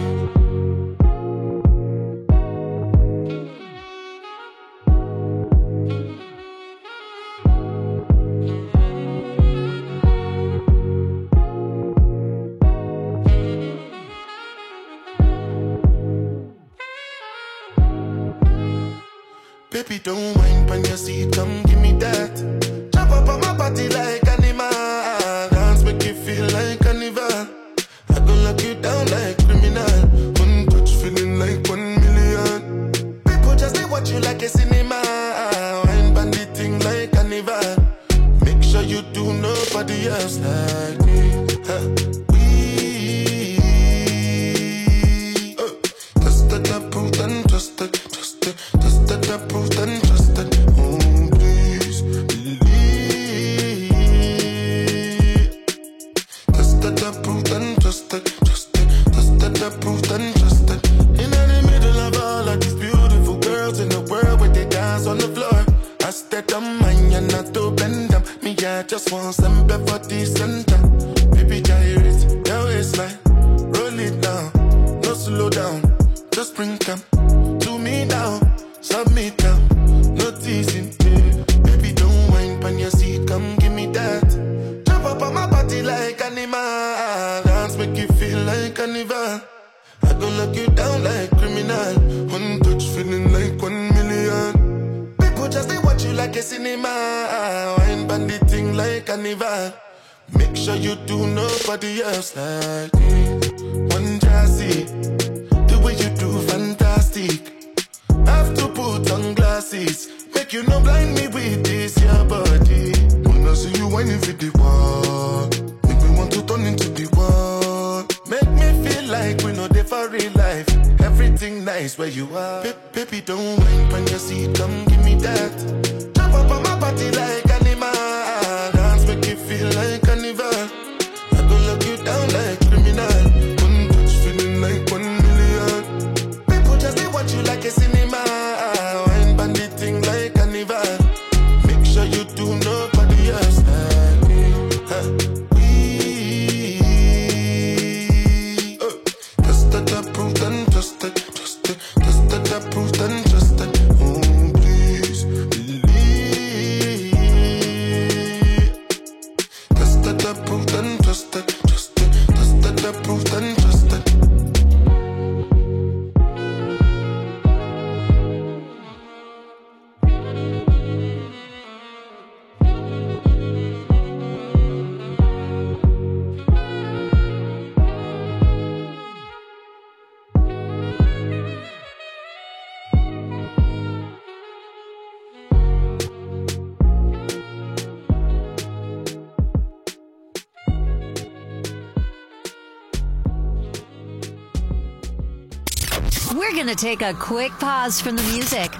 To 196.71 196.85
take 196.85 197.01
a 197.01 197.13
quick 197.15 197.51
pause 197.59 197.99
from 197.99 198.15
the 198.15 198.23
music, 198.23 198.71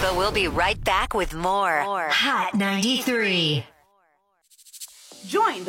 but 0.00 0.16
we'll 0.16 0.32
be 0.32 0.48
right 0.48 0.82
back 0.82 1.14
with 1.14 1.32
more, 1.32 1.80
Hot 2.10 2.54
93. 2.54 3.64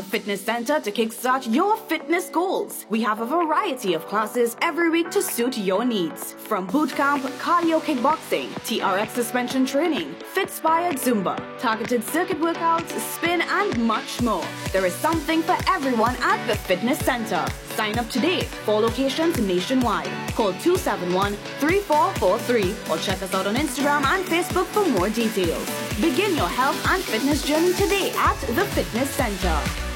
Fitness 0.07 0.41
Center 0.41 0.79
to 0.79 0.89
kickstart 0.89 1.53
your 1.53 1.75
fitness 1.75 2.29
goals. 2.29 2.85
We 2.89 3.01
have 3.01 3.19
a 3.19 3.25
variety 3.25 3.93
of 3.93 4.07
classes 4.07 4.55
every 4.61 4.89
week 4.89 5.11
to 5.11 5.21
suit 5.21 5.57
your 5.57 5.83
needs. 5.83 6.31
From 6.33 6.65
boot 6.65 6.91
camp, 6.91 7.25
cardio 7.41 7.81
kickboxing, 7.81 8.47
TRX 8.65 9.09
suspension 9.09 9.65
training, 9.65 10.15
Fitspired 10.33 10.95
Zumba, 10.95 11.37
targeted 11.59 12.05
circuit 12.05 12.39
workouts, 12.39 12.97
spin, 12.99 13.41
and 13.41 13.77
much 13.85 14.21
more. 14.21 14.45
There 14.71 14.85
is 14.85 14.93
something 14.93 15.41
for 15.41 15.57
everyone 15.67 16.15
at 16.21 16.47
the 16.47 16.55
Fitness 16.55 16.99
Center. 16.99 17.45
Sign 17.75 17.99
up 17.99 18.09
today. 18.09 18.43
for 18.65 18.79
locations 18.79 19.37
nationwide. 19.39 20.09
Call 20.35 20.53
271-3443 20.53 22.89
or 22.89 22.97
check 22.99 23.21
us 23.21 23.33
out 23.33 23.45
on 23.45 23.55
Instagram 23.55 24.05
and 24.05 24.23
Facebook 24.25 24.67
for 24.67 24.87
more 24.87 25.09
details. 25.09 25.67
Begin 25.99 26.33
your 26.37 26.47
health 26.47 26.81
and 26.87 27.03
fitness 27.03 27.43
journey 27.45 27.73
today 27.73 28.13
at 28.15 28.39
the 28.55 28.63
Fitness 28.73 29.09
Center. 29.09 29.86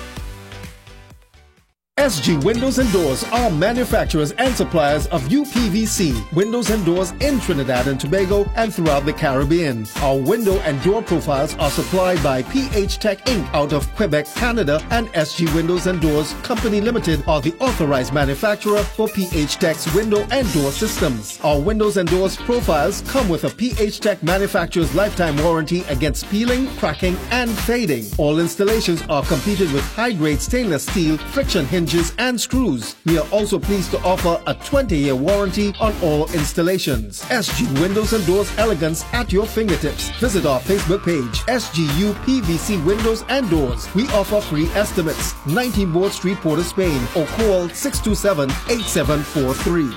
SG 2.02 2.44
Windows 2.44 2.80
and 2.80 2.92
Doors 2.92 3.24
are 3.26 3.52
manufacturers 3.52 4.32
and 4.32 4.56
suppliers 4.56 5.06
of 5.08 5.22
UPVC 5.26 6.34
windows 6.34 6.72
and 6.72 6.84
doors 6.84 7.12
in 7.20 7.40
Trinidad 7.40 7.88
and 7.88 8.00
Tobago 8.00 8.50
and 8.56 8.74
throughout 8.74 9.06
the 9.06 9.14
Caribbean. 9.14 9.86
Our 9.98 10.18
window 10.18 10.58
and 10.62 10.82
door 10.82 11.04
profiles 11.04 11.54
are 11.58 11.70
supplied 11.70 12.24
by 12.24 12.42
PH 12.42 12.98
Tech 12.98 13.24
Inc. 13.26 13.48
out 13.54 13.72
of 13.72 13.94
Quebec, 13.96 14.26
Canada, 14.34 14.84
and 14.90 15.10
SG 15.10 15.54
Windows 15.54 15.86
and 15.86 16.02
Doors 16.02 16.34
Company 16.42 16.82
Limited 16.82 17.24
are 17.28 17.40
the 17.40 17.54
authorized 17.60 18.14
manufacturer 18.14 18.82
for 18.82 19.08
PH 19.10 19.58
Tech's 19.58 19.94
window 19.94 20.26
and 20.32 20.52
door 20.54 20.72
systems. 20.72 21.40
Our 21.44 21.60
windows 21.60 21.98
and 21.98 22.10
doors 22.10 22.36
profiles 22.36 23.02
come 23.02 23.30
with 23.30 23.44
a 23.44 23.50
PH 23.52 24.00
Tech 24.00 24.24
manufacturer's 24.24 24.96
lifetime 24.96 25.38
warranty 25.44 25.82
against 25.82 26.28
peeling, 26.32 26.68
cracking, 26.78 27.16
and 27.30 27.52
fading. 27.52 28.06
All 28.18 28.40
installations 28.40 29.04
are 29.04 29.24
completed 29.24 29.72
with 29.72 29.84
high-grade 29.94 30.42
stainless 30.42 30.88
steel 30.88 31.20
friction 31.20 31.66
hinges 31.66 31.91
hinges, 31.92 32.14
and 32.18 32.40
screws. 32.40 32.96
We 33.06 33.18
are 33.18 33.28
also 33.32 33.60
pleased 33.60 33.92
to 33.92 34.02
offer 34.04 34.42
a 34.48 34.56
20-year 34.56 35.16
warranty 35.16 35.74
on 35.80 35.94
all 36.02 36.24
installations. 36.34 37.22
SG 37.24 37.82
Windows 37.82 38.14
and 38.14 38.26
Doors 38.26 38.52
Elegance 38.58 39.04
at 39.14 39.32
your 39.32 39.46
fingertips. 39.46 40.10
Visit 40.20 40.46
our 40.46 40.60
Facebook 40.62 41.04
page, 41.04 41.42
SG 41.48 41.86
UPVC 41.88 42.84
Windows 42.86 43.24
and 43.30 43.50
Doors. 43.50 43.88
We 43.96 44.08
offer 44.10 44.42
free 44.42 44.68
estimates. 44.70 45.34
19 45.48 45.92
Board 45.92 46.12
Street, 46.14 46.38
Port 46.38 46.60
of 46.60 46.66
Spain, 46.66 47.02
or 47.16 47.26
call 47.28 47.68
627-8743. 47.70 49.94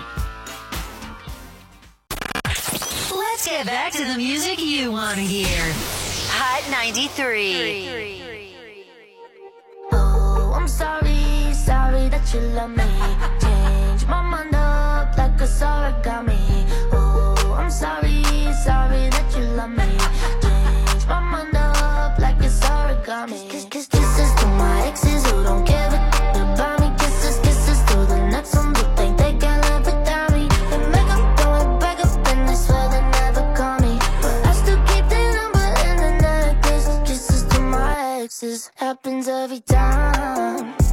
Let's 3.10 3.46
get 3.46 3.66
back 3.66 3.92
to 3.92 4.04
the 4.04 4.16
music 4.16 4.58
you 4.60 4.90
want 4.92 5.16
to 5.16 5.22
hear. 5.22 5.72
Hot 6.30 6.62
93. 6.70 8.22
Oh, 9.92 10.52
I'm 10.54 10.66
sorry, 10.66 11.43
sorry 11.64 12.08
that 12.10 12.34
you 12.34 12.40
love 12.58 12.70
me. 12.70 12.84
Change 13.40 14.06
my 14.06 14.20
mind 14.22 14.54
up 14.54 15.16
like 15.16 15.40
a 15.40 15.48
origami. 15.70 16.38
Oh, 16.92 17.56
I'm 17.58 17.70
sorry, 17.70 18.22
sorry 18.66 19.08
that 19.14 19.28
you 19.36 19.44
love 19.58 19.70
me. 19.70 19.88
Change 20.44 21.06
my 21.08 21.20
mind 21.32 21.56
up 21.56 22.18
like 22.18 22.36
origami. 22.68 23.48
Kiss, 23.50 23.64
kiss, 23.70 23.86
kisses 23.86 24.30
to 24.40 24.46
my 24.60 24.86
exes 24.88 25.24
who 25.30 25.42
don't 25.42 25.64
a 25.64 25.92
about 26.36 26.80
me. 26.80 26.88
Kisses, 26.98 27.38
kisses 27.44 27.80
to 27.88 27.96
the 28.12 28.20
next 28.34 28.54
one 28.56 28.74
who 28.74 28.84
they 29.16 29.32
can 29.42 29.56
live 29.66 29.86
without 29.86 30.32
me. 30.32 30.44
Make 30.92 31.10
up, 31.16 31.40
up, 31.40 32.28
and 32.30 32.48
they 32.48 32.56
swear 32.64 32.86
they 32.92 33.04
never 33.18 33.44
call 33.56 33.78
me. 33.80 33.98
But 34.22 34.36
I 34.50 34.52
still 34.52 34.80
keep 34.90 35.04
the 35.08 35.22
number 35.38 35.66
in 35.88 35.96
the 36.04 36.12
necklace. 36.26 36.88
Kisses 37.08 37.42
to 37.50 37.60
my 37.60 38.20
exes 38.22 38.70
happens 38.76 39.28
every 39.28 39.60
time. 39.60 40.83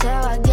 Be 0.00 0.04
cold, 0.04 0.42
but 0.42 0.47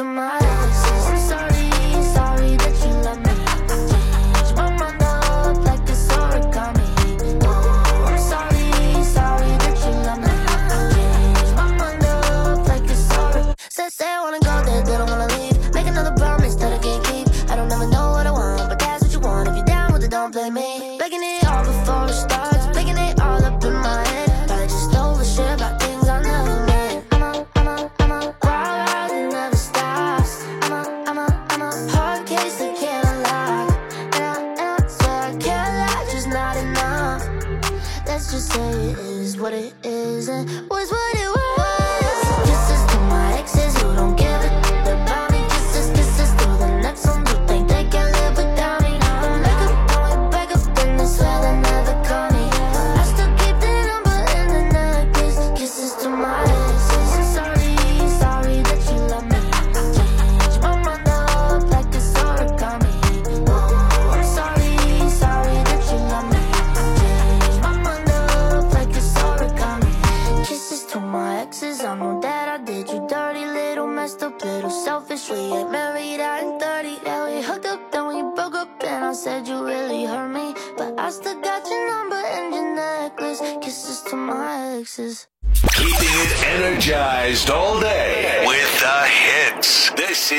to 0.00 0.04
my 0.04 0.39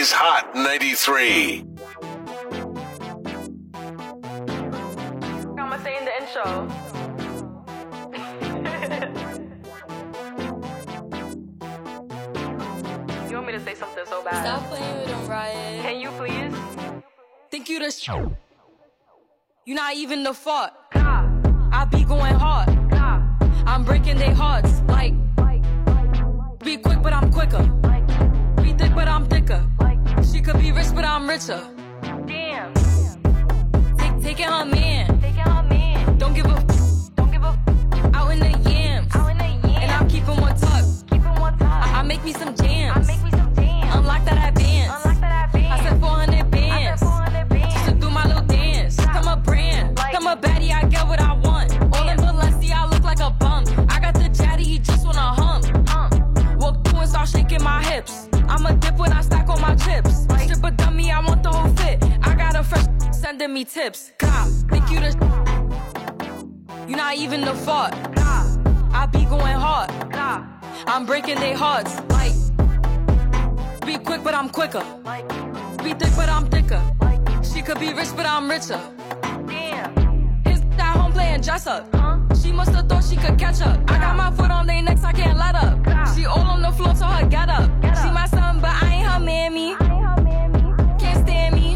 is 0.02 0.12
Hot 0.12 0.56
93. 0.56 1.64
I'ma 5.60 5.78
say 5.84 5.96
in 5.96 6.06
the 6.10 6.14
intro. 6.20 6.46
you 13.30 13.36
want 13.36 13.46
me 13.46 13.54
to 13.54 13.60
say 13.60 13.76
something 13.76 14.04
so 14.08 14.24
bad? 14.24 14.44
Stop 14.44 14.68
playing 14.70 14.98
with 14.98 15.06
them, 15.06 15.28
Ryan. 15.28 15.84
Can 15.84 16.00
you 16.00 16.10
please? 16.18 16.56
Think 17.52 17.70
you 17.70 17.78
the 17.78 17.92
sh- 17.92 18.10
You 19.66 19.76
not 19.76 19.96
even 19.96 20.24
the 20.24 20.34
fault. 20.34 20.72
I 20.96 21.88
be 21.92 22.04
going 22.06 22.34
hard. 22.34 22.70
I'm 23.68 23.84
breaking 23.84 24.18
their 24.18 24.34
hearts. 24.34 24.82
Like, 24.88 25.14
be 26.64 26.78
quick, 26.78 27.04
but 27.04 27.14
I'm 27.14 27.32
quicker. 27.32 27.62
Be 28.64 28.74
thick, 28.74 28.96
but 28.96 29.08
I'm 29.08 29.28
thicker. 29.28 29.64
She 30.32 30.42
could 30.42 30.60
be 30.60 30.72
rich, 30.72 30.88
but 30.94 31.06
I'm 31.06 31.28
richer. 31.28 31.62
Damn. 32.26 32.74
Take, 33.98 34.22
taking 34.22 34.48
her 34.48 34.66
man. 34.66 35.22
Don't 36.18 36.34
give 36.34 36.46
a. 36.46 36.66
Don't 37.16 37.32
give 37.32 37.44
a. 37.44 37.58
Out 38.14 38.32
in 38.32 38.40
the 38.40 38.70
yams. 38.70 39.16
Out 39.16 39.32
in 39.32 39.38
the 39.38 39.68
yams. 39.68 39.78
And 39.82 39.92
I'm 39.92 40.08
keeping 40.08 40.40
one 40.40 40.56
tuck. 40.58 40.86
I, 41.62 42.00
I 42.00 42.04
make 42.04 42.24
me 42.24 42.32
some 42.34 42.56
jams. 42.56 43.10
Unlock 43.10 44.24
that 44.26 44.50
advance. 44.50 44.92
I 45.06 45.84
said 45.84 46.00
400 46.00 46.52
bands. 46.52 47.04
I 47.04 47.04
said 47.04 47.04
400 47.04 47.50
bands. 47.50 47.74
Just 47.74 47.86
to 47.86 47.96
do 47.96 48.10
my 48.10 48.26
little 48.28 48.44
dance. 48.44 49.00
I'm 49.00 49.28
a 49.28 49.36
brand. 49.36 50.00
I'm 50.00 50.28
a 50.28 50.36
baddie. 50.38 50.72
I 50.72 50.86
get 50.86 51.08
what 51.08 51.20
I 51.20 51.34
want. 51.34 51.72
All 51.96 52.08
in 52.10 52.18
Balenci, 52.18 52.72
I 52.72 52.86
look 52.88 53.04
like 53.04 53.20
a 53.20 53.32
bum. 53.32 53.66
I 53.90 54.00
got 54.00 54.14
the 54.14 54.30
chatty, 54.30 54.64
he 54.64 54.80
just 54.80 55.06
wanna 55.06 55.20
hump. 55.20 55.66
Walk 56.62 56.86
through 56.86 57.00
and 57.00 57.10
start 57.10 57.28
shaking 57.30 57.64
my 57.64 57.84
hips. 57.84 58.21
I'm 58.52 58.66
a 58.66 58.74
dip 58.76 58.98
when 58.98 59.14
I 59.14 59.22
stack 59.22 59.48
on 59.48 59.62
my 59.62 59.76
chips. 59.76 60.28
Strip 60.44 60.64
a 60.66 60.72
dummy, 60.72 61.10
I 61.10 61.22
want 61.26 61.42
the 61.42 61.50
whole 61.50 61.74
fit. 61.76 62.04
I 62.22 62.36
got 62.36 62.58
a 62.58 62.64
fresh 62.64 62.86
sending 63.14 63.54
me 63.54 63.64
tips. 63.64 64.12
God, 64.18 64.52
think 64.70 64.92
you 64.92 65.00
the 65.00 65.12
you 66.86 66.98
not 66.98 67.16
even 67.16 67.40
the 67.42 67.54
fault. 67.54 67.94
I 68.94 69.06
be 69.06 69.24
going 69.24 69.56
hard. 69.56 69.90
Nah, 70.12 70.46
I'm 70.86 71.06
breaking 71.06 71.40
their 71.40 71.56
hearts. 71.56 71.96
Like, 72.10 72.34
be 73.86 73.98
quick, 73.98 74.22
but 74.22 74.34
I'm 74.34 74.50
quicker. 74.50 74.84
Be 75.82 75.94
thick, 75.94 76.14
but 76.18 76.28
I'm 76.28 76.46
thicker. 76.48 76.82
She 77.42 77.62
could 77.62 77.80
be 77.80 77.94
rich, 77.94 78.10
but 78.18 78.26
I'm 78.26 78.50
richer. 78.50 78.82
Damn. 79.48 80.44
His 80.44 80.60
at 80.78 80.98
home 80.98 81.14
playing 81.14 81.42
dress 81.42 81.68
up. 81.68 81.88
Uh-huh. 81.96 82.11
She 82.42 82.52
must 82.52 82.72
have 82.72 82.90
thought 82.90 83.04
she 83.04 83.16
could 83.16 83.38
catch 83.38 83.62
up. 83.62 83.80
I 83.88 84.00
got 84.00 84.16
my 84.16 84.32
foot 84.32 84.50
on 84.50 84.66
their 84.66 84.82
necks, 84.82 85.04
I 85.04 85.12
can't 85.12 85.38
let 85.38 85.54
up. 85.54 85.78
She 86.16 86.26
all 86.26 86.40
on 86.40 86.64
the 86.64 86.72
floor, 86.72 86.96
so 86.96 87.06
her 87.06 87.28
get 87.28 87.50
up. 87.50 87.70
She 88.02 88.10
my 88.10 88.26
son, 88.26 88.60
but 88.60 88.72
I 88.82 88.96
ain't 88.96 89.08
her 89.08 89.20
mammy. 89.20 89.76
Can't 90.98 91.28
stand 91.28 91.54
me. 91.54 91.74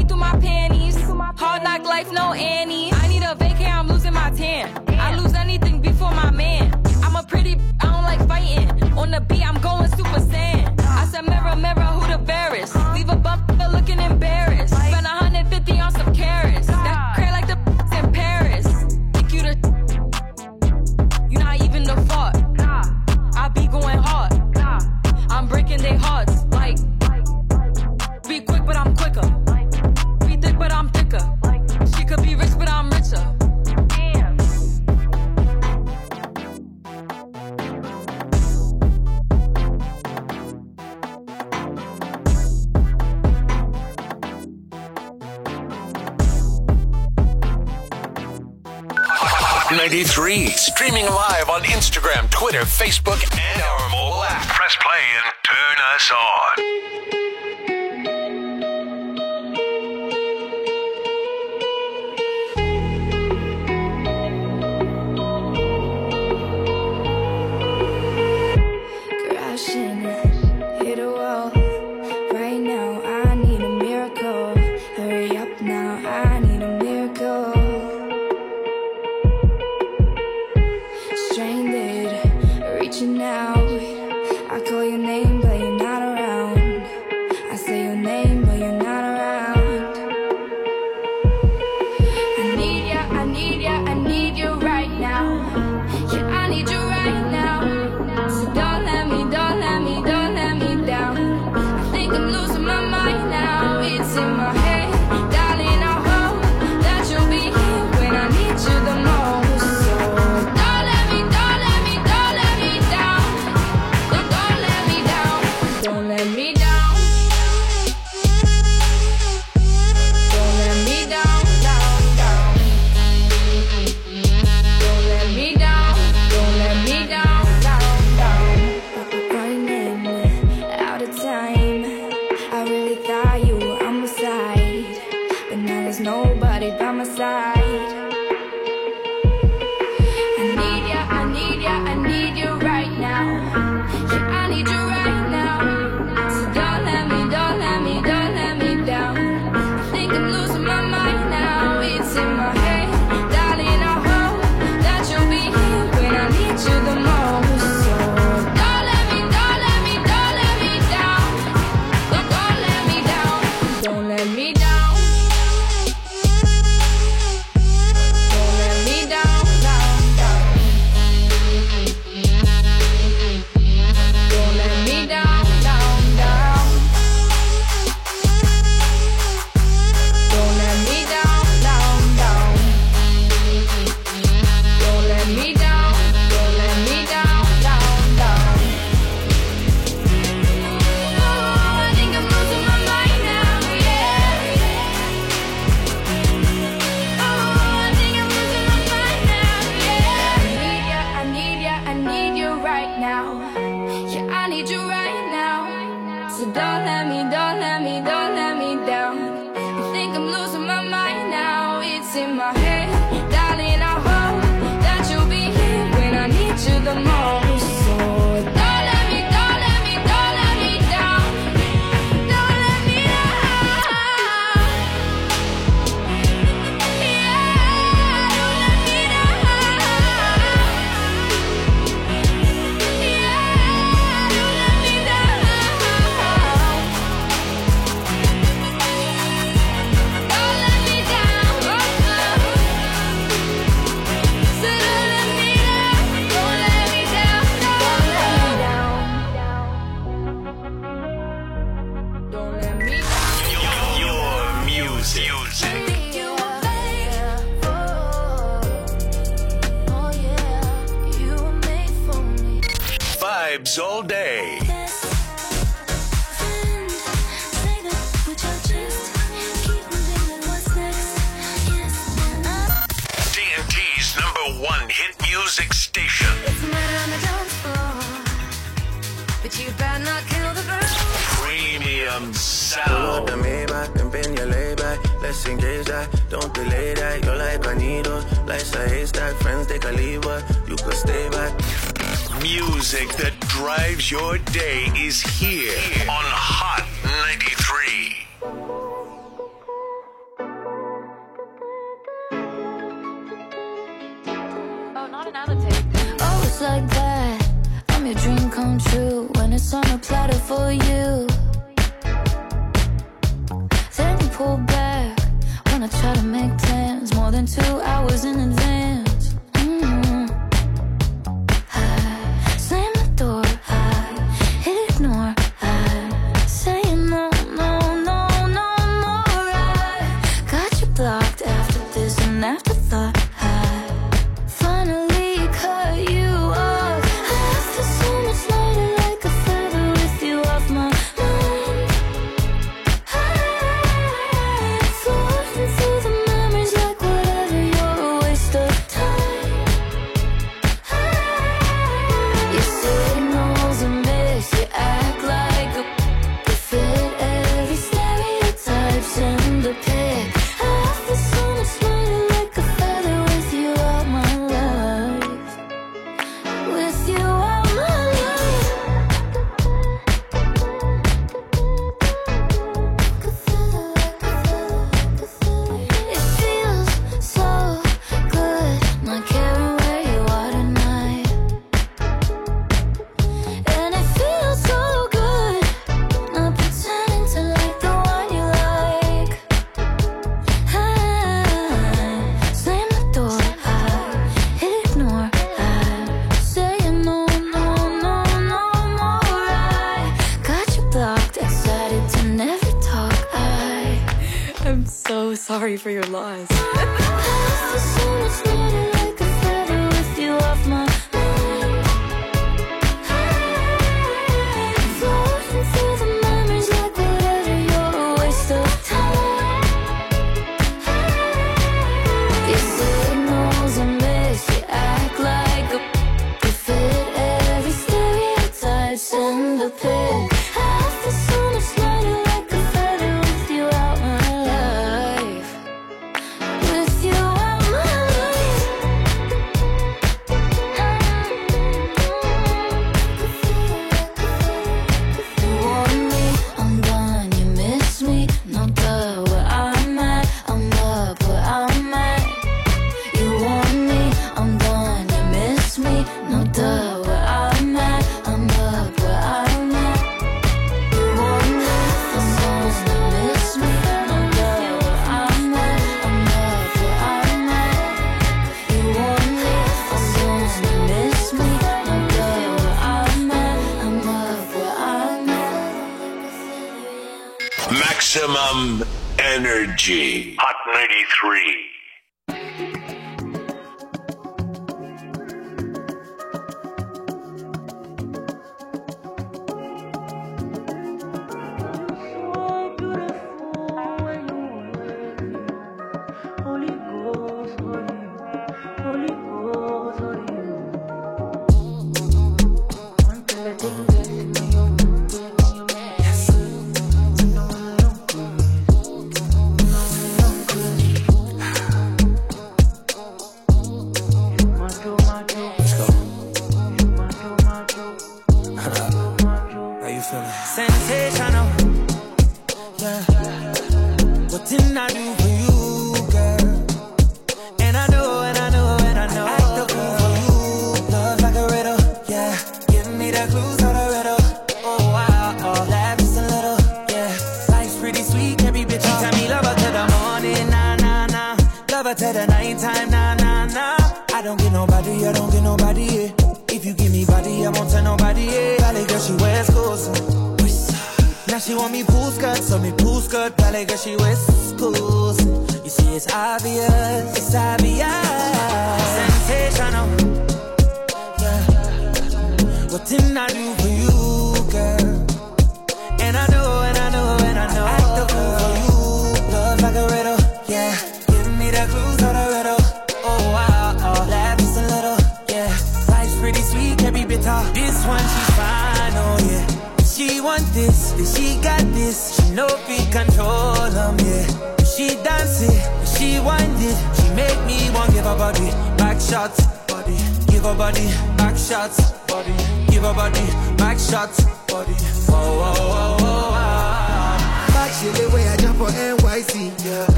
Eat 0.00 0.08
through 0.08 0.16
my 0.16 0.36
panties. 0.40 0.96
Hard 1.00 1.62
knock 1.62 1.84
life, 1.84 2.10
no 2.10 2.32
Annie. 2.32 2.92
I 2.92 3.06
need 3.06 3.22
a 3.22 3.36
vacay, 3.36 3.70
I'm 3.70 3.86
losing 3.86 4.14
my 4.14 4.30
tan. 4.30 4.66
I 4.88 5.16
lose 5.16 5.34
anything 5.34 5.80
before 5.80 6.10
my 6.10 6.30
man. 6.30 6.72
I'm 7.04 7.14
a 7.14 7.22
pretty, 7.22 7.56
I 7.80 7.86
don't 7.86 8.02
like 8.02 8.26
fighting. 8.26 8.68
On 8.98 9.12
the 9.12 9.20
beat, 9.20 9.46
I'm 9.46 9.60
going 9.60 9.88
super 9.90 10.20
saiyan. 10.20 10.80
I 10.80 11.04
said, 11.06 11.22
mirror, 11.22 11.54
mirror, 11.54 11.86
who 11.94 12.06
the 12.10 12.18
fairest? 12.26 12.74
Leave 12.94 13.10
a 13.10 13.16
bump 13.16 13.48
looking 13.72 14.00
embarrassed. 14.00 14.74
Spend 14.74 15.04
150 15.06 15.80
on 15.80 15.92
some 15.92 16.12
carats. 16.12 16.68
be 23.54 23.66
going 23.66 23.98
hard. 23.98 24.32
I'm 25.30 25.48
breaking 25.48 25.78
their 25.78 25.98
hearts. 25.98 26.44
Like, 26.50 26.76
be 28.28 28.40
quick, 28.40 28.64
but 28.64 28.76
I'm 28.76 28.94
quicker. 28.96 29.28
Be 30.26 30.36
thick, 30.36 30.58
but 30.58 30.72
I'm 30.72 30.88
thicker. 30.90 31.20
She 31.96 32.04
could 32.04 32.22
be 32.22 32.34
rich, 32.34 32.50
but 32.58 32.68
I'm 32.68 32.90
richer. 32.90 33.28
Ninety 49.72 50.04
three 50.04 50.46
streaming 50.48 51.06
live 51.06 51.48
on 51.48 51.62
Instagram 51.62 52.21
Twitter, 52.42 52.62
Facebook, 52.62 53.22
and 53.22 53.62
our 53.62 53.88
mobile 53.90 54.24
app. 54.24 54.44
Press 54.48 54.74
play 54.82 54.98
and 55.14 55.32
turn 55.44 55.76
us 55.94 56.10
on. 56.10 56.71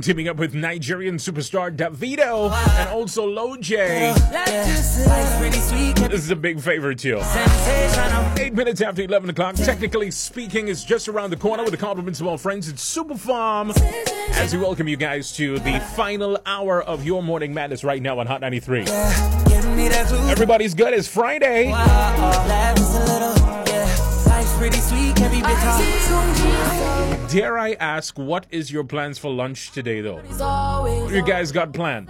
teaming 0.00 0.28
up 0.28 0.36
with 0.36 0.54
Nigerian 0.54 1.16
superstar 1.16 1.74
Davido 1.74 2.52
and 2.78 2.88
also 2.90 3.26
Loj. 3.26 3.68
This 6.08 6.24
is 6.24 6.30
a 6.30 6.36
big 6.36 6.60
favorite 6.60 6.98
too. 6.98 7.20
Eight 8.38 8.54
minutes 8.54 8.80
after 8.80 9.02
11 9.02 9.30
o'clock, 9.30 9.56
technically 9.56 10.10
speaking, 10.10 10.68
is 10.68 10.84
just 10.84 11.08
around 11.08 11.30
the 11.30 11.36
corner 11.36 11.62
with 11.62 11.72
the 11.72 11.78
compliments 11.78 12.20
of 12.20 12.26
all 12.26 12.38
friends 12.38 12.68
It's 12.68 12.96
SuperPharm. 12.96 13.76
As 14.32 14.54
we 14.54 14.60
welcome 14.60 14.88
you 14.88 14.96
guys 14.96 15.32
to 15.32 15.58
the 15.58 15.80
final 15.94 16.38
hour 16.46 16.82
of 16.82 17.04
your 17.04 17.22
morning 17.22 17.52
madness 17.52 17.84
right 17.84 18.00
now 18.00 18.18
on 18.18 18.26
Hot 18.26 18.40
93. 18.40 18.86
Everybody's 20.30 20.74
good. 20.74 20.94
It's 20.94 21.08
Friday. 21.08 21.70
Wow, 21.70 22.46
Dare 27.30 27.56
I 27.58 27.72
ask, 27.74 28.18
what 28.18 28.46
is 28.50 28.72
your 28.72 28.82
plans 28.82 29.18
for 29.18 29.30
lunch 29.32 29.70
today, 29.70 30.00
though? 30.00 30.20
You 31.08 31.22
guys 31.24 31.52
got 31.52 31.72
planned. 31.72 32.08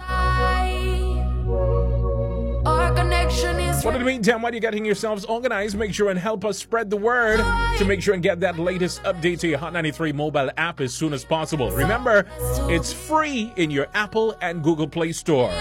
What 3.83 3.95
in 3.95 3.99
the 4.01 4.05
meantime, 4.05 4.41
while 4.41 4.51
you're 4.51 4.61
getting 4.61 4.83
yourselves 4.85 5.25
organized, 5.25 5.77
make 5.77 5.93
sure 5.93 6.09
and 6.09 6.19
help 6.19 6.43
us 6.43 6.57
spread 6.57 6.89
the 6.89 6.97
word 6.97 7.37
to 7.77 7.85
make 7.85 8.01
sure 8.01 8.13
and 8.13 8.23
get 8.23 8.39
that 8.39 8.57
latest 8.59 9.03
update 9.03 9.39
to 9.41 9.47
your 9.47 9.59
Hot 9.59 9.73
93 9.73 10.11
mobile 10.11 10.49
app 10.57 10.81
as 10.81 10.93
soon 10.93 11.13
as 11.13 11.23
possible. 11.23 11.71
Remember, 11.71 12.25
it's 12.69 12.91
free 12.91 13.53
in 13.57 13.69
your 13.71 13.87
Apple 13.93 14.35
and 14.41 14.63
Google 14.63 14.87
Play 14.87 15.11
Store. 15.11 15.51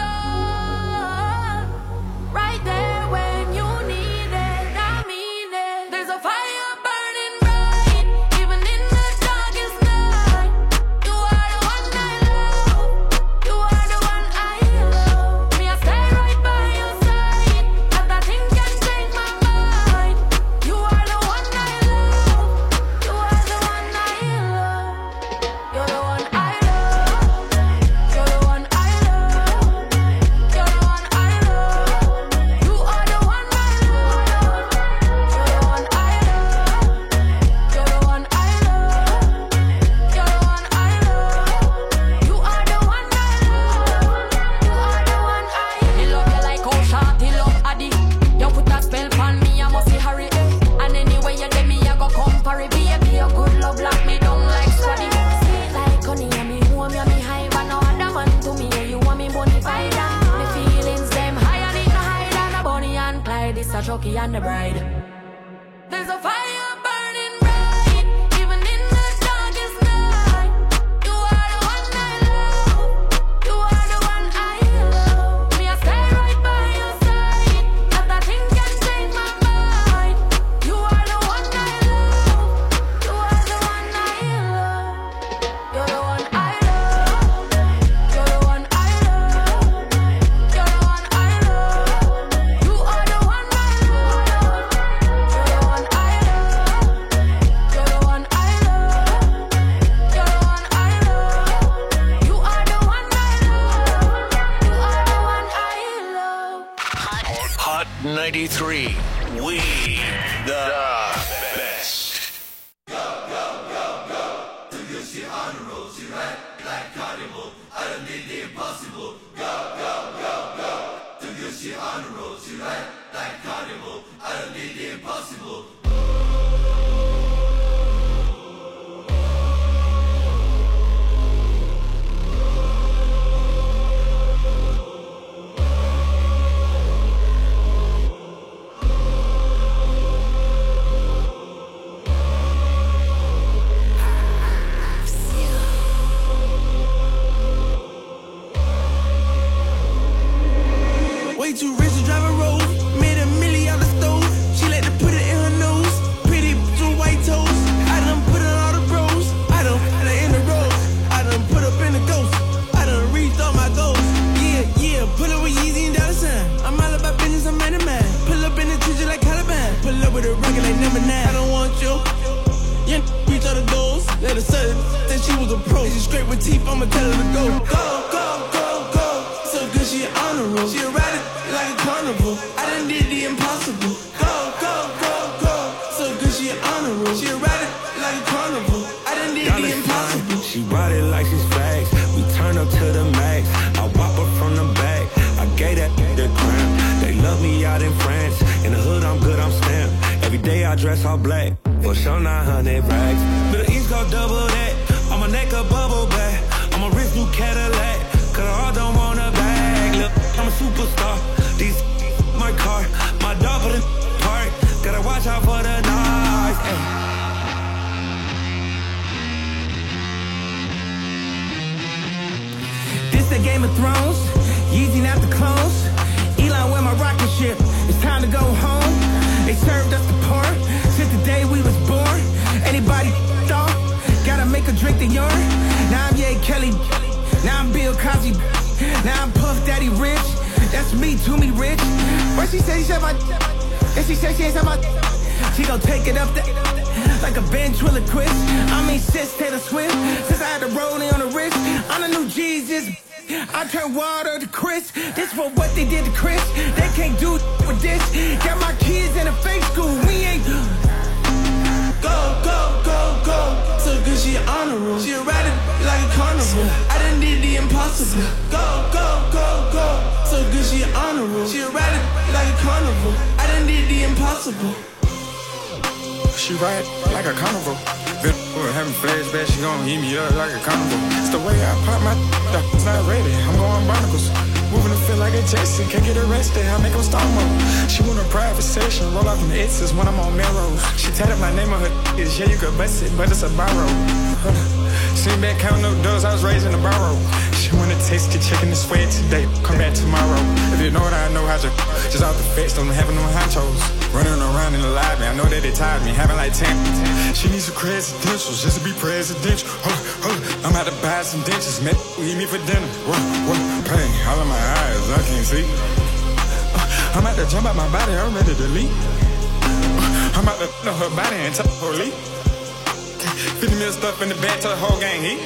Know 320.61 320.93
her 320.93 321.09
body 321.17 321.37
and 321.37 321.55
tell 321.55 321.67
her 321.67 321.97
leave. 321.97 322.13
50 322.13 323.77
mil 323.77 323.91
stuff 323.93 324.21
in 324.21 324.29
the 324.29 324.35
bag, 324.45 324.61
tell 324.61 324.71
the 324.71 324.77
whole 324.77 325.01
gang 325.01 325.23
he. 325.23 325.37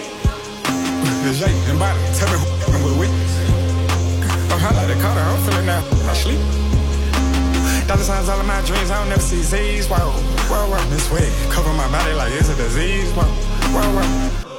The 1.22 1.32
J 1.38 1.46
and 1.70 1.78
body, 1.78 2.00
tell 2.18 2.26
me 2.34 2.38
who 2.42 2.74
I'm 2.74 2.98
with. 2.98 3.14
I'm 4.50 4.58
hot 4.58 4.74
like 4.74 4.88
the 4.88 5.00
Carter, 5.00 5.20
I'm 5.20 5.38
feeling 5.46 5.66
now, 5.66 5.86
I 6.10 6.14
sleep. 6.14 6.40
Dollar 7.86 8.02
signs 8.02 8.28
all 8.28 8.40
of 8.40 8.46
my 8.46 8.60
dreams, 8.62 8.90
I 8.90 8.98
don't 8.98 9.08
never 9.08 9.20
see 9.20 9.42
Z's. 9.42 9.88
Wow, 9.88 10.10
wow, 10.50 10.68
wow. 10.68 10.84
This 10.90 11.08
way, 11.12 11.30
cover 11.48 11.72
my 11.74 11.88
body 11.92 12.12
like 12.14 12.32
it's 12.32 12.48
a 12.48 12.56
disease. 12.56 13.12
Wow, 13.14 13.30
wow, 13.72 13.94
wow. 13.94 14.53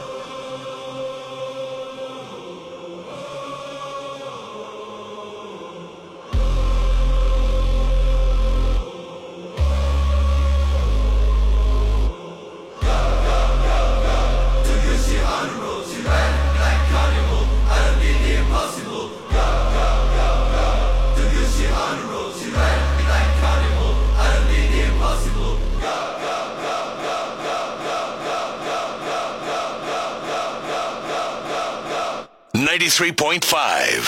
Ninety-three 33.06 33.26
point 33.28 33.46
five. 33.46 34.02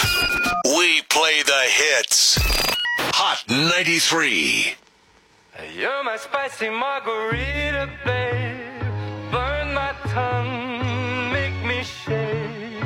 We 0.65 1.03
play 1.03 1.43
the 1.43 1.63
hits. 1.69 2.35
Hot 3.13 3.43
ninety-three. 3.47 4.73
You're 5.77 6.03
my 6.03 6.17
spicy 6.17 6.71
margarita, 6.71 7.91
babe. 8.03 8.81
Burn 9.31 9.75
my 9.75 9.93
tongue, 10.07 11.31
make 11.31 11.53
me 11.63 11.83
shake. 11.83 12.81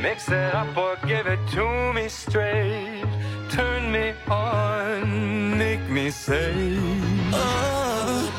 Mix 0.00 0.28
it 0.28 0.54
up 0.54 0.76
or 0.76 0.96
give 1.04 1.26
it 1.26 1.40
to 1.50 1.92
me 1.94 2.08
straight. 2.08 3.04
Turn 3.50 3.90
me 3.90 4.14
on, 4.28 5.58
make 5.58 5.82
me 5.90 6.10
say. 6.10 6.78
Uh, 7.32 8.30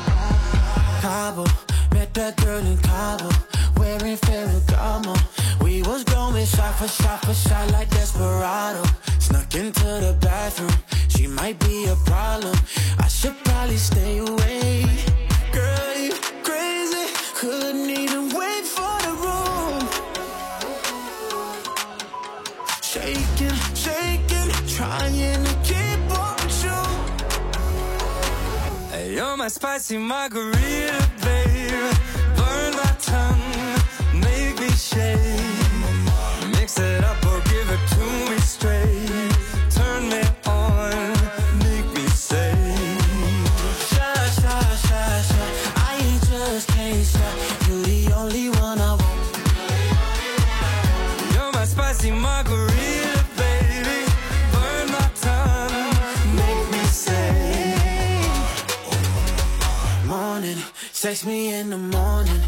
Cabo, 1.02 1.44
met 1.92 2.14
that 2.14 2.36
girl 2.38 2.64
in 2.64 2.78
Cabo, 2.78 3.28
wearing 3.76 4.16
Ferragamo. 4.16 4.49
For 6.80 6.88
shot 7.02 7.22
for 7.26 7.34
shot 7.34 7.70
like 7.72 7.90
Desperado. 7.90 8.82
Snuck 9.18 9.54
into 9.54 9.84
the 9.84 10.16
bathroom, 10.18 10.72
she 11.08 11.26
might 11.26 11.58
be 11.58 11.84
a 11.84 11.96
problem. 12.06 12.56
I 12.98 13.06
should 13.06 13.36
probably 13.44 13.76
stay 13.76 14.16
away. 14.18 14.86
Girl, 15.52 15.94
you 15.98 16.14
crazy, 16.42 17.04
couldn't 17.34 17.90
even 17.90 18.30
wait 18.30 18.64
for 18.64 18.96
the 19.06 19.12
room. 19.24 19.80
Shaking, 22.80 23.58
shaking, 23.74 24.50
trying 24.66 25.44
to 25.44 25.52
keep 25.68 26.00
up 26.18 26.42
with 26.42 26.64
you. 26.64 26.82
Hey, 28.90 29.16
You're 29.16 29.36
my 29.36 29.48
spicy 29.48 29.98
margarita, 29.98 30.98
babe. 31.24 31.92
Burn 32.38 32.72
my 32.82 32.92
tongue, 33.00 33.44
make 34.14 34.58
me 34.58 34.70
shake. 34.70 35.39
Mix 36.70 37.02
up 37.04 37.26
or 37.26 37.40
give 37.50 37.68
it 37.68 37.80
to 37.88 38.30
me 38.30 38.38
straight. 38.38 39.08
Turn 39.70 40.08
me 40.08 40.22
on, 40.46 41.12
make 41.58 41.86
me 41.96 42.06
say. 42.08 42.54
I 45.76 46.18
just 46.28 46.68
can't 46.68 47.04
stop. 47.04 47.68
You 47.68 47.82
the 47.82 48.12
only 48.16 48.50
one 48.50 48.80
I 48.80 48.92
want. 48.92 49.36
You're 51.34 51.52
my 51.52 51.64
spicy 51.64 52.12
margarita, 52.12 53.24
baby. 53.36 54.06
Burn 54.52 54.92
my 54.92 55.10
tongue, 55.26 55.94
make 56.36 56.70
me 56.70 56.84
say. 56.84 58.14
Morning, 60.06 60.58
text 60.92 61.26
me 61.26 61.52
in 61.52 61.70
the 61.70 61.78
morning. 61.78 62.39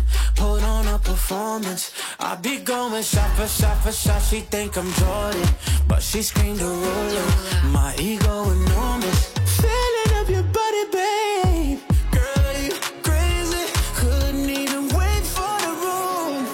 Performance. 1.33 1.93
I 2.21 2.35
be 2.35 2.59
going 2.59 3.03
shot 3.03 3.31
for 3.39 3.47
shot. 3.49 4.21
She 4.21 4.41
think 4.41 4.77
I'm 4.77 4.93
Jordan, 4.93 5.49
but 5.89 6.03
she 6.03 6.21
screamed 6.21 6.61
a 6.61 6.67
ruler. 6.67 7.27
My 7.73 7.95
ego 7.99 8.51
enormous. 8.51 9.33
Feeling 9.57 10.13
up 10.21 10.29
your 10.29 10.43
body, 10.43 10.85
babe. 10.93 11.79
Girl, 12.13 12.53
you 12.61 12.73
crazy. 13.03 13.65
Couldn't 13.97 14.51
even 14.51 14.89
wait 14.89 15.25
for 15.25 15.57
the 15.65 15.73
room. 15.83 16.45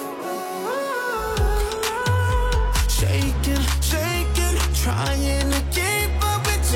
Shaking, 2.87 3.65
shaking, 3.81 4.57
trying 4.73 5.51
to 5.51 5.61
keep 5.75 6.09
up 6.23 6.45
with 6.45 6.71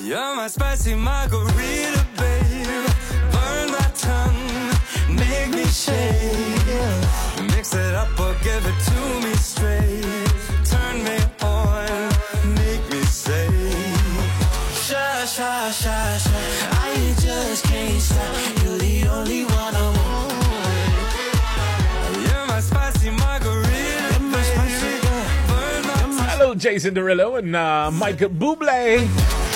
you. 0.00 0.08
You're 0.08 0.34
my 0.34 0.48
spicy 0.48 0.94
margarita, 0.94 1.97
make. 5.68 7.52
Mix 7.54 7.74
it 7.74 7.94
up 7.94 8.08
or 8.18 8.34
give 8.42 8.64
it 8.64 8.78
to 8.88 9.20
me 9.24 9.34
straight. 9.34 10.04
Turn 10.64 11.04
me 11.04 11.18
on, 11.42 12.08
make 12.56 12.84
me 12.90 13.02
say. 13.02 13.48
Sha, 14.72 15.24
sha, 15.26 15.70
sha, 15.70 16.18
sha. 16.18 16.38
I 16.84 17.14
just 17.20 17.64
can't 17.64 18.00
stop. 18.00 18.64
You're 18.64 18.78
the 18.78 19.08
only 19.08 19.44
one 19.44 19.74
I 19.74 19.86
want. 19.98 20.32
You're 22.26 22.46
my 22.46 22.60
spicy 22.60 23.10
margarita, 23.10 24.18
baby. 24.32 24.92
Burn 25.48 25.86
my. 25.86 26.24
Hello, 26.30 26.54
Jason 26.54 26.94
Derulo 26.94 27.38
and 27.38 27.54
uh, 27.54 27.90
Mike 27.90 28.18
Bublé 28.18 29.06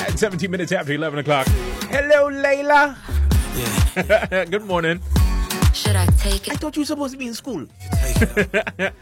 at 0.07 0.19
17 0.19 0.51
minutes 0.51 0.73
after 0.73 0.93
11 0.93 1.21
o'clock. 1.21 1.47
Hello, 1.89 2.31
Layla. 2.31 2.97
Yeah. 3.57 4.45
Good 4.51 4.65
morning. 4.65 5.01
Should 5.73 5.97
I 5.97 6.05
take 6.19 6.49
it? 6.49 6.53
I 6.53 6.57
thought 6.57 6.77
you 6.77 6.83
were 6.83 6.87
supposed 6.87 7.13
to 7.15 7.19
be 7.19 7.27
in 7.27 7.35
school. 7.35 7.63
Is 7.63 7.69
it 8.29 8.93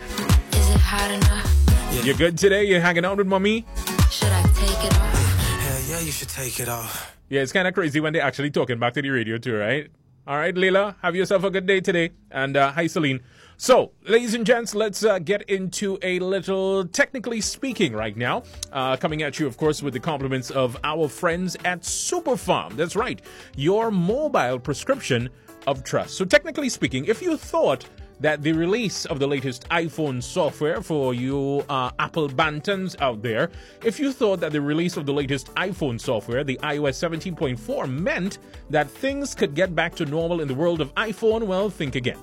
hot 0.81 1.11
enough? 1.11 2.05
You're 2.05 2.15
good 2.15 2.39
today? 2.39 2.65
You're 2.65 2.81
hanging 2.81 3.05
out 3.05 3.17
with 3.17 3.27
mommy? 3.27 3.67
Should 4.11 4.29
I 4.29 4.43
take 4.55 4.85
it 4.85 4.97
off? 4.97 5.15
Hell 5.15 5.81
yeah, 5.89 6.01
you 6.05 6.13
should 6.13 6.29
take 6.29 6.61
it 6.61 6.69
off. 6.69 7.17
Yeah, 7.29 7.43
it's 7.43 7.51
kind 7.53 7.67
of 7.67 7.75
crazy 7.75 7.99
when 7.99 8.13
they're 8.13 8.23
actually 8.23 8.51
talking 8.51 8.79
back 8.79 8.95
to 8.95 9.03
the 9.03 9.11
radio 9.11 9.37
too, 9.37 9.57
right? 9.57 9.91
All 10.29 10.37
right, 10.37 10.57
Leila, 10.57 10.95
have 11.03 11.17
yourself 11.17 11.43
a 11.43 11.51
good 11.51 11.67
day 11.67 11.81
today. 11.81 12.11
And 12.31 12.57
uh, 12.57 12.71
hi, 12.71 12.87
Celine. 12.87 13.21
So, 13.57 13.91
ladies 14.07 14.35
and 14.35 14.47
gents, 14.47 14.75
let's 14.75 15.05
uh, 15.05 15.19
get 15.19 15.43
into 15.43 15.99
a 16.03 16.21
little 16.21 16.87
technically 16.87 17.41
speaking 17.41 17.95
right 17.95 18.17
now. 18.17 18.45
Uh, 18.73 18.97
coming 18.97 19.23
at 19.23 19.41
you, 19.41 19.47
of 19.49 19.57
course, 19.57 19.83
with 19.83 19.93
the 19.93 20.01
compliments 20.01 20.51
of 20.51 20.77
our 20.85 21.09
friends 21.09 21.57
at 21.65 21.83
SuperPharm. 21.83 22.77
That's 22.77 22.95
right, 22.95 23.21
your 23.57 23.91
mobile 23.91 24.61
prescription 24.61 25.31
of 25.67 25.85
trust. 25.85 26.15
So, 26.15 26.25
technically 26.25 26.69
speaking, 26.69 27.07
if 27.07 27.23
you 27.23 27.37
thought 27.37 27.87
that 28.21 28.43
the 28.43 28.53
release 28.53 29.07
of 29.07 29.19
the 29.19 29.27
latest 29.27 29.67
iPhone 29.71 30.23
software 30.23 30.83
for 30.83 31.15
you 31.15 31.65
uh, 31.69 31.91
Apple 31.99 32.29
Bantons 32.29 32.95
out 33.01 33.23
there, 33.23 33.51
if 33.83 33.99
you 33.99 34.13
thought 34.13 34.41
that 34.41 34.53
the 34.53 34.61
release 34.61 34.97
of 34.97 35.07
the 35.07 35.13
latest 35.13 35.53
iPhone 35.55 35.99
software, 35.99 36.45
the 36.45 36.59
iOS 36.63 37.09
17.4, 37.09 37.91
meant 37.91 38.39
that 38.69 38.91
things 38.91 39.35
could 39.35 39.55
get 39.55 39.75
back 39.75 39.95
to 39.95 40.05
normal 40.05 40.41
in 40.41 40.49
the 40.49 40.55
world 40.55 40.81
of 40.81 40.95
iPhone, 40.95 41.45
well, 41.45 41.71
think 41.71 41.97
again. 41.97 42.19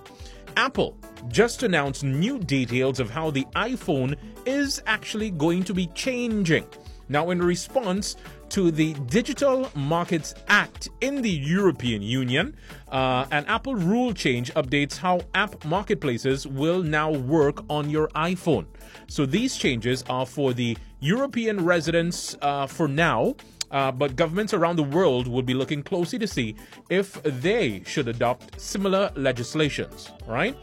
Apple 0.56 0.98
just 1.27 1.64
announced 1.64 2.03
new 2.03 2.40
details 2.40 2.99
of 2.99 3.09
how 3.09 3.30
the 3.30 3.45
iPhone 3.56 4.16
is 4.45 4.82
actually 4.85 5.32
going 5.32 5.64
to 5.64 5.74
be 5.74 5.88
changing. 5.88 6.66
Now, 7.09 7.30
in 7.30 7.41
response 7.41 8.17
to 8.50 8.72
the 8.72 8.93
Digital 8.93 9.69
Markets 9.76 10.34
Act 10.48 10.90
in 11.01 11.22
the 11.22 11.30
European 11.30 12.01
Union, 12.01 12.56
uh, 12.92 13.26
an 13.32 13.45
Apple 13.45 13.76
rule 13.76 14.14
change 14.14 14.53
updates 14.53 14.98
how 14.98 15.22
app 15.34 15.64
marketplaces 15.66 16.48
will 16.48 16.82
now 16.82 17.11
work 17.11 17.64
on 17.69 17.90
your 17.90 18.08
iPhone. 18.09 18.66
So 19.08 19.26
these 19.26 19.58
changes 19.58 20.03
are 20.09 20.26
for 20.26 20.53
the 20.53 20.77
European 21.00 21.64
residents 21.64 22.38
uh, 22.42 22.67
for 22.67 22.88
now. 22.88 23.35
Uh, 23.69 23.92
but 23.92 24.16
governments 24.16 24.53
around 24.53 24.77
the 24.77 24.84
world 24.84 25.27
will 25.27 25.42
be 25.42 25.53
looking 25.53 25.84
closely 25.84 26.17
to 26.17 26.26
see 26.26 26.56
if 26.90 27.22
they 27.24 27.84
should 27.85 28.08
adopt 28.08 28.61
similar 28.61 29.11
legislations, 29.16 30.09
right? 30.26 30.56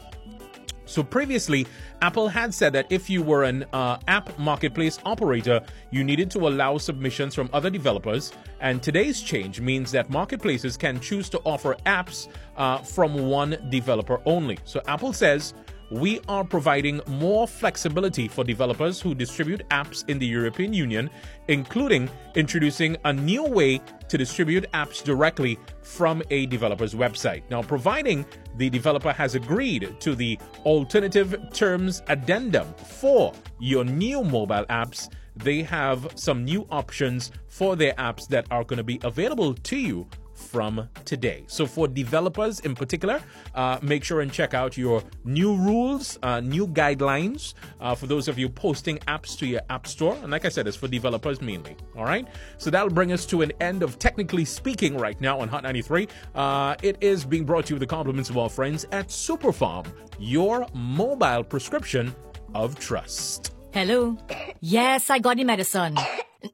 So 0.86 1.02
previously, 1.02 1.66
Apple 2.02 2.28
had 2.28 2.52
said 2.52 2.72
that 2.74 2.86
if 2.90 3.08
you 3.08 3.22
were 3.22 3.44
an 3.44 3.64
uh, 3.72 3.98
app 4.08 4.38
marketplace 4.38 4.98
operator, 5.04 5.60
you 5.90 6.04
needed 6.04 6.30
to 6.32 6.46
allow 6.46 6.78
submissions 6.78 7.34
from 7.34 7.48
other 7.52 7.70
developers. 7.70 8.32
And 8.60 8.82
today's 8.82 9.20
change 9.20 9.60
means 9.60 9.90
that 9.92 10.10
marketplaces 10.10 10.76
can 10.76 11.00
choose 11.00 11.28
to 11.30 11.40
offer 11.44 11.76
apps 11.86 12.28
uh, 12.56 12.78
from 12.78 13.28
one 13.28 13.56
developer 13.70 14.20
only. 14.26 14.58
So 14.64 14.82
Apple 14.86 15.12
says 15.12 15.54
we 15.90 16.20
are 16.28 16.44
providing 16.44 17.00
more 17.06 17.46
flexibility 17.46 18.28
for 18.28 18.44
developers 18.44 19.00
who 19.00 19.14
distribute 19.14 19.62
apps 19.70 20.08
in 20.08 20.18
the 20.18 20.26
European 20.26 20.72
Union, 20.72 21.10
including 21.48 22.10
introducing 22.34 22.96
a 23.04 23.12
new 23.12 23.44
way 23.44 23.80
to 24.08 24.18
distribute 24.18 24.70
apps 24.72 25.02
directly 25.02 25.58
from 25.82 26.22
a 26.30 26.46
developer's 26.46 26.94
website. 26.94 27.42
Now, 27.50 27.62
providing 27.62 28.24
the 28.56 28.70
developer 28.70 29.12
has 29.12 29.34
agreed 29.34 29.96
to 30.00 30.14
the 30.14 30.38
alternative 30.64 31.36
terms 31.52 32.02
addendum 32.08 32.72
for 32.74 33.32
your 33.60 33.84
new 33.84 34.22
mobile 34.22 34.64
apps, 34.70 35.08
they 35.36 35.62
have 35.62 36.08
some 36.14 36.44
new 36.44 36.66
options 36.70 37.32
for 37.48 37.76
their 37.76 37.92
apps 37.94 38.28
that 38.28 38.46
are 38.50 38.64
going 38.64 38.76
to 38.78 38.84
be 38.84 39.00
available 39.02 39.54
to 39.54 39.76
you 39.76 40.06
from 40.54 40.88
today. 41.04 41.42
So, 41.48 41.66
for 41.66 41.88
developers 41.88 42.60
in 42.60 42.76
particular, 42.76 43.20
uh, 43.56 43.80
make 43.82 44.04
sure 44.04 44.20
and 44.20 44.32
check 44.32 44.54
out 44.54 44.78
your 44.78 45.02
new 45.24 45.56
rules, 45.56 46.16
uh, 46.22 46.38
new 46.38 46.68
guidelines 46.68 47.54
uh, 47.80 47.96
for 47.96 48.06
those 48.06 48.28
of 48.28 48.38
you 48.38 48.48
posting 48.48 48.98
apps 49.08 49.36
to 49.38 49.46
your 49.46 49.62
app 49.68 49.88
store. 49.88 50.16
And 50.22 50.30
like 50.30 50.44
I 50.44 50.50
said, 50.50 50.68
it's 50.68 50.76
for 50.76 50.86
developers 50.86 51.42
mainly. 51.42 51.76
All 51.96 52.04
right. 52.04 52.28
So, 52.58 52.70
that'll 52.70 52.96
bring 53.00 53.10
us 53.10 53.26
to 53.26 53.42
an 53.42 53.50
end 53.60 53.82
of 53.82 53.98
Technically 53.98 54.44
Speaking 54.44 54.96
right 54.96 55.20
now 55.20 55.40
on 55.40 55.48
Hot 55.48 55.64
93. 55.64 56.06
Uh, 56.36 56.76
it 56.82 56.98
is 57.00 57.24
being 57.24 57.44
brought 57.44 57.66
to 57.66 57.70
you 57.70 57.74
with 57.74 57.88
the 57.88 57.92
compliments 57.96 58.30
of 58.30 58.38
our 58.38 58.48
friends 58.48 58.86
at 58.92 59.08
SuperPharm, 59.08 59.88
your 60.20 60.68
mobile 60.72 61.42
prescription 61.42 62.14
of 62.54 62.78
trust. 62.78 63.54
Hello. 63.72 64.16
Yes, 64.60 65.10
I 65.10 65.18
got 65.18 65.36
the 65.36 65.44
medicine. 65.44 65.98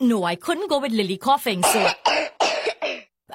No, 0.01 0.25
I 0.25 0.35
couldn't 0.35 0.69
go 0.69 0.81
with 0.81 0.91
Lily 0.91 1.17
coughing, 1.17 1.63
so 1.63 1.89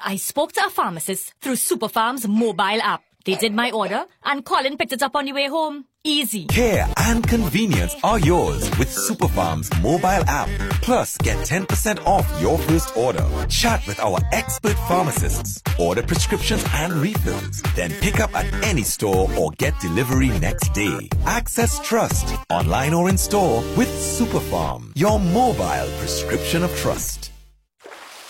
I 0.07 0.17
spoke 0.17 0.51
to 0.53 0.63
a 0.63 0.69
pharmacist 0.69 1.33
through 1.41 1.55
SuperPharm's 1.55 2.27
mobile 2.27 2.79
app. 2.79 3.01
They 3.25 3.33
did 3.33 3.55
my 3.55 3.71
order, 3.71 4.05
and 4.23 4.45
Colin 4.45 4.77
picked 4.77 4.93
it 4.93 5.01
up 5.01 5.15
on 5.15 5.25
the 5.25 5.33
way 5.33 5.47
home. 5.47 5.85
Easy. 6.03 6.45
Care 6.45 6.87
and 6.97 7.27
convenience 7.27 7.95
are 8.03 8.19
yours 8.19 8.69
with 8.77 8.89
SuperPharm's 8.89 9.71
mobile 9.81 10.23
app. 10.29 10.47
Plus, 10.83 11.17
get 11.17 11.37
10% 11.37 12.05
off 12.05 12.29
your 12.39 12.59
first 12.59 12.95
order. 12.95 13.25
Chat 13.49 13.81
with 13.87 13.99
our 13.99 14.19
expert 14.31 14.75
pharmacists. 14.87 15.63
Order 15.79 16.03
prescriptions 16.03 16.63
and 16.75 16.93
refills. 16.93 17.63
Then 17.75 17.89
pick 17.99 18.19
up 18.19 18.35
at 18.35 18.45
any 18.63 18.83
store 18.83 19.27
or 19.35 19.49
get 19.57 19.73
delivery 19.79 20.29
next 20.37 20.71
day. 20.75 21.09
Access 21.25 21.79
trust 21.79 22.35
online 22.51 22.93
or 22.93 23.09
in 23.09 23.17
store 23.17 23.61
with 23.75 23.89
SuperPharm, 23.89 24.91
your 24.93 25.19
mobile 25.19 25.89
prescription 25.97 26.61
of 26.61 26.69
trust. 26.77 27.31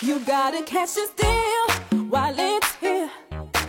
You 0.02 0.20
gotta 0.20 0.62
catch 0.64 0.96
this 0.96 1.10
deal 1.12 2.02
while 2.10 2.36
it's 2.38 2.76
here. 2.76 3.10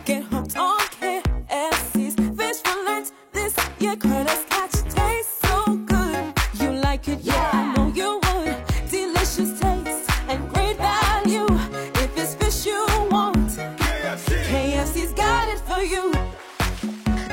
Get 0.05 0.25
hooked 0.25 0.57
on 0.57 0.81
KFC's 0.81 2.17
fish 2.37 2.57
fillets 2.65 3.13
this 3.33 3.55
year. 3.79 3.95
Curtis 3.95 4.45
catch 4.51 4.73
tastes 4.93 5.41
so 5.43 5.77
good. 5.87 6.35
You 6.55 6.73
like 6.73 7.07
it, 7.07 7.21
yeah, 7.21 7.51
I 7.53 7.75
know 7.77 7.87
you 7.95 8.21
would. 8.25 8.57
Delicious 8.91 9.61
taste 9.61 10.11
and 10.29 10.53
great 10.53 10.77
value. 10.79 11.47
If 11.95 12.19
it's 12.19 12.35
fish 12.35 12.67
you 12.67 12.85
want, 13.09 13.37
KFC's 14.51 15.13
got 15.13 15.49
it 15.49 15.61
for 15.61 15.81
you. 15.81 16.13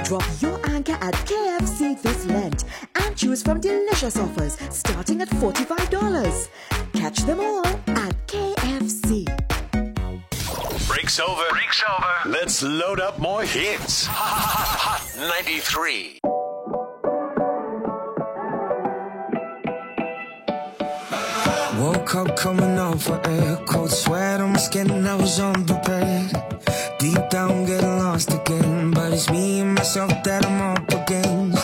Drop 0.04 0.24
your 0.40 0.60
anchor 0.70 0.98
at 1.02 1.16
KFC 1.26 2.00
this 2.00 2.26
Lent 2.28 2.66
and 2.94 3.18
choose 3.18 3.42
from 3.42 3.60
delicious 3.60 4.18
offers 4.20 4.56
starting 4.70 5.22
at 5.22 5.30
$45. 5.30 6.48
Catch 6.94 7.20
them 7.22 7.40
all 7.40 7.66
at 7.66 8.28
KFC. 8.28 8.63
Breaks 11.04 11.20
over. 11.20 11.44
Breaks 11.50 11.84
over. 11.84 12.30
Let's 12.30 12.64
load 12.64 13.02
up 13.02 13.20
more 13.20 13.44
hits. 13.44 14.06
Hot 14.06 15.04
93. 15.20 16.20
Woke 21.78 22.16
up 22.16 22.38
coming 22.38 22.80
off 22.80 23.04
for 23.04 23.20
air, 23.28 23.58
cold 23.66 23.92
sweat 23.92 24.40
on 24.40 24.54
my 24.54 24.58
skin, 24.58 25.06
I 25.06 25.16
was 25.16 25.42
unprepared. 25.42 26.32
Deep 27.00 27.30
down, 27.30 27.66
getting 27.66 27.98
lost 28.00 28.34
again, 28.34 28.92
but 28.92 29.12
it's 29.12 29.30
me 29.30 29.60
and 29.60 29.76
myself 29.76 30.24
that 30.24 30.46
I'm 30.46 30.62
up 30.62 30.88
against. 30.88 31.62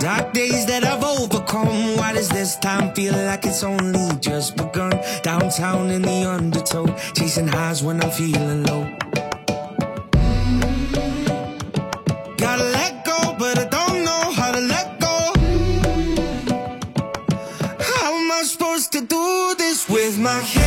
Dark 0.00 0.34
days 0.34 0.66
that 0.66 0.84
I've 0.84 1.02
overcome. 1.02 1.96
This 2.28 2.56
time 2.56 2.92
feel 2.94 3.12
like 3.12 3.44
it's 3.44 3.62
only 3.62 4.08
just 4.18 4.56
begun? 4.56 4.92
Downtown 5.22 5.90
in 5.90 6.02
the 6.02 6.24
undertow, 6.28 6.86
chasing 7.14 7.46
highs 7.46 7.82
when 7.82 8.02
I'm 8.02 8.10
feeling 8.10 8.64
low. 8.64 8.84
Gotta 12.36 12.64
let 12.64 13.04
go, 13.04 13.36
but 13.38 13.58
I 13.58 13.66
don't 13.66 14.04
know 14.04 14.32
how 14.32 14.52
to 14.52 14.60
let 14.60 15.00
go. 15.00 15.16
How 17.78 18.14
am 18.14 18.32
I 18.32 18.42
supposed 18.44 18.92
to 18.92 19.00
do 19.00 19.54
this 19.58 19.88
with 19.88 20.18
my 20.18 20.40
head 20.40 20.63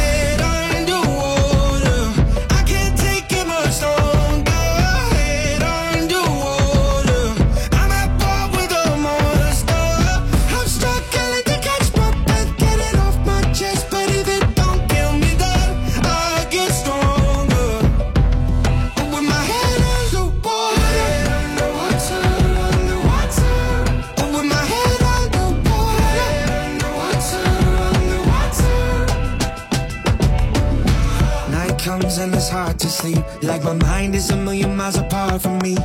to 32.80 32.88
sleep. 32.90 33.24
Like 33.42 33.64
my 33.64 33.74
mind 33.74 34.16
is 34.16 34.30
a 34.30 34.36
million 34.36 34.76
miles 34.76 34.98
apart 34.98 35.42
from 35.42 35.58
me. 35.60 35.76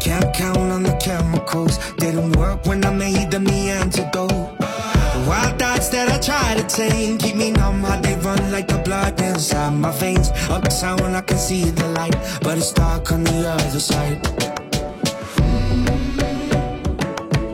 Can't 0.00 0.32
count 0.34 0.58
on 0.58 0.82
the 0.82 0.96
chemicals. 1.02 1.78
Didn't 1.96 2.32
work 2.36 2.66
when 2.66 2.84
I 2.84 2.92
made 2.92 3.30
them 3.30 3.44
the 3.44 3.70
antidote. 3.70 4.28
The 4.28 5.24
wild 5.28 5.58
thoughts 5.58 5.88
that 5.90 6.08
I 6.08 6.18
try 6.18 6.54
to 6.54 6.64
tame 6.66 7.18
keep 7.18 7.36
me 7.36 7.50
numb. 7.50 7.82
How 7.82 8.00
they 8.00 8.14
run 8.16 8.50
like 8.50 8.68
the 8.68 8.78
blood 8.78 9.20
inside 9.20 9.74
my 9.74 9.90
veins. 9.92 10.30
Uptown 10.48 11.14
I 11.14 11.20
can 11.20 11.38
see 11.38 11.64
the 11.70 11.88
light, 11.88 12.16
but 12.42 12.56
it's 12.56 12.72
dark 12.72 13.12
on 13.12 13.24
the 13.24 13.48
other 13.48 13.80
side. 13.80 14.22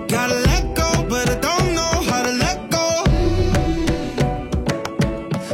Gotta 0.09 0.39
let 0.51 0.77
go, 0.77 0.91
but 1.09 1.29
I 1.29 1.37
don't 1.47 1.75
know 1.75 1.95
how 2.09 2.23
to 2.23 2.33
let 2.45 2.71
go. 2.71 2.87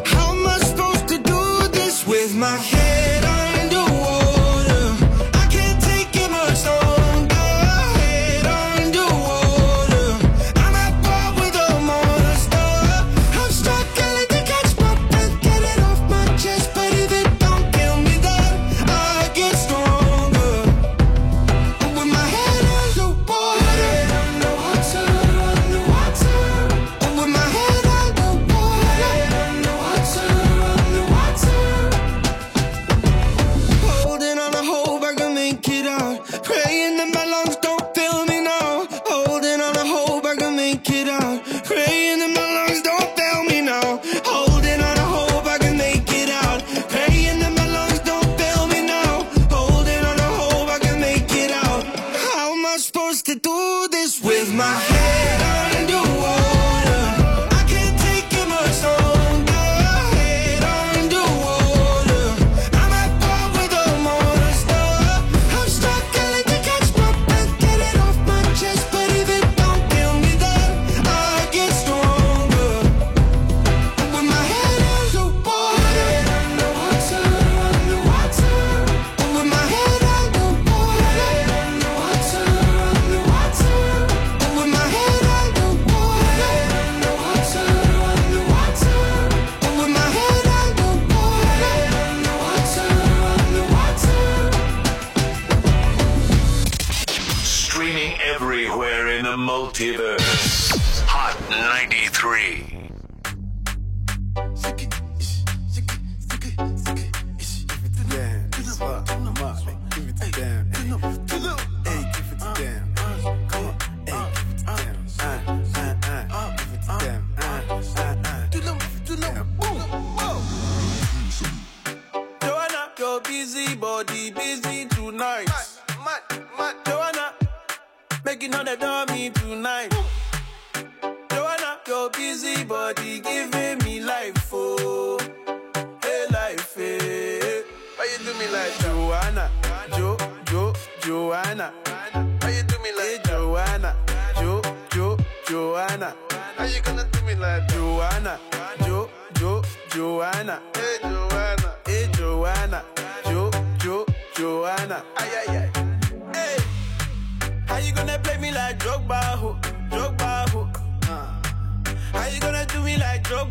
How 0.04 0.32
am 0.34 0.46
I 0.46 0.58
supposed 0.58 1.08
to 1.08 1.18
do 1.18 1.68
this 1.72 2.06
with 2.06 2.34
my 2.34 2.56
head 2.56 2.79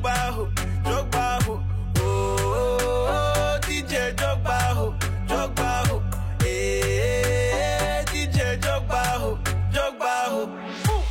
Drogba, 0.09 0.31
ho, 0.33 0.49
Drogba, 0.83 1.43
ho? 1.43 1.63
Oh, 1.97 2.35
oh, 2.39 3.07
oh, 3.11 3.59
DJ 3.61 4.15
Drogba, 4.15 4.57
ho, 4.73 4.95
Drogba, 5.27 5.87
ho. 5.87 6.01
Hey, 6.41 7.51
eh, 7.53 8.03
DJ 8.05 8.59
Drogba, 8.59 9.03
ho, 9.21 9.39
Drogba, 9.71 10.13
ho. 10.31 10.49
Ooh. 10.89 11.03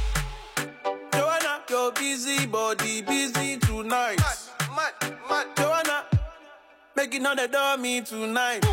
Joanna, 1.13 1.61
your 1.71 1.93
busy 1.93 2.47
body 2.47 3.03
busy 3.03 3.59
tonight. 3.59 4.19
Mad, 4.19 4.39
mad, 4.75 5.15
mad. 5.31 5.47
Joanna, 5.57 6.05
making 6.97 7.25
all 7.25 7.37
the 7.37 7.47
dummy 7.47 8.01
tonight. 8.03 8.67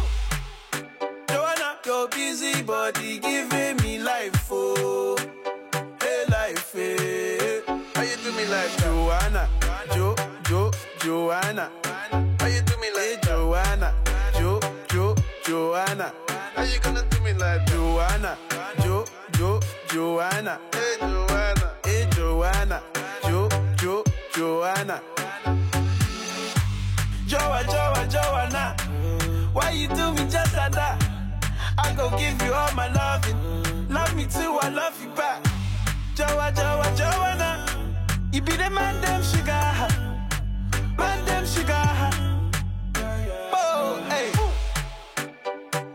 Joanna, 1.30 1.78
your 1.86 2.08
busy 2.08 2.64
body 2.64 3.20
giving 3.20 3.78
me 3.78 4.00
life, 4.00 4.48
oh, 4.50 5.18
hey 6.02 6.24
life, 6.30 6.74
hey. 6.74 7.62
How 7.94 8.02
you 8.02 8.18
do 8.24 8.32
me 8.32 8.46
like 8.48 8.76
Joanna, 8.78 9.48
Jo, 9.96 10.14
Jo, 10.50 10.72
Joanna? 11.00 11.72
How 12.40 12.48
you 12.48 12.62
do 12.64 12.76
me 12.82 12.92
like 12.92 13.02
hey, 13.02 13.18
Joanna, 13.24 13.94
Jo, 14.38 14.60
Jo, 14.92 15.16
Joanna? 15.46 16.12
How 16.54 16.64
you 16.64 16.80
gonna 16.82 17.02
do 17.10 17.20
me 17.22 17.32
like 17.34 17.66
Joanna, 17.68 18.38
Jo, 18.84 19.06
Jo, 19.38 19.62
Joanna? 19.88 20.60
Hey 20.74 20.98
Joanna, 21.00 21.72
hey 21.86 22.08
Joanna, 22.12 22.82
Jo, 23.24 23.50
Jo, 23.78 24.04
Joanna? 24.34 25.02
Joa, 27.26 27.64
Joa, 27.64 28.08
Joanna. 28.10 28.76
Why 29.54 29.70
you 29.72 29.88
do 29.88 30.12
me 30.12 30.30
just 30.30 30.54
like 30.58 30.74
that? 30.74 31.02
I 31.78 31.94
go 31.96 32.10
give 32.18 32.42
you 32.42 32.54
all 32.54 32.74
my 32.76 32.92
loving. 32.92 33.88
Love 33.90 34.14
me 34.14 34.26
too, 34.26 34.60
I 34.62 34.68
love 34.70 35.02
you 35.02 35.10
back. 35.16 35.42
Joa, 36.16 36.52
Joa, 36.52 36.98
Joanna. 36.98 37.65
You 38.36 38.42
be 38.42 38.52
the 38.52 38.70
man, 38.70 39.00
them 39.00 39.24
sugar. 39.24 39.88
Man, 40.98 41.26
them 41.26 41.46
sugar. 41.46 42.10
Oh, 43.54 44.06
hey. 44.10 44.30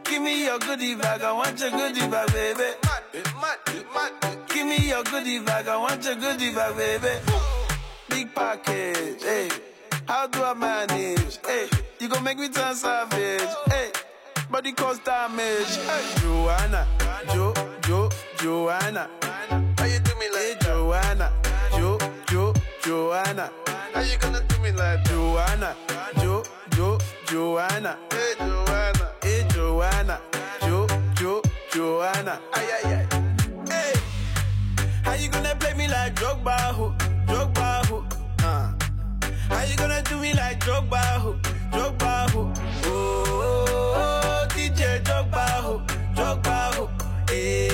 Give 0.05 0.23
me 0.23 0.47
your 0.47 0.59
goodie 0.59 0.95
bag, 0.95 1.21
I 1.21 1.33
want 1.33 1.61
your 1.61 1.71
goodie 1.71 2.09
bag, 2.09 2.33
baby. 2.33 2.71
Give 4.49 4.67
me 4.67 4.89
your 4.89 5.05
goodie 5.05 5.41
bag, 5.41 5.69
I 5.69 5.77
want 5.77 6.03
your 6.03 6.15
goodie 6.15 6.55
bag, 6.55 6.77
baby. 6.79 7.15
Big 8.09 8.35
package, 8.35 9.23
hey. 9.23 9.51
How 10.09 10.27
do 10.27 10.43
I 10.43 10.55
manage? 10.55 11.39
Hey, 11.45 11.69
you 11.99 12.09
gon' 12.09 12.25
make 12.25 12.39
me 12.39 12.49
turn 12.49 12.75
savage. 12.75 13.51
Hey, 13.69 13.91
body 14.51 14.73
cause 14.73 14.99
damage. 15.01 15.77
Hey, 15.77 16.21
Joanna, 16.23 16.87
Jo, 17.35 17.53
Jo, 17.83 18.09
Joanna. 18.39 19.11
How 19.77 19.85
you 19.85 19.99
do 19.99 20.15
me 20.19 20.31
like 20.31 20.41
hey, 20.41 20.57
Joanna, 20.63 21.31
Jo, 21.31 21.31
Jo, 21.35 21.40
Joanna? 22.91 23.53
How 23.95 24.01
you 24.01 24.19
gonna 24.19 24.43
do 24.49 24.59
me 24.59 24.73
like 24.73 25.05
Joanna, 25.05 25.77
Jo, 26.21 26.43
Jo, 26.75 26.99
Joanna? 27.25 27.97
Hey, 28.11 28.35
Joanna, 28.37 29.09
hey, 29.23 29.47
Joanna, 29.55 30.19
Jo, 30.63 30.89
Jo, 31.15 31.41
Joanna. 31.73 32.41
Ay, 32.53 32.67
ay, 32.83 32.93
ay. 32.95 33.07
Hey, 33.71 33.93
how 35.05 35.15
you 35.15 35.29
gonna 35.31 35.55
play 35.55 35.73
me 35.75 35.87
like 35.87 36.17
Drogba, 36.17 36.57
ho, 36.75 36.93
Drogba, 37.29 37.87
ho? 37.87 38.05
Uh. 38.43 38.73
How 39.55 39.63
you 39.63 39.77
gonna 39.77 40.03
do 40.03 40.17
me 40.19 40.35
like 40.35 40.59
Drogba, 40.59 40.99
ho? 41.23 41.39
Drogba, 41.71 42.29
ho? 42.33 42.53
Oh, 42.87 43.25
oh, 43.29 43.95
oh, 44.03 44.47
DJ 44.51 45.01
Drogba, 45.05 45.47
ho? 45.63 45.81
Drogba, 46.17 46.75
ho? 46.75 46.91
Eh, 47.29 47.70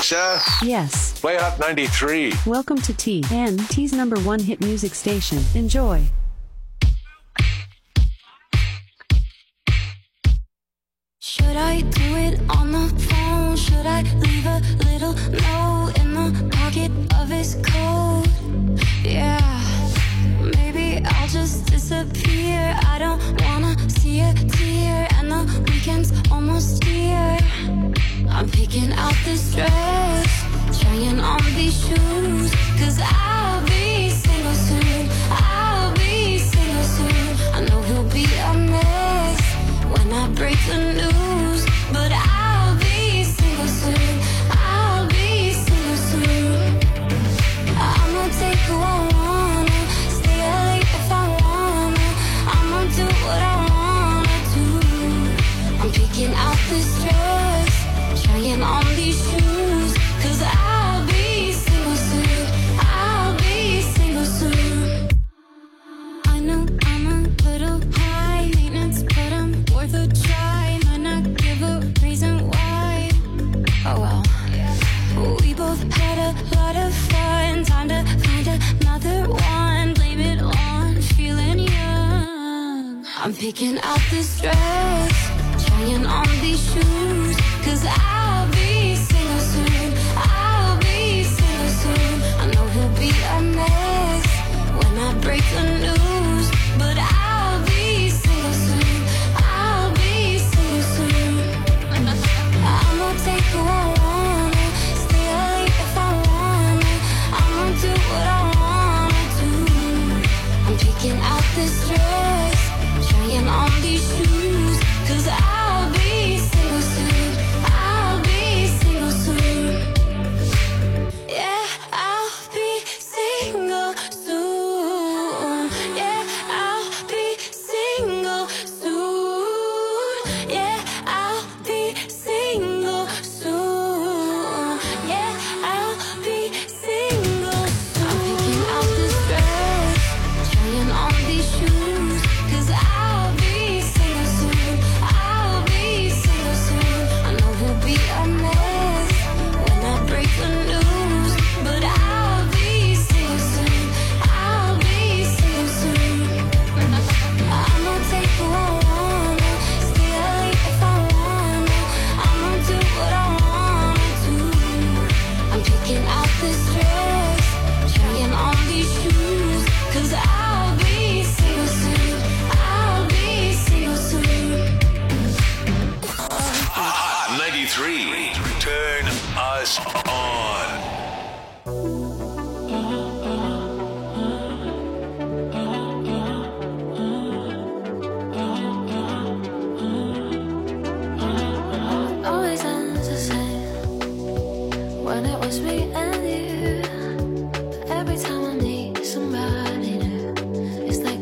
Alexa, 0.00 0.40
Yes. 0.64 1.20
play 1.20 1.36
Hot 1.36 1.58
93. 1.60 2.32
Welcome 2.46 2.78
to 2.80 2.94
T 2.94 3.22
N 3.30 3.58
T's 3.68 3.92
number 3.92 4.18
one 4.20 4.40
hit 4.40 4.58
music 4.62 4.94
station. 4.94 5.44
Enjoy. 5.54 6.00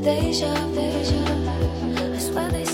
Deja 0.09 0.55
vu. 0.75 0.89
I 2.15 2.19
swear 2.19 2.49
they 2.51 2.68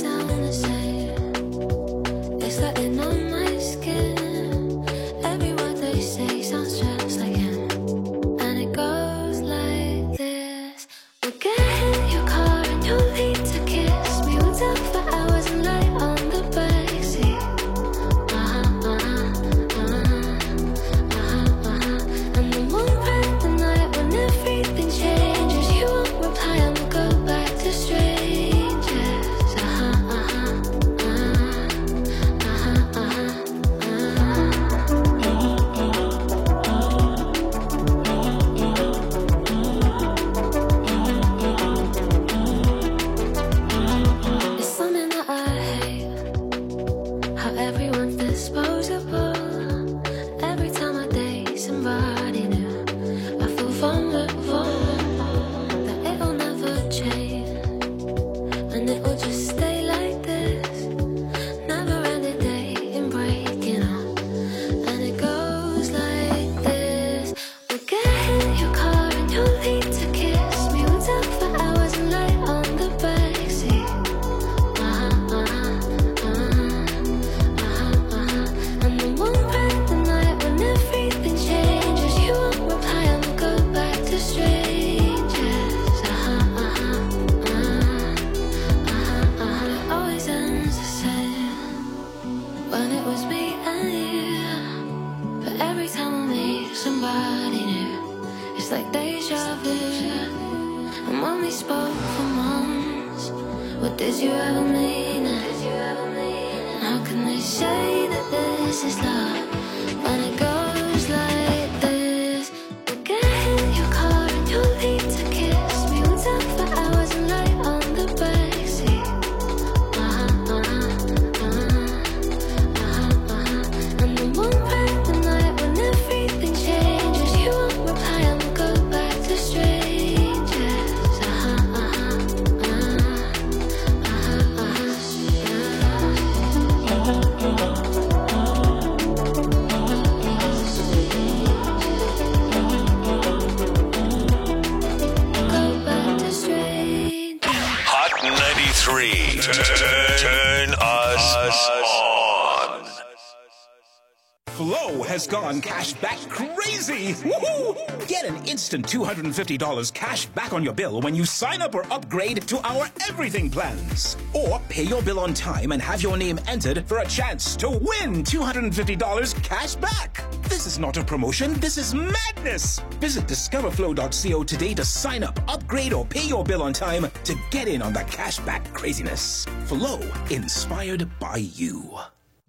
gone 155.26 155.60
cash 155.60 155.92
back 155.94 156.18
crazy. 156.28 157.14
Woohoo! 157.14 158.08
Get 158.08 158.24
an 158.24 158.36
instant 158.44 158.86
$250 158.86 159.92
cash 159.94 160.26
back 160.26 160.52
on 160.52 160.62
your 160.62 160.72
bill 160.72 161.00
when 161.00 161.14
you 161.14 161.24
sign 161.24 161.62
up 161.62 161.74
or 161.74 161.84
upgrade 161.92 162.42
to 162.48 162.58
our 162.66 162.88
everything 163.08 163.50
plans. 163.50 164.16
Or 164.32 164.60
pay 164.68 164.84
your 164.84 165.02
bill 165.02 165.20
on 165.20 165.34
time 165.34 165.72
and 165.72 165.80
have 165.80 166.02
your 166.02 166.16
name 166.16 166.38
entered 166.46 166.86
for 166.86 166.98
a 166.98 167.06
chance 167.06 167.56
to 167.56 167.70
win 167.70 168.22
$250 168.24 169.42
cash 169.42 169.74
back. 169.76 170.24
This 170.44 170.66
is 170.66 170.78
not 170.78 170.96
a 170.96 171.04
promotion, 171.04 171.54
this 171.54 171.78
is 171.78 171.94
madness. 171.94 172.80
Visit 173.00 173.26
discoverflow.co 173.26 174.44
today 174.44 174.74
to 174.74 174.84
sign 174.84 175.22
up, 175.22 175.38
upgrade, 175.50 175.92
or 175.92 176.04
pay 176.04 176.26
your 176.26 176.44
bill 176.44 176.62
on 176.62 176.72
time 176.72 177.06
to 177.24 177.34
get 177.50 177.68
in 177.68 177.82
on 177.82 177.92
the 177.92 178.04
cash 178.04 178.38
back 178.40 178.72
craziness. 178.72 179.46
Flow, 179.64 180.00
inspired 180.30 181.08
by 181.18 181.36
you. 181.36 181.98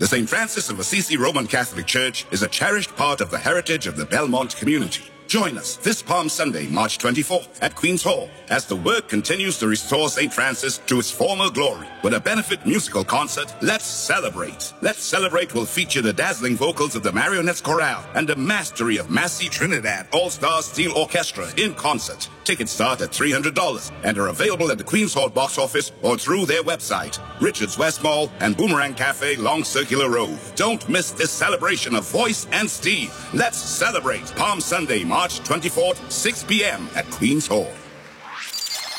The 0.05 0.09
St. 0.09 0.29
Francis 0.29 0.69
of 0.69 0.77
Assisi 0.77 1.17
Roman 1.17 1.47
Catholic 1.47 1.87
Church 1.87 2.27
is 2.29 2.43
a 2.43 2.47
cherished 2.47 2.95
part 2.95 3.21
of 3.21 3.31
the 3.31 3.39
heritage 3.39 3.87
of 3.87 3.97
the 3.97 4.05
Belmont 4.05 4.55
community. 4.55 5.05
Join 5.35 5.57
us 5.57 5.75
this 5.75 6.01
Palm 6.01 6.29
Sunday, 6.29 6.65
March 6.67 6.97
24th 6.97 7.61
at 7.61 7.75
Queen's 7.75 8.01
Hall 8.01 8.29
as 8.47 8.65
the 8.65 8.77
work 8.77 9.09
continues 9.09 9.57
to 9.59 9.67
restore 9.67 10.07
St. 10.07 10.33
Francis 10.33 10.77
to 10.87 10.97
its 10.97 11.11
former 11.11 11.49
glory. 11.49 11.87
With 12.03 12.13
a 12.13 12.21
benefit 12.21 12.65
musical 12.65 13.03
concert, 13.03 13.53
Let's 13.61 13.83
Celebrate. 13.83 14.71
Let's 14.81 15.03
Celebrate 15.03 15.53
will 15.53 15.65
feature 15.65 16.01
the 16.01 16.13
dazzling 16.13 16.55
vocals 16.55 16.95
of 16.95 17.03
the 17.03 17.11
Marionettes 17.11 17.59
Chorale 17.59 18.05
and 18.13 18.29
the 18.29 18.37
mastery 18.37 18.95
of 18.95 19.09
Massy 19.09 19.49
Trinidad 19.49 20.07
All-Star 20.13 20.61
Steel 20.61 20.93
Orchestra 20.93 21.49
in 21.57 21.73
concert. 21.73 22.29
Tickets 22.45 22.71
start 22.71 23.01
at 23.01 23.09
$300 23.09 23.91
and 24.03 24.17
are 24.19 24.27
available 24.27 24.69
at 24.71 24.77
the 24.77 24.83
Queen's 24.83 25.15
Hall 25.15 25.29
box 25.29 25.57
office 25.57 25.91
or 26.03 26.15
through 26.15 26.45
their 26.45 26.61
website, 26.61 27.19
Richards 27.41 27.77
West 27.77 28.03
Mall 28.03 28.31
and 28.39 28.55
Boomerang 28.55 28.93
Cafe, 28.93 29.35
Long 29.37 29.63
Circular 29.63 30.09
Road. 30.09 30.37
Don't 30.55 30.87
miss 30.87 31.09
this 31.11 31.31
celebration 31.31 31.95
of 31.95 32.07
voice 32.07 32.47
and 32.51 32.69
steam. 32.69 33.09
Let's 33.33 33.57
celebrate 33.57 34.27
Palm 34.35 34.61
Sunday, 34.61 35.03
March 35.03 35.24
24th, 35.31 36.11
6 36.11 36.43
p.m. 36.43 36.87
at 36.95 37.09
Queen's 37.11 37.47
Hall. 37.47 37.71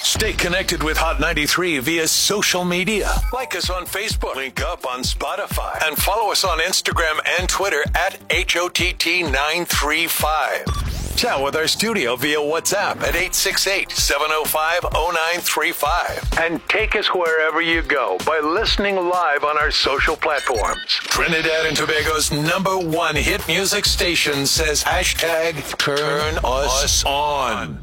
Stay 0.02 0.32
connected 0.32 0.82
with 0.82 0.96
Hot 0.96 1.20
93 1.20 1.78
via 1.80 2.08
social 2.08 2.64
media. 2.64 3.10
Like 3.32 3.54
us 3.56 3.68
on 3.70 3.86
Facebook, 3.86 4.36
link 4.36 4.62
up 4.62 4.86
on 4.86 5.00
Spotify, 5.00 5.84
and 5.86 5.96
follow 5.96 6.30
us 6.30 6.44
on 6.44 6.58
Instagram 6.60 7.18
and 7.38 7.48
Twitter 7.48 7.82
at 7.94 8.18
HOTT935. 8.28 10.95
Chat 11.16 11.42
with 11.42 11.56
our 11.56 11.66
studio 11.66 12.14
via 12.14 12.36
WhatsApp 12.36 12.96
at 12.96 13.16
868 13.16 13.90
705 13.90 14.82
0935. 14.92 16.38
And 16.38 16.60
take 16.68 16.94
us 16.94 17.08
wherever 17.14 17.62
you 17.62 17.80
go 17.80 18.18
by 18.26 18.40
listening 18.40 18.96
live 18.96 19.42
on 19.42 19.56
our 19.56 19.70
social 19.70 20.14
platforms. 20.14 20.84
Trinidad 20.86 21.64
and 21.64 21.74
Tobago's 21.74 22.30
number 22.30 22.76
one 22.76 23.16
hit 23.16 23.48
music 23.48 23.86
station 23.86 24.44
says 24.44 24.84
hashtag 24.84 25.78
turn 25.78 26.38
us 26.44 27.02
on. 27.04 27.82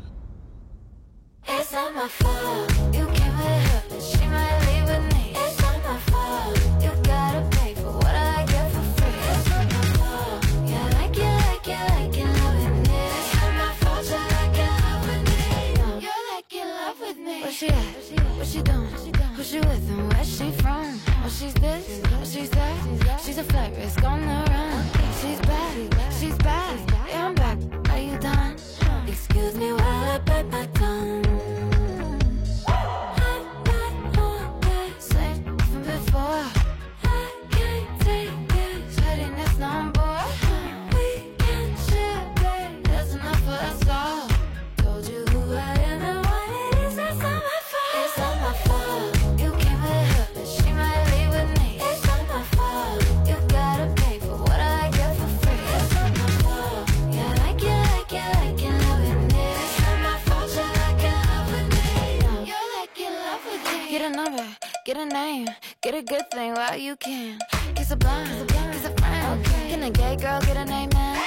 she 17.63 17.69
at? 17.69 18.37
What 18.37 18.47
she 18.47 18.61
doing? 18.61 18.87
Who 19.35 19.43
she 19.43 19.59
with 19.59 19.89
and 19.89 20.13
where 20.13 20.23
she 20.25 20.51
from? 20.51 20.99
Oh, 21.23 21.29
she's 21.29 21.53
this, 21.53 22.01
oh, 22.11 22.25
she's 22.25 22.49
that. 22.49 23.21
She's 23.21 23.37
a 23.37 23.43
flight 23.43 23.73
risk 23.77 24.03
on 24.03 24.21
the 24.21 24.51
run. 24.51 24.85
She's 25.21 25.39
back. 25.41 26.11
she's 26.19 26.37
back. 26.39 26.79
Yeah, 27.07 27.27
I'm 27.27 27.35
back. 27.35 27.57
Are 27.89 27.99
you 27.99 28.17
done? 28.19 28.55
Excuse 29.07 29.55
me 29.55 29.71
while 29.71 30.11
I 30.11 30.19
bite 30.19 30.51
my 30.51 30.65
tongue. 30.73 31.52
Get 64.85 64.97
a 64.97 65.05
name, 65.05 65.47
get 65.81 65.95
a 65.95 66.01
good 66.01 66.29
thing 66.31 66.53
while 66.53 66.75
you 66.75 66.95
can. 66.97 67.39
Kiss 67.75 67.91
a 67.91 67.95
blind, 67.95 68.27
kiss 68.27 68.41
a 68.41 68.45
blind, 68.45 68.73
he's 68.73 68.85
a 68.85 68.91
friend. 68.91 69.45
Can 69.45 69.83
a 69.83 69.89
gay 69.89 70.15
girl 70.17 70.41
get 70.41 70.57
a 70.57 70.65
name, 70.65 70.89
man? 70.93 71.23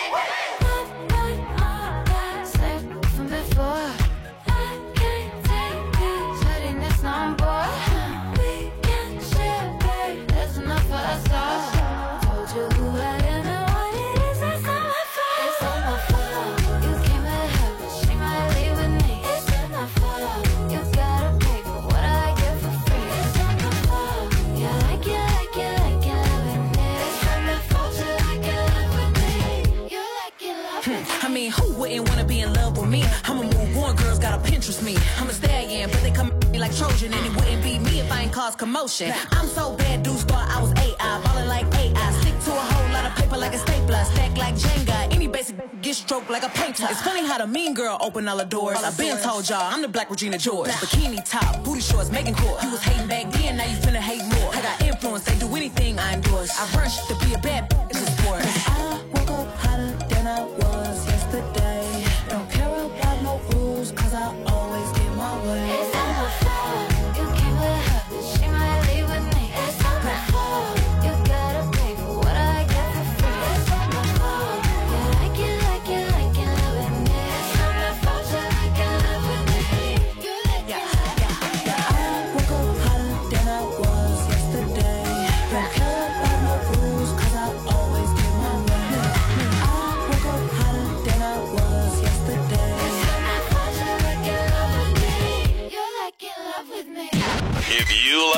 Same 2.45 3.01
from 3.03 3.29
before. 3.29 3.96
Commotion. 38.67 39.13
I'm 39.31 39.47
so 39.47 39.77
bad, 39.77 40.03
dudes 40.03 40.25
thought 40.25 40.49
I 40.51 40.61
was 40.61 40.73
AI, 40.73 41.21
ballin' 41.23 41.49
like 41.49 41.67
AI. 41.75 42.11
Stick 42.21 42.37
to 42.47 42.51
a 42.51 42.65
whole 42.71 42.93
lot 42.93 43.05
of 43.07 43.15
paper 43.15 43.37
like 43.37 43.55
a 43.55 43.59
stapler, 43.59 44.05
stack 44.05 44.37
like 44.37 44.57
Jenga. 44.57 45.15
Any 45.15 45.29
basic 45.29 45.57
get 45.83 45.95
stroked 45.95 46.31
like 46.31 46.43
a 46.43 46.49
painter. 46.49 46.87
It's 46.91 47.01
funny 47.01 47.25
how 47.25 47.39
the 47.39 47.47
mean 47.47 47.75
girl 47.75 47.97
open 48.01 48.27
all 48.27 48.37
the 48.37 48.45
doors. 48.45 48.79
I've 48.83 48.99
been 48.99 49.19
told 49.19 49.49
y'all 49.49 49.73
I'm 49.73 49.83
the 49.83 49.89
black 49.89 50.11
Regina 50.11 50.39
George. 50.39 50.71
Bikini 50.83 51.19
top, 51.25 51.63
booty 51.65 51.81
shorts, 51.81 52.11
making 52.11 52.35
court. 52.35 52.61
You 52.65 52.73
was 52.73 52.83
hating 52.83 53.07
back 53.07 53.31
then, 53.31 53.57
now 53.57 53.67
you 53.67 53.77
finna 53.77 54.03
hate 54.11 54.25
more. 54.35 54.51
I 54.53 54.61
got 54.61 54.83
influence, 54.83 55.25
they 55.25 55.39
do 55.39 55.49
anything 55.55 56.01
I 56.01 56.15
endorse. 56.15 56.51
I 56.59 56.65
rush 56.77 57.07
to 57.07 57.15
be 57.25 57.35
a 57.35 57.39
bad 57.39 57.71
bitch 57.71 58.05
sport. 58.19 58.43
I 58.43 59.01
woke 59.15 59.31
up 59.31 59.57
hotter 59.63 59.93
than 60.11 60.27
I 60.27 60.43
was 60.43 61.07
yesterday. 61.07 61.86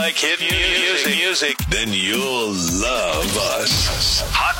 Like 0.08 0.16
hit 0.16 0.40
music, 0.40 1.16
music, 1.16 1.56
then 1.68 1.88
you'll 1.92 2.54
love 2.80 3.36
us. 3.60 4.22
Hot 4.32 4.56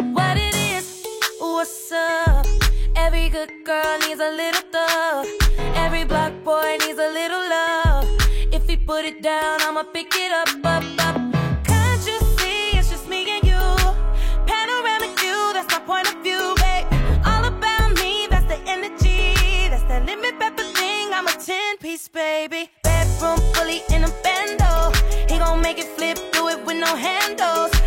93. 0.00 0.14
What 0.14 0.36
it 0.38 0.54
is, 0.54 1.04
what's 1.38 1.92
up? 1.92 2.46
Every 2.96 3.28
good 3.28 3.52
girl 3.66 3.98
needs 3.98 4.20
a 4.20 4.30
little 4.30 4.62
thug. 4.72 5.26
Every 5.76 6.04
black 6.04 6.32
boy 6.44 6.78
needs 6.80 6.98
a 6.98 7.12
little 7.12 7.46
love. 7.56 8.08
If 8.50 8.66
he 8.66 8.78
put 8.78 9.04
it 9.04 9.20
down, 9.22 9.60
I'ma 9.60 9.82
pick 9.82 10.14
it 10.14 10.32
up, 10.32 10.48
up, 10.64 10.82
up. 10.98 11.21
Baby. 22.12 22.70
Bedroom 22.82 23.38
fully 23.54 23.82
in 23.90 24.04
a 24.04 24.10
bando. 24.22 24.92
He 25.28 25.38
gon' 25.38 25.60
make 25.60 25.78
it 25.78 25.86
flip, 25.96 26.18
do 26.32 26.48
it 26.48 26.64
with 26.66 26.76
no 26.76 26.94
handles. 26.96 27.81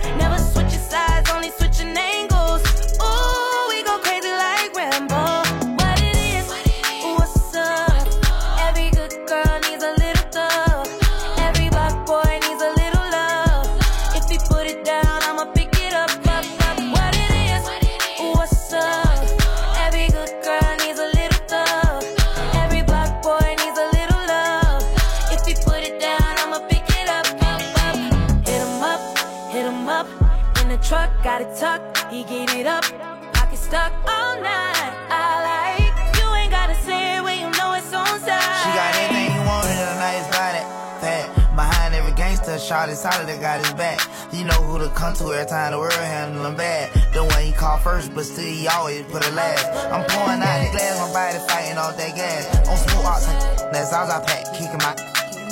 Shot 42.65 42.89
is 42.89 42.99
solid 42.99 43.27
that 43.27 43.39
got 43.39 43.61
his 43.61 43.73
back. 43.73 44.01
You 44.33 44.43
know 44.43 44.57
who 44.65 44.79
to 44.79 44.89
come 44.89 45.13
to 45.21 45.33
every 45.33 45.45
time 45.45 45.71
the 45.71 45.77
world 45.77 45.93
handle 45.93 46.45
him 46.45 46.55
bad. 46.55 46.89
The 47.13 47.23
one 47.23 47.43
he 47.43 47.51
called 47.51 47.81
first, 47.81 48.13
but 48.15 48.25
still 48.25 48.43
he 48.43 48.67
always 48.67 49.03
put 49.03 49.25
it 49.25 49.33
last. 49.33 49.65
I'm 49.93 50.03
pouring 50.09 50.41
out 50.41 50.57
the 50.65 50.71
glass, 50.73 50.97
my 50.97 51.13
body 51.13 51.39
fighting 51.47 51.77
off 51.77 51.95
that 51.97 52.15
gas. 52.15 52.49
On 52.67 52.77
smoke 52.77 53.05
ox, 53.05 53.25
that's 53.69 53.93
all 53.93 54.09
I 54.09 54.19
pack, 54.25 54.51
kicking 54.57 54.81
my 54.81 54.97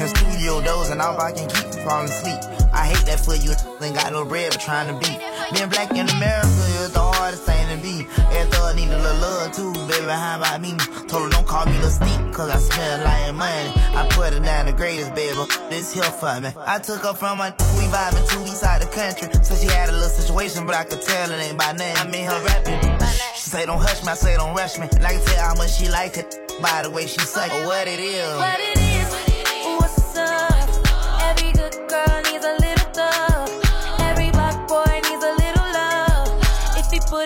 in 0.01 0.07
studio 0.09 0.59
doors 0.61 0.89
and 0.89 0.99
all 1.01 1.19
I 1.21 1.31
can 1.31 1.47
keep 1.47 1.69
from 1.69 1.85
falling 1.85 2.09
asleep. 2.09 2.41
I 2.73 2.89
hate 2.89 3.05
that 3.05 3.19
for 3.19 3.35
you, 3.35 3.53
ain't 3.79 3.93
got 3.93 4.11
no 4.11 4.25
bread 4.25 4.51
but 4.51 4.59
trying 4.59 4.89
to 4.89 4.97
beat. 4.97 5.21
Being 5.53 5.69
black 5.69 5.91
in 5.91 6.09
America 6.17 6.47
is 6.81 6.91
the 6.91 6.99
hardest 6.99 7.43
thing 7.43 7.61
to 7.69 7.77
be. 7.77 8.07
Every 8.33 8.49
thug 8.49 8.75
need 8.75 8.89
a 8.89 8.97
little 8.97 9.21
love 9.21 9.51
too, 9.53 9.73
baby. 9.85 10.09
How 10.09 10.41
about 10.41 10.61
me? 10.61 10.73
Told 11.13 11.25
her 11.25 11.29
don't 11.29 11.45
call 11.45 11.67
me 11.67 11.77
the 11.77 11.91
sneak, 11.91 12.33
cause 12.33 12.49
I 12.49 12.57
smell 12.57 13.03
like 13.05 13.35
money. 13.35 13.71
I 13.93 14.07
put 14.09 14.33
her 14.33 14.39
down 14.39 14.65
the 14.65 14.73
greatest, 14.73 15.13
baby. 15.13 15.37
This 15.69 15.93
here 15.93 16.01
for 16.01 16.41
me. 16.41 16.49
I 16.65 16.79
took 16.79 17.03
her 17.03 17.13
from 17.13 17.37
my 17.37 17.51
we 17.77 17.85
vibing 17.93 18.27
two 18.31 18.39
weeks 18.39 18.63
out 18.63 18.81
the 18.81 18.87
country. 18.87 19.29
So 19.43 19.53
she 19.53 19.67
had 19.67 19.89
a 19.89 19.91
little 19.91 20.09
situation, 20.09 20.65
but 20.65 20.73
I 20.73 20.83
could 20.85 21.03
tell 21.03 21.29
it 21.29 21.35
ain't 21.35 21.55
by 21.55 21.73
name. 21.73 21.95
I 21.97 22.07
mean 22.07 22.25
her 22.25 22.43
rapping. 22.43 22.81
She 23.35 23.49
say 23.51 23.63
don't 23.67 23.77
hush 23.77 24.01
me, 24.01 24.09
I 24.09 24.15
say 24.15 24.35
don't 24.37 24.55
rush 24.55 24.79
me. 24.79 24.87
And 24.91 25.05
I 25.05 25.11
can 25.13 25.21
tell 25.23 25.49
how 25.49 25.53
much 25.53 25.77
she 25.77 25.87
like 25.87 26.17
it 26.17 26.35
by 26.63 26.81
the 26.81 26.89
way 26.89 27.05
she 27.05 27.19
suck. 27.19 27.51
What 27.51 27.87
it 27.87 27.99
is. 27.99 28.35
What 28.35 28.59
it 28.59 28.77
is, 28.79 28.82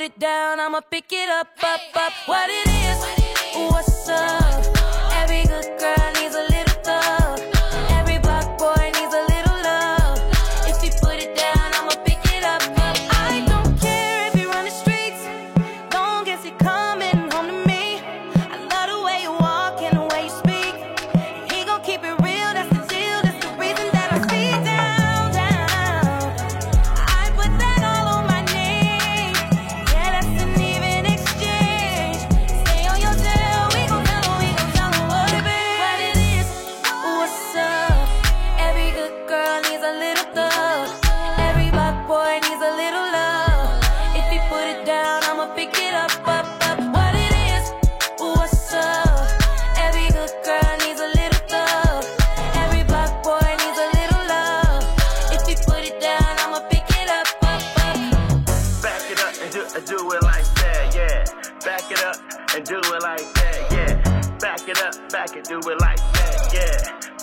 it 0.08 0.20
down, 0.20 0.60
I'ma 0.60 0.80
pick 0.90 1.12
it 1.12 1.30
up, 1.30 1.48
up, 1.62 1.82
up. 1.96 2.14
What 2.28 2.50
it 2.50 2.68
is, 2.70 3.72
what's 3.72 4.10
up? 4.10 4.47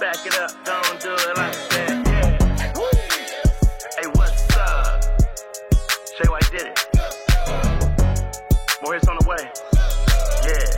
Back 0.05 0.27
it 0.27 0.37
up, 0.39 0.51
don't 0.67 1.01
do 1.01 1.15
it 1.15 1.37
like 1.39 1.55
that. 1.71 1.89
Yeah. 2.05 2.37
Hey, 3.97 4.07
what's 4.13 4.57
up? 4.59 5.03
Shay 6.15 6.29
White 6.29 6.51
did 6.51 6.67
it. 6.67 6.79
More 8.83 8.93
hits 8.93 9.09
on 9.09 9.17
the 9.19 9.25
way. 9.27 9.51
Yeah. 10.45 10.69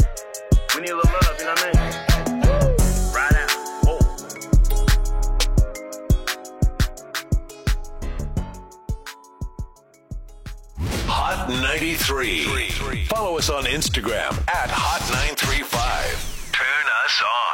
We 0.76 0.80
need 0.82 0.90
a 0.90 0.94
little 0.94 1.10
love, 1.10 1.36
you 1.40 1.44
know 1.44 1.54
what 1.54 1.60
I 1.60 1.66
mean? 1.66 1.80
Hot 11.08 11.48
93. 11.48 13.06
Follow 13.06 13.38
us 13.38 13.50
on 13.50 13.64
Instagram 13.64 14.38
at 14.48 14.70
Hot935. 14.70 16.52
Turn 16.52 16.86
us 17.04 17.22
on. 17.22 17.45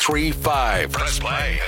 Three 0.00 0.32
Press 0.86 1.18
play. 1.18 1.60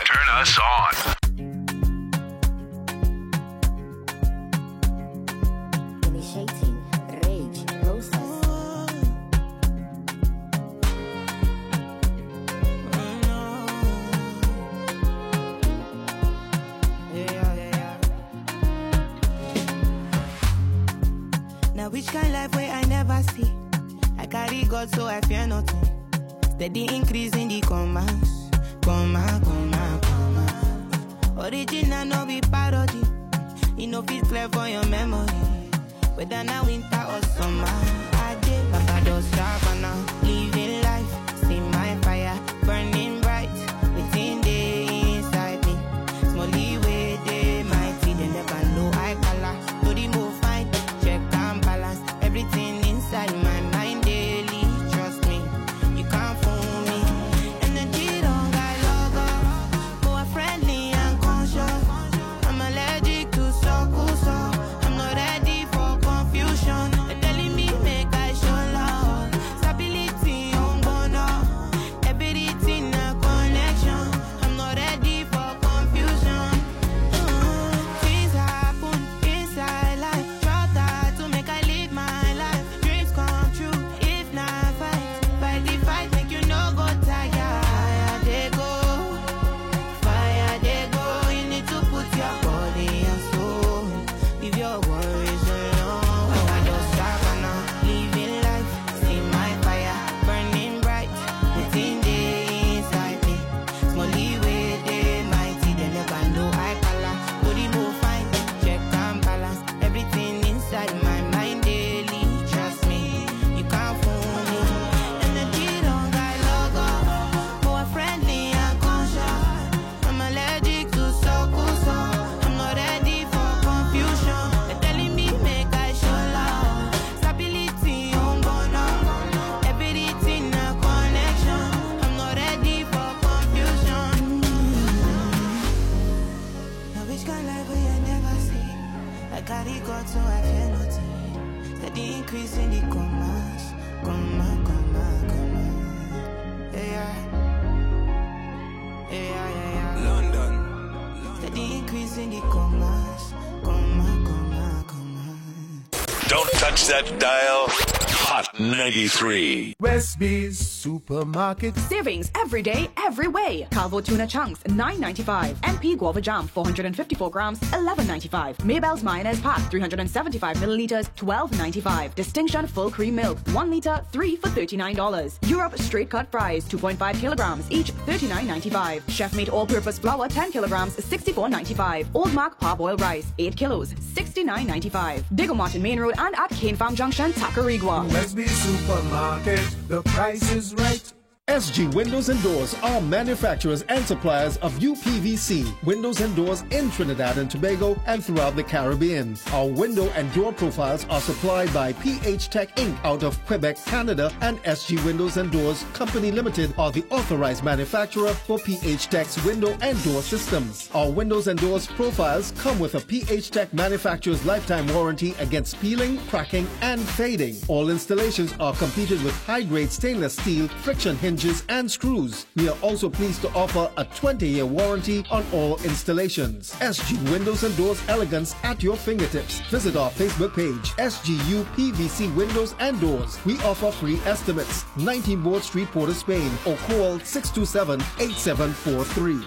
Touch 156.58 156.86
that 156.86 157.18
dial 157.18 157.66
hot. 157.68 158.51
93. 158.58 159.76
Westby's 159.80 160.58
Supermarket. 160.58 161.74
Savings 161.76 162.30
every 162.34 162.60
day, 162.60 162.90
every 162.98 163.28
way. 163.28 163.66
Calvo 163.70 164.00
tuna 164.00 164.26
chunks, 164.26 164.62
9.95. 164.64 165.54
MP 165.62 165.96
guava 165.96 166.20
jam, 166.20 166.46
454 166.46 167.30
grams, 167.30 167.60
11.95. 167.60 168.56
Maybell's 168.58 169.02
mayonnaise 169.02 169.40
pack, 169.40 169.70
375 169.70 170.56
milliliters, 170.58 171.08
12.95. 171.16 172.14
Distinction 172.14 172.66
full 172.66 172.90
cream 172.90 173.14
milk, 173.14 173.38
1 173.52 173.70
liter, 173.70 174.04
3 174.12 174.36
for 174.36 174.48
$39. 174.48 175.48
Europe 175.48 175.78
straight 175.78 176.10
cut 176.10 176.30
fries, 176.30 176.64
2.5 176.66 177.18
kilograms, 177.18 177.70
each 177.70 177.92
39.95. 178.06 179.08
Chef 179.08 179.34
made 179.34 179.48
all 179.48 179.66
purpose 179.66 179.98
flour, 179.98 180.28
10 180.28 180.52
kilograms, 180.52 180.94
64.95. 180.96 182.06
Old 182.14 182.34
Mac 182.34 182.58
parboiled 182.60 183.00
rice, 183.00 183.32
8 183.38 183.56
kilos, 183.56 183.94
69.95. 183.94 185.24
Diego 185.34 185.54
Martin 185.54 185.80
Main 185.80 185.98
Road 186.00 186.14
and 186.18 186.34
at 186.36 186.50
Cane 186.50 186.76
Farm 186.76 186.94
Junction, 186.94 187.32
Tacarigua. 187.32 188.04
Westby 188.12 188.41
Supermarket, 188.46 189.64
the 189.88 190.02
price 190.02 190.52
is 190.52 190.74
right. 190.74 191.21
SG 191.50 191.92
Windows 191.92 192.28
and 192.28 192.40
Doors 192.40 192.72
are 192.84 193.00
manufacturers 193.00 193.82
and 193.88 194.04
suppliers 194.04 194.58
of 194.58 194.72
UPVC 194.74 195.82
windows 195.82 196.20
and 196.20 196.36
doors 196.36 196.62
in 196.70 196.88
Trinidad 196.92 197.36
and 197.36 197.50
Tobago 197.50 198.00
and 198.06 198.24
throughout 198.24 198.54
the 198.54 198.62
Caribbean. 198.62 199.36
Our 199.52 199.66
window 199.66 200.08
and 200.10 200.32
door 200.34 200.52
profiles 200.52 201.04
are 201.10 201.20
supplied 201.20 201.74
by 201.74 201.94
PH 201.94 202.48
Tech 202.48 202.76
Inc. 202.76 202.96
out 203.04 203.24
of 203.24 203.44
Quebec, 203.44 203.76
Canada, 203.86 204.32
and 204.40 204.62
SG 204.62 205.04
Windows 205.04 205.36
and 205.36 205.50
Doors 205.50 205.84
Company 205.94 206.30
Limited 206.30 206.72
are 206.78 206.92
the 206.92 207.04
authorized 207.10 207.64
manufacturer 207.64 208.32
for 208.32 208.60
PH 208.60 209.08
Tech's 209.08 209.44
window 209.44 209.76
and 209.82 210.00
door 210.04 210.22
systems. 210.22 210.90
Our 210.94 211.10
windows 211.10 211.48
and 211.48 211.58
doors 211.58 211.88
profiles 211.88 212.52
come 212.52 212.78
with 212.78 212.94
a 212.94 213.00
PH 213.00 213.50
Tech 213.50 213.74
manufacturer's 213.74 214.46
lifetime 214.46 214.86
warranty 214.94 215.34
against 215.40 215.80
peeling, 215.80 216.18
cracking, 216.28 216.68
and 216.82 217.00
fading. 217.00 217.56
All 217.66 217.90
installations 217.90 218.54
are 218.60 218.74
completed 218.74 219.20
with 219.24 219.34
high-grade 219.44 219.90
stainless 219.90 220.34
steel 220.34 220.68
friction 220.68 221.16
hinge 221.16 221.31
hinges 221.32 221.64
and 221.70 221.90
screws. 221.90 222.44
We 222.56 222.68
are 222.68 222.76
also 222.82 223.08
pleased 223.08 223.40
to 223.40 223.48
offer 223.54 223.90
a 223.96 224.04
20-year 224.04 224.66
warranty 224.66 225.24
on 225.30 225.46
all 225.54 225.78
installations. 225.82 226.74
SG 226.74 227.18
Windows 227.30 227.64
and 227.64 227.74
Doors 227.74 228.02
Elegance 228.08 228.54
at 228.64 228.82
your 228.82 228.96
fingertips. 228.96 229.60
Visit 229.70 229.96
our 229.96 230.10
Facebook 230.10 230.54
page, 230.54 230.90
SG 230.98 231.38
UPVC 231.56 232.36
Windows 232.36 232.74
and 232.80 233.00
Doors. 233.00 233.42
We 233.46 233.56
offer 233.60 233.90
free 233.90 234.18
estimates. 234.26 234.84
19 234.98 235.42
Board 235.42 235.62
Street, 235.62 235.88
Port 235.88 236.10
Spain 236.10 236.50
or 236.66 236.76
call 236.76 237.18
627-8743. 237.20 239.42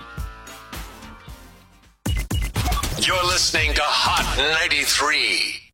You're 3.05 3.25
listening 3.25 3.75
to 3.75 3.83
Hot 3.83 4.25
93. 4.59 5.64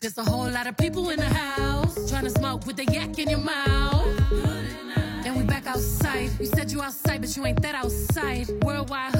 There's 0.00 0.18
a 0.18 0.24
whole 0.24 0.50
lot 0.50 0.66
of 0.66 0.76
people 0.76 1.10
in 1.10 1.18
the 1.18 1.26
house 1.26 2.10
trying 2.10 2.24
to 2.24 2.30
smoke 2.30 2.66
with 2.66 2.76
the 2.76 2.84
yak 2.84 3.18
in 3.18 3.30
your 3.30 3.40
mouth. 3.40 4.06
And 5.24 5.36
we 5.36 5.42
back 5.42 5.66
outside. 5.66 6.30
You 6.38 6.46
said 6.46 6.70
you 6.70 6.82
outside, 6.82 7.20
but 7.20 7.36
you 7.36 7.44
ain't 7.46 7.62
that 7.62 7.74
outside. 7.74 8.48
Worldwide 8.62 9.15